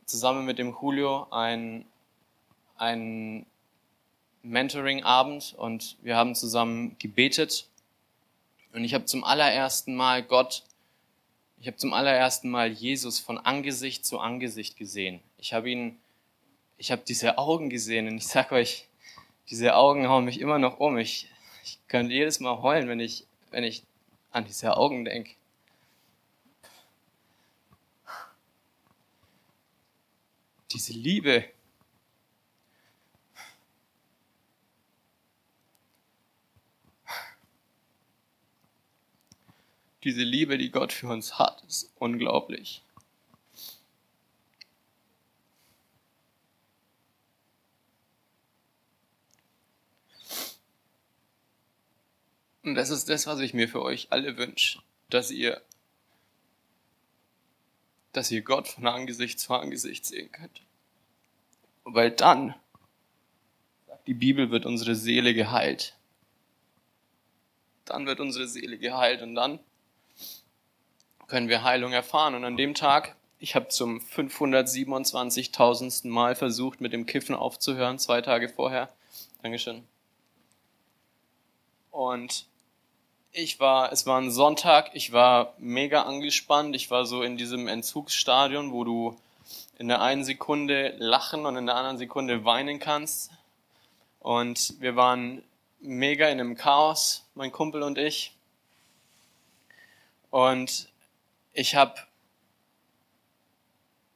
zusammen 0.05 0.45
mit 0.45 0.59
dem 0.59 0.75
Julio 0.79 1.25
ein, 1.31 1.83
ein 2.77 3.47
Mentoring-Abend 4.43 5.55
und 5.57 5.97
wir 6.03 6.15
haben 6.15 6.35
zusammen 6.35 6.95
gebetet. 6.99 7.65
Und 8.71 8.83
ich 8.83 8.93
habe 8.93 9.05
zum 9.05 9.23
allerersten 9.23 9.95
Mal 9.95 10.21
Gott, 10.21 10.61
ich 11.59 11.65
habe 11.65 11.77
zum 11.77 11.91
allerersten 11.93 12.51
Mal 12.51 12.71
Jesus 12.71 13.17
von 13.19 13.39
Angesicht 13.39 14.05
zu 14.05 14.19
Angesicht 14.19 14.77
gesehen. 14.77 15.21
Ich 15.39 15.53
habe 15.53 15.71
ihn, 15.71 15.97
ich 16.77 16.91
habe 16.91 17.01
diese 17.07 17.39
Augen 17.39 17.71
gesehen 17.71 18.07
und 18.07 18.17
ich 18.17 18.27
sage 18.27 18.53
euch, 18.53 18.85
diese 19.49 19.75
Augen 19.75 20.07
hauen 20.07 20.25
mich 20.25 20.39
immer 20.39 20.59
noch 20.59 20.79
um. 20.79 20.99
Ich, 20.99 21.29
ich 21.63 21.79
könnte 21.87 22.13
jedes 22.13 22.39
Mal 22.41 22.61
heulen, 22.61 22.87
wenn 22.87 22.99
ich, 22.99 23.25
wenn 23.49 23.63
ich 23.63 23.81
an 24.31 24.45
diese 24.45 24.75
Augen 24.75 25.05
denke. 25.05 25.35
Diese 30.71 30.93
Liebe. 30.93 31.45
Diese 40.03 40.23
Liebe, 40.23 40.57
die 40.57 40.71
Gott 40.71 40.93
für 40.93 41.09
uns 41.09 41.37
hat, 41.37 41.61
ist 41.67 41.91
unglaublich. 41.99 42.81
Und 52.71 52.75
das 52.75 52.89
ist 52.89 53.09
das, 53.09 53.27
was 53.27 53.41
ich 53.41 53.53
mir 53.53 53.67
für 53.67 53.81
euch 53.81 54.07
alle 54.11 54.37
wünsche, 54.37 54.79
dass 55.09 55.29
ihr, 55.29 55.61
dass 58.13 58.31
ihr 58.31 58.43
Gott 58.43 58.69
von 58.69 58.87
Angesicht 58.87 59.41
zu 59.41 59.53
Angesicht 59.53 60.05
sehen 60.05 60.31
könnt. 60.31 60.61
Weil 61.83 62.11
dann, 62.11 62.55
sagt 63.87 64.07
die 64.07 64.13
Bibel, 64.13 64.51
wird 64.51 64.65
unsere 64.65 64.95
Seele 64.95 65.33
geheilt. 65.33 65.97
Dann 67.83 68.05
wird 68.05 68.21
unsere 68.21 68.47
Seele 68.47 68.77
geheilt 68.77 69.21
und 69.21 69.35
dann 69.35 69.59
können 71.27 71.49
wir 71.49 71.63
Heilung 71.63 71.91
erfahren. 71.91 72.35
Und 72.35 72.45
an 72.45 72.55
dem 72.55 72.73
Tag, 72.73 73.17
ich 73.37 73.53
habe 73.53 73.67
zum 73.67 73.99
527.000. 73.99 76.07
Mal 76.07 76.35
versucht, 76.35 76.79
mit 76.79 76.93
dem 76.93 77.05
Kiffen 77.05 77.35
aufzuhören, 77.35 77.99
zwei 77.99 78.21
Tage 78.21 78.47
vorher. 78.47 78.93
Dankeschön. 79.41 79.83
Und 81.91 82.49
ich 83.33 83.59
war, 83.59 83.91
es 83.91 84.05
war 84.05 84.19
ein 84.19 84.31
Sonntag, 84.31 84.91
ich 84.93 85.13
war 85.13 85.53
mega 85.57 86.03
angespannt, 86.03 86.75
ich 86.75 86.91
war 86.91 87.05
so 87.05 87.23
in 87.23 87.37
diesem 87.37 87.67
Entzugsstadion, 87.67 88.71
wo 88.71 88.83
du 88.83 89.17
in 89.77 89.87
der 89.87 90.01
einen 90.01 90.23
Sekunde 90.23 90.95
lachen 90.97 91.45
und 91.45 91.55
in 91.55 91.65
der 91.65 91.75
anderen 91.75 91.97
Sekunde 91.97 92.45
weinen 92.45 92.79
kannst. 92.79 93.31
Und 94.19 94.75
wir 94.79 94.95
waren 94.95 95.43
mega 95.79 96.27
in 96.27 96.39
einem 96.39 96.55
Chaos, 96.55 97.25
mein 97.33 97.51
Kumpel 97.51 97.81
und 97.83 97.97
ich. 97.97 98.35
Und 100.29 100.87
ich 101.53 101.75
habe 101.75 101.95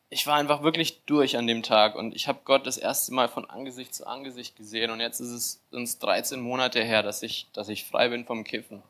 ich 0.09 0.27
war 0.27 0.35
einfach 0.35 0.61
wirklich 0.61 1.01
durch 1.05 1.35
an 1.35 1.47
dem 1.47 1.61
Tag 1.63 1.95
und 1.95 2.15
ich 2.15 2.29
habe 2.29 2.39
Gott 2.45 2.65
das 2.65 2.77
erste 2.77 3.13
Mal 3.13 3.27
von 3.27 3.49
Angesicht 3.49 3.93
zu 3.93 4.07
Angesicht 4.07 4.55
gesehen 4.55 4.91
und 4.91 5.01
jetzt 5.01 5.19
ist 5.19 5.31
es 5.31 5.59
uns 5.71 5.99
13 5.99 6.39
Monate 6.39 6.81
her, 6.83 7.03
dass 7.03 7.21
ich, 7.21 7.47
dass 7.51 7.67
ich 7.67 7.83
frei 7.85 8.07
bin 8.07 8.23
vom 8.23 8.45
Kiffen. 8.45 8.81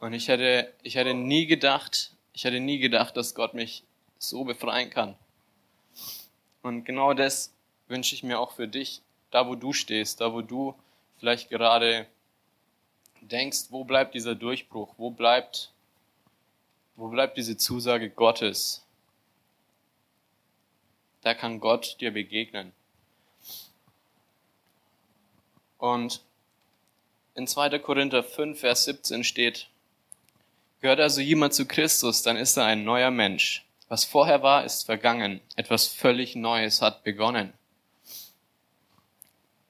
Und 0.00 0.14
ich 0.14 0.28
hätte, 0.28 0.72
ich 0.82 0.94
hätte 0.96 1.14
nie 1.14 1.46
gedacht, 1.46 2.12
ich 2.32 2.44
hätte 2.44 2.58
nie 2.58 2.78
gedacht, 2.78 3.16
dass 3.16 3.34
Gott 3.34 3.52
mich 3.54 3.84
so 4.18 4.44
befreien 4.44 4.90
kann. 4.90 5.14
Und 6.62 6.84
genau 6.84 7.12
das 7.14 7.52
wünsche 7.86 8.14
ich 8.14 8.22
mir 8.22 8.38
auch 8.38 8.52
für 8.52 8.66
dich, 8.66 9.02
da 9.30 9.46
wo 9.46 9.54
du 9.54 9.72
stehst, 9.72 10.20
da 10.20 10.32
wo 10.32 10.40
du 10.40 10.74
vielleicht 11.18 11.50
gerade 11.50 12.06
denkst, 13.20 13.66
wo 13.70 13.84
bleibt 13.84 14.14
dieser 14.14 14.34
Durchbruch, 14.34 14.94
wo 14.96 15.10
bleibt, 15.10 15.70
wo 16.96 17.08
bleibt 17.08 17.36
diese 17.36 17.56
Zusage 17.56 18.08
Gottes? 18.08 18.84
Da 21.20 21.34
kann 21.34 21.60
Gott 21.60 22.00
dir 22.00 22.12
begegnen. 22.12 22.72
Und 25.76 26.22
in 27.34 27.46
2. 27.46 27.78
Korinther 27.78 28.22
5, 28.22 28.58
Vers 28.58 28.84
17 28.84 29.24
steht, 29.24 29.69
Gehört 30.80 31.00
also 31.00 31.20
jemand 31.20 31.52
zu 31.52 31.66
Christus, 31.66 32.22
dann 32.22 32.36
ist 32.36 32.56
er 32.56 32.64
ein 32.64 32.84
neuer 32.84 33.10
Mensch. 33.10 33.66
Was 33.88 34.04
vorher 34.04 34.42
war, 34.42 34.64
ist 34.64 34.86
vergangen. 34.86 35.40
Etwas 35.56 35.88
völlig 35.88 36.36
Neues 36.36 36.80
hat 36.80 37.04
begonnen. 37.04 37.52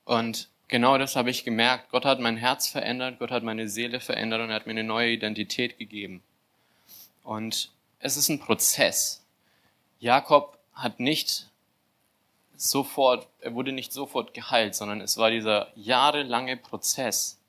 Und 0.04 0.48
genau 0.68 0.98
das 0.98 1.16
habe 1.16 1.30
ich 1.30 1.44
gemerkt. 1.44 1.90
Gott 1.90 2.04
hat 2.04 2.20
mein 2.20 2.36
Herz 2.36 2.68
verändert, 2.68 3.18
Gott 3.18 3.30
hat 3.30 3.42
meine 3.42 3.68
Seele 3.68 3.98
verändert 3.98 4.40
und 4.40 4.50
er 4.50 4.56
hat 4.56 4.66
mir 4.66 4.72
eine 4.72 4.84
neue 4.84 5.12
Identität 5.12 5.78
gegeben. 5.78 6.22
Und 7.24 7.70
es 7.98 8.16
ist 8.16 8.28
ein 8.28 8.40
Prozess. 8.40 9.24
Jakob 9.98 10.58
hat 10.74 11.00
nicht 11.00 11.48
sofort, 12.56 13.26
er 13.40 13.54
wurde 13.54 13.72
nicht 13.72 13.92
sofort 13.92 14.34
geheilt, 14.34 14.74
sondern 14.74 15.00
es 15.00 15.16
war 15.16 15.30
dieser 15.30 15.68
jahrelange 15.74 16.56
Prozess, 16.56 17.39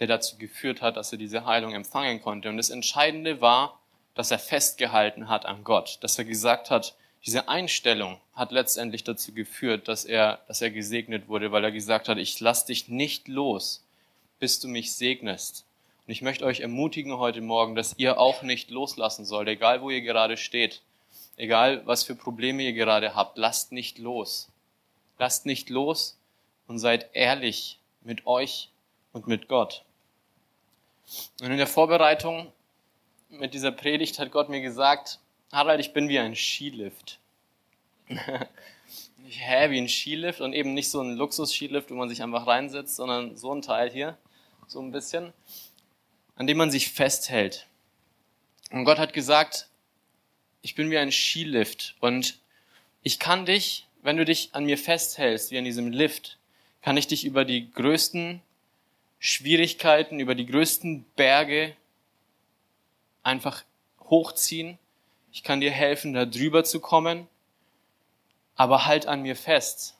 der 0.00 0.06
dazu 0.06 0.38
geführt 0.38 0.82
hat, 0.82 0.96
dass 0.96 1.12
er 1.12 1.18
diese 1.18 1.44
Heilung 1.44 1.74
empfangen 1.74 2.20
konnte. 2.22 2.48
Und 2.48 2.56
das 2.56 2.70
Entscheidende 2.70 3.40
war, 3.40 3.78
dass 4.14 4.30
er 4.30 4.38
festgehalten 4.38 5.28
hat 5.28 5.46
an 5.46 5.62
Gott, 5.62 5.98
dass 6.00 6.18
er 6.18 6.24
gesagt 6.24 6.70
hat, 6.70 6.96
diese 7.24 7.48
Einstellung 7.48 8.18
hat 8.34 8.50
letztendlich 8.50 9.04
dazu 9.04 9.32
geführt, 9.34 9.88
dass 9.88 10.06
er, 10.06 10.40
dass 10.48 10.62
er 10.62 10.70
gesegnet 10.70 11.28
wurde, 11.28 11.52
weil 11.52 11.64
er 11.64 11.70
gesagt 11.70 12.08
hat, 12.08 12.16
ich 12.16 12.40
lass 12.40 12.64
dich 12.64 12.88
nicht 12.88 13.28
los, 13.28 13.84
bis 14.38 14.58
du 14.58 14.68
mich 14.68 14.94
segnest. 14.94 15.66
Und 16.06 16.12
ich 16.12 16.22
möchte 16.22 16.46
euch 16.46 16.60
ermutigen 16.60 17.18
heute 17.18 17.42
Morgen, 17.42 17.74
dass 17.74 17.94
ihr 17.98 18.18
auch 18.18 18.42
nicht 18.42 18.70
loslassen 18.70 19.26
sollt, 19.26 19.48
egal 19.48 19.82
wo 19.82 19.90
ihr 19.90 20.00
gerade 20.00 20.38
steht, 20.38 20.80
egal 21.36 21.86
was 21.86 22.04
für 22.04 22.14
Probleme 22.14 22.62
ihr 22.62 22.72
gerade 22.72 23.14
habt, 23.14 23.36
lasst 23.36 23.70
nicht 23.70 23.98
los. 23.98 24.48
Lasst 25.18 25.44
nicht 25.44 25.68
los 25.68 26.16
und 26.66 26.78
seid 26.78 27.10
ehrlich 27.12 27.78
mit 28.00 28.26
euch 28.26 28.70
und 29.12 29.26
mit 29.26 29.46
Gott. 29.46 29.84
Und 31.40 31.50
in 31.50 31.56
der 31.56 31.66
Vorbereitung 31.66 32.52
mit 33.28 33.54
dieser 33.54 33.72
Predigt 33.72 34.18
hat 34.18 34.30
Gott 34.30 34.48
mir 34.48 34.60
gesagt, 34.60 35.18
Harald, 35.52 35.80
ich 35.80 35.92
bin 35.92 36.08
wie 36.08 36.18
ein 36.18 36.36
Skilift. 36.36 37.18
hä, 38.08 39.70
wie 39.70 39.78
ein 39.78 39.88
Skilift 39.88 40.40
und 40.40 40.52
eben 40.52 40.74
nicht 40.74 40.90
so 40.90 41.00
ein 41.00 41.16
Luxus-Skilift, 41.16 41.90
wo 41.90 41.94
man 41.94 42.08
sich 42.08 42.22
einfach 42.22 42.46
reinsetzt, 42.46 42.96
sondern 42.96 43.36
so 43.36 43.54
ein 43.54 43.62
Teil 43.62 43.90
hier, 43.90 44.18
so 44.66 44.80
ein 44.80 44.92
bisschen, 44.92 45.32
an 46.36 46.46
dem 46.46 46.58
man 46.58 46.70
sich 46.70 46.90
festhält. 46.90 47.66
Und 48.70 48.84
Gott 48.84 48.98
hat 48.98 49.12
gesagt, 49.12 49.68
ich 50.62 50.74
bin 50.74 50.90
wie 50.90 50.98
ein 50.98 51.12
Skilift 51.12 51.96
und 52.00 52.38
ich 53.02 53.18
kann 53.18 53.46
dich, 53.46 53.86
wenn 54.02 54.16
du 54.16 54.24
dich 54.24 54.50
an 54.52 54.64
mir 54.64 54.78
festhältst, 54.78 55.50
wie 55.50 55.58
an 55.58 55.64
diesem 55.64 55.90
Lift, 55.90 56.38
kann 56.82 56.96
ich 56.96 57.06
dich 57.06 57.24
über 57.24 57.44
die 57.44 57.70
größten 57.70 58.40
Schwierigkeiten, 59.22 60.18
über 60.18 60.34
die 60.34 60.46
größten 60.46 61.04
Berge 61.14 61.76
einfach 63.22 63.64
hochziehen. 64.00 64.78
Ich 65.30 65.44
kann 65.44 65.60
dir 65.60 65.70
helfen, 65.70 66.14
da 66.14 66.24
drüber 66.24 66.64
zu 66.64 66.80
kommen, 66.80 67.28
aber 68.56 68.86
halt 68.86 69.06
an 69.06 69.20
mir 69.20 69.36
fest. 69.36 69.94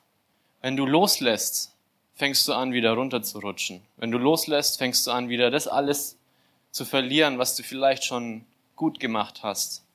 Wenn 0.61 0.75
du 0.75 0.87
loslässt, 0.87 1.75
fängst 2.15 2.47
du 2.47 2.53
an, 2.53 2.73
wieder 2.73 2.93
runterzurutschen. 2.93 3.83
Wenn 3.97 4.09
du 4.09 4.17
loslässt, 4.17 4.79
fängst 4.79 5.05
du 5.05 5.11
an, 5.11 5.29
wieder 5.29 5.51
das 5.51 5.67
alles 5.67 6.17
zu 6.71 6.83
verlieren, 6.83 7.37
was 7.37 7.55
du 7.55 7.61
vielleicht 7.61 8.03
schon 8.03 8.43
gut 8.75 8.99
gemacht 8.99 9.43
hast. 9.43 9.85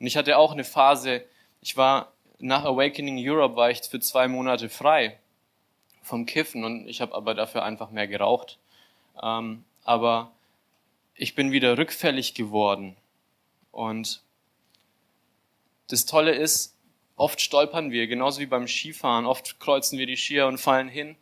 Und 0.00 0.08
ich 0.08 0.16
hatte 0.16 0.38
auch 0.38 0.50
eine 0.50 0.64
Phase, 0.64 1.24
ich 1.60 1.76
war 1.76 2.12
nach 2.38 2.64
Awakening 2.64 3.16
Europe 3.18 3.54
war 3.54 3.70
ich 3.70 3.82
für 3.82 4.00
zwei 4.00 4.26
Monate 4.26 4.68
frei 4.68 5.18
vom 6.06 6.24
Kiffen 6.24 6.64
und 6.64 6.86
ich 6.86 7.00
habe 7.00 7.14
aber 7.14 7.34
dafür 7.34 7.64
einfach 7.64 7.90
mehr 7.90 8.06
geraucht. 8.06 8.58
Ähm, 9.22 9.64
aber 9.84 10.30
ich 11.14 11.34
bin 11.34 11.50
wieder 11.50 11.76
rückfällig 11.76 12.34
geworden. 12.34 12.96
Und 13.72 14.22
das 15.88 16.06
Tolle 16.06 16.32
ist, 16.32 16.76
oft 17.16 17.40
stolpern 17.40 17.90
wir, 17.90 18.06
genauso 18.06 18.40
wie 18.40 18.46
beim 18.46 18.68
Skifahren. 18.68 19.26
Oft 19.26 19.58
kreuzen 19.58 19.98
wir 19.98 20.06
die 20.06 20.16
Skier 20.16 20.46
und 20.46 20.58
fallen 20.58 20.88
hin. 20.88 21.16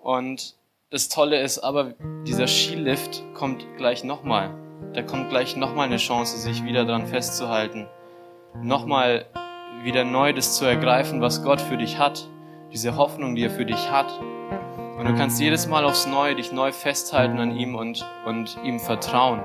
Und 0.00 0.54
das 0.90 1.08
Tolle 1.08 1.40
ist 1.40 1.58
aber, 1.58 1.94
dieser 2.26 2.46
Skilift 2.46 3.24
kommt 3.34 3.66
gleich 3.76 4.04
nochmal. 4.04 4.54
Da 4.92 5.02
kommt 5.02 5.30
gleich 5.30 5.56
nochmal 5.56 5.86
eine 5.86 5.96
Chance, 5.96 6.38
sich 6.38 6.64
wieder 6.64 6.84
dran 6.84 7.08
festzuhalten. 7.08 7.88
Nochmal 8.62 9.26
wieder 9.82 10.04
neu 10.04 10.32
das 10.32 10.56
zu 10.56 10.64
ergreifen, 10.64 11.20
was 11.20 11.42
Gott 11.42 11.60
für 11.60 11.76
dich 11.76 11.98
hat. 11.98 12.28
Diese 12.74 12.96
Hoffnung, 12.96 13.36
die 13.36 13.44
er 13.44 13.50
für 13.50 13.64
dich 13.64 13.88
hat. 13.92 14.10
Und 14.98 15.06
du 15.06 15.14
kannst 15.14 15.40
jedes 15.40 15.68
Mal 15.68 15.84
aufs 15.84 16.08
Neue 16.08 16.34
dich 16.34 16.50
neu 16.50 16.72
festhalten 16.72 17.38
an 17.38 17.56
ihm 17.56 17.76
und, 17.76 18.04
und 18.26 18.58
ihm 18.64 18.80
vertrauen, 18.80 19.40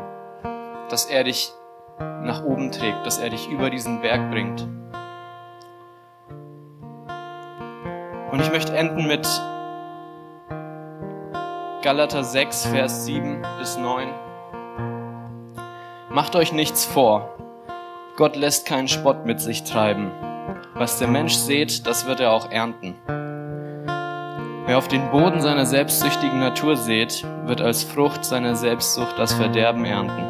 dass 0.89 1.05
er 1.05 1.23
dich 1.23 1.51
nach 1.99 2.43
oben 2.43 2.71
trägt, 2.71 3.05
dass 3.05 3.19
er 3.19 3.29
dich 3.29 3.47
über 3.47 3.69
diesen 3.69 4.01
Berg 4.01 4.31
bringt. 4.31 4.67
Und 8.31 8.41
ich 8.41 8.49
möchte 8.51 8.75
enden 8.75 9.05
mit 9.05 9.27
Galater 11.83 12.23
6, 12.23 12.65
Vers 12.65 13.05
7 13.05 13.43
bis 13.59 13.77
9. 13.77 14.09
Macht 16.09 16.35
euch 16.35 16.51
nichts 16.51 16.83
vor. 16.83 17.29
Gott 18.17 18.35
lässt 18.35 18.65
keinen 18.65 18.87
Spott 18.87 19.27
mit 19.27 19.39
sich 19.39 19.65
treiben. 19.65 20.28
Was 20.79 20.97
der 20.97 21.09
Mensch 21.09 21.33
sät, 21.33 21.85
das 21.85 22.07
wird 22.07 22.21
er 22.21 22.31
auch 22.31 22.51
ernten. 22.51 22.95
Wer 24.65 24.77
auf 24.77 24.87
den 24.87 25.11
Boden 25.11 25.41
seiner 25.41 25.65
selbstsüchtigen 25.65 26.39
Natur 26.39 26.77
sät, 26.77 27.25
wird 27.43 27.59
als 27.59 27.83
Frucht 27.83 28.23
seiner 28.23 28.55
Selbstsucht 28.55 29.19
das 29.19 29.33
Verderben 29.33 29.83
ernten. 29.83 30.23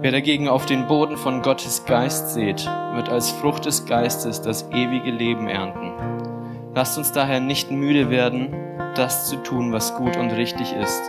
Wer 0.00 0.12
dagegen 0.12 0.48
auf 0.48 0.64
den 0.64 0.86
Boden 0.86 1.16
von 1.16 1.42
Gottes 1.42 1.84
Geist 1.86 2.34
sät, 2.34 2.70
wird 2.94 3.08
als 3.08 3.32
Frucht 3.32 3.66
des 3.66 3.84
Geistes 3.84 4.42
das 4.42 4.70
ewige 4.70 5.10
Leben 5.10 5.48
ernten. 5.48 5.90
Lasst 6.72 6.96
uns 6.96 7.10
daher 7.10 7.40
nicht 7.40 7.72
müde 7.72 8.10
werden, 8.10 8.54
das 8.94 9.28
zu 9.28 9.42
tun, 9.42 9.72
was 9.72 9.96
gut 9.96 10.16
und 10.16 10.30
richtig 10.30 10.72
ist. 10.72 11.02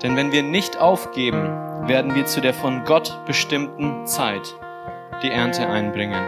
Denn 0.00 0.14
wenn 0.14 0.30
wir 0.30 0.44
nicht 0.44 0.80
aufgeben, 0.80 1.42
werden 1.88 2.14
wir 2.14 2.26
zu 2.26 2.40
der 2.40 2.54
von 2.54 2.84
Gott 2.84 3.18
bestimmten 3.26 4.06
Zeit 4.06 4.54
die 5.22 5.30
Ernte 5.30 5.68
einbringen. 5.68 6.22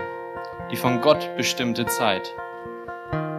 Die 0.71 0.77
von 0.77 1.01
Gott 1.01 1.37
bestimmte 1.37 1.87
Zeit. 1.87 2.35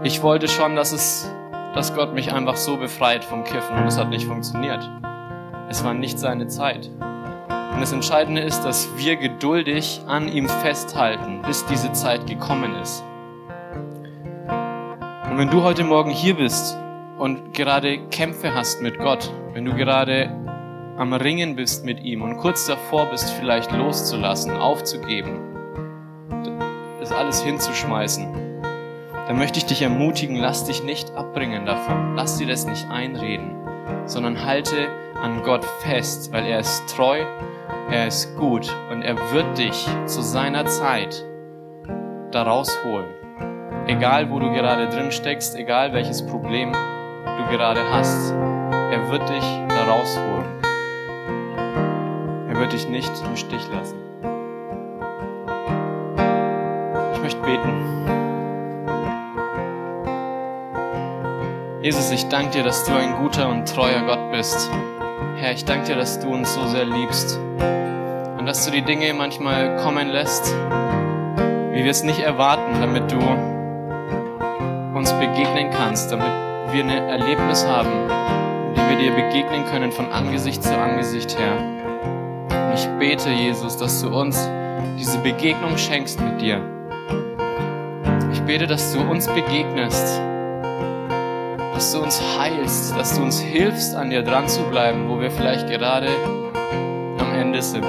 Ich 0.04 0.22
wollte 0.22 0.48
schon, 0.48 0.76
dass 0.76 0.92
es, 0.92 1.32
dass 1.74 1.94
Gott 1.96 2.14
mich 2.14 2.34
einfach 2.34 2.56
so 2.56 2.78
befreit 2.78 3.24
vom 3.24 3.44
Kiffen 3.44 3.78
und 3.78 3.88
es 3.88 3.98
hat 3.98 4.10
nicht 4.10 4.26
funktioniert. 4.26 4.90
Es 5.70 5.84
war 5.84 5.94
nicht 5.94 6.20
seine 6.20 6.48
Zeit. 6.48 6.90
Und 7.74 7.82
das 7.82 7.92
Entscheidende 7.92 8.42
ist, 8.42 8.64
dass 8.64 8.90
wir 8.98 9.16
geduldig 9.16 10.02
an 10.08 10.28
ihm 10.28 10.50
festhalten, 10.50 11.42
bis 11.44 11.66
diese 11.66 11.92
Zeit 11.94 12.28
gekommen 12.28 12.76
ist. 12.76 13.04
Und 15.30 15.38
wenn 15.38 15.50
du 15.50 15.64
heute 15.64 15.84
Morgen 15.84 16.10
hier 16.10 16.36
bist 16.36 16.78
und 17.18 17.54
gerade 17.54 18.00
Kämpfe 18.10 18.54
hast 18.54 18.82
mit 18.82 18.98
Gott, 19.00 19.32
wenn 19.54 19.66
du 19.66 19.76
gerade 19.76 20.32
am 21.00 21.14
Ringen 21.14 21.56
bist 21.56 21.86
mit 21.86 22.04
ihm 22.04 22.22
und 22.22 22.36
kurz 22.36 22.68
davor 22.68 23.06
bist, 23.06 23.32
vielleicht 23.32 23.72
loszulassen, 23.72 24.58
aufzugeben, 24.58 25.40
das 27.00 27.14
alles 27.14 27.42
hinzuschmeißen, 27.42 28.28
dann 29.26 29.38
möchte 29.38 29.60
ich 29.60 29.66
dich 29.66 29.82
ermutigen, 29.82 30.36
lass 30.36 30.66
dich 30.66 30.84
nicht 30.84 31.16
abbringen 31.16 31.66
davon, 31.66 32.16
lass 32.18 32.38
dir 32.38 32.48
das 32.48 32.66
nicht 32.66 32.86
einreden, 32.90 33.56
sondern 34.08 34.44
halte 34.46 34.90
an 35.24 35.42
Gott 35.44 35.64
fest, 35.84 36.34
weil 36.34 36.46
er 36.46 36.60
ist 36.60 36.94
treu, 36.94 37.24
er 37.90 38.08
ist 38.08 38.36
gut 38.36 38.70
und 38.92 39.02
er 39.02 39.16
wird 39.32 39.58
dich 39.58 39.88
zu 40.06 40.22
seiner 40.22 40.66
Zeit 40.66 41.26
da 42.32 42.44
rausholen. 42.44 43.08
Egal, 43.88 44.30
wo 44.30 44.40
du 44.40 44.52
gerade 44.52 44.90
drin 44.90 45.14
steckst, 45.14 45.56
egal 45.56 45.94
welches 45.94 46.26
Problem 46.26 46.74
du 46.74 47.58
gerade 47.58 47.90
hast, 47.90 48.32
er 48.32 49.10
wird 49.10 49.30
dich 49.30 49.46
da 49.70 49.86
rausholen. 49.86 50.39
Wird 52.60 52.74
dich 52.74 52.90
nicht 52.90 53.10
im 53.24 53.38
Stich 53.38 53.62
lassen. 53.72 53.96
Ich 57.14 57.22
möchte 57.22 57.40
beten. 57.40 57.72
Jesus, 61.82 62.12
ich 62.12 62.28
danke 62.28 62.52
dir, 62.52 62.64
dass 62.64 62.84
du 62.84 62.92
ein 62.92 63.16
guter 63.16 63.48
und 63.48 63.74
treuer 63.74 64.02
Gott 64.06 64.34
bist. 64.34 64.70
Herr, 65.38 65.54
ich 65.54 65.64
danke 65.64 65.86
dir, 65.86 65.96
dass 65.96 66.20
du 66.20 66.28
uns 66.34 66.54
so 66.54 66.68
sehr 66.68 66.84
liebst 66.84 67.38
und 67.38 68.46
dass 68.46 68.66
du 68.66 68.72
die 68.72 68.82
Dinge 68.82 69.14
manchmal 69.14 69.78
kommen 69.78 70.10
lässt, 70.10 70.54
wie 71.72 71.86
wir 71.86 71.92
es 71.92 72.04
nicht 72.04 72.20
erwarten, 72.20 72.82
damit 72.82 73.10
du 73.10 73.20
uns 74.98 75.14
begegnen 75.14 75.72
kannst, 75.72 76.12
damit 76.12 76.28
wir 76.74 76.84
ein 76.84 76.90
Erlebnis 76.90 77.66
haben, 77.66 78.10
die 78.76 78.82
wir 78.82 78.98
dir 78.98 79.12
begegnen 79.12 79.64
können 79.72 79.94
von 79.94 80.12
Angesicht 80.12 80.62
zu 80.62 80.78
Angesicht 80.78 81.40
her. 81.40 81.79
Und 82.70 82.76
ich 82.76 82.88
bete, 83.00 83.30
Jesus, 83.32 83.78
dass 83.78 84.02
du 84.02 84.10
uns 84.10 84.48
diese 84.98 85.18
Begegnung 85.20 85.78
schenkst 85.78 86.22
mit 86.22 86.40
dir. 86.40 86.62
Ich 88.32 88.42
bete, 88.44 88.68
dass 88.68 88.94
du 88.94 89.02
uns 89.02 89.28
begegnest 89.28 90.22
dass 91.80 91.94
du 91.94 92.02
uns 92.02 92.22
heilst, 92.38 92.98
dass 92.98 93.16
du 93.16 93.22
uns 93.24 93.40
hilfst, 93.40 93.96
an 93.96 94.10
dir 94.10 94.22
dran 94.22 94.50
zu 94.50 94.64
bleiben, 94.64 95.08
wo 95.08 95.22
wir 95.22 95.32
vielleicht 95.32 95.70
gerade 95.70 96.10
am 97.18 97.34
Ende 97.34 97.62
sind. 97.62 97.86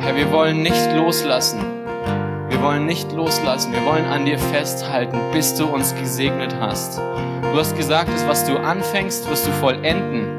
Herr, 0.00 0.16
wir 0.16 0.32
wollen 0.32 0.62
nicht 0.62 0.90
loslassen. 0.96 1.60
Wir 2.48 2.62
wollen 2.62 2.86
nicht 2.86 3.12
loslassen. 3.12 3.70
Wir 3.74 3.84
wollen 3.84 4.06
an 4.06 4.24
dir 4.24 4.38
festhalten, 4.38 5.18
bis 5.30 5.56
du 5.56 5.66
uns 5.66 5.94
gesegnet 5.94 6.56
hast. 6.58 6.96
Du 6.96 7.58
hast 7.58 7.76
gesagt, 7.76 8.08
dass 8.14 8.26
was 8.26 8.46
du 8.46 8.56
anfängst, 8.56 9.28
wirst 9.28 9.46
du 9.46 9.50
vollenden. 9.50 10.37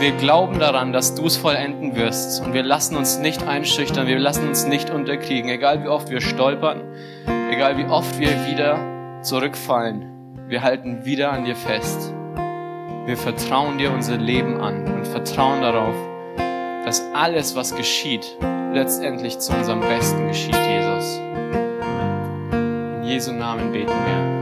Wir 0.00 0.12
glauben 0.12 0.58
daran, 0.58 0.94
dass 0.94 1.14
du 1.14 1.26
es 1.26 1.36
vollenden 1.36 1.94
wirst. 1.94 2.42
Und 2.42 2.54
wir 2.54 2.62
lassen 2.62 2.96
uns 2.96 3.18
nicht 3.18 3.46
einschüchtern, 3.46 4.06
wir 4.06 4.18
lassen 4.18 4.48
uns 4.48 4.64
nicht 4.64 4.88
unterkriegen, 4.88 5.50
egal 5.50 5.84
wie 5.84 5.88
oft 5.88 6.08
wir 6.08 6.22
stolpern, 6.22 6.80
egal 7.50 7.76
wie 7.76 7.84
oft 7.84 8.18
wir 8.18 8.30
wieder 8.46 9.20
zurückfallen. 9.20 10.46
Wir 10.48 10.62
halten 10.62 11.04
wieder 11.04 11.30
an 11.32 11.44
dir 11.44 11.54
fest. 11.54 12.14
Wir 13.04 13.18
vertrauen 13.18 13.76
dir 13.76 13.92
unser 13.92 14.16
Leben 14.16 14.58
an 14.58 14.86
und 14.86 15.06
vertrauen 15.06 15.60
darauf, 15.60 15.94
dass 16.86 17.02
alles, 17.12 17.54
was 17.54 17.76
geschieht, 17.76 18.38
letztendlich 18.72 19.38
zu 19.38 19.52
unserem 19.52 19.80
Besten 19.80 20.28
geschieht, 20.28 20.56
Jesus. 20.56 21.20
In 22.52 23.02
Jesu 23.04 23.32
Namen 23.32 23.70
beten 23.70 23.90
wir. 23.90 24.39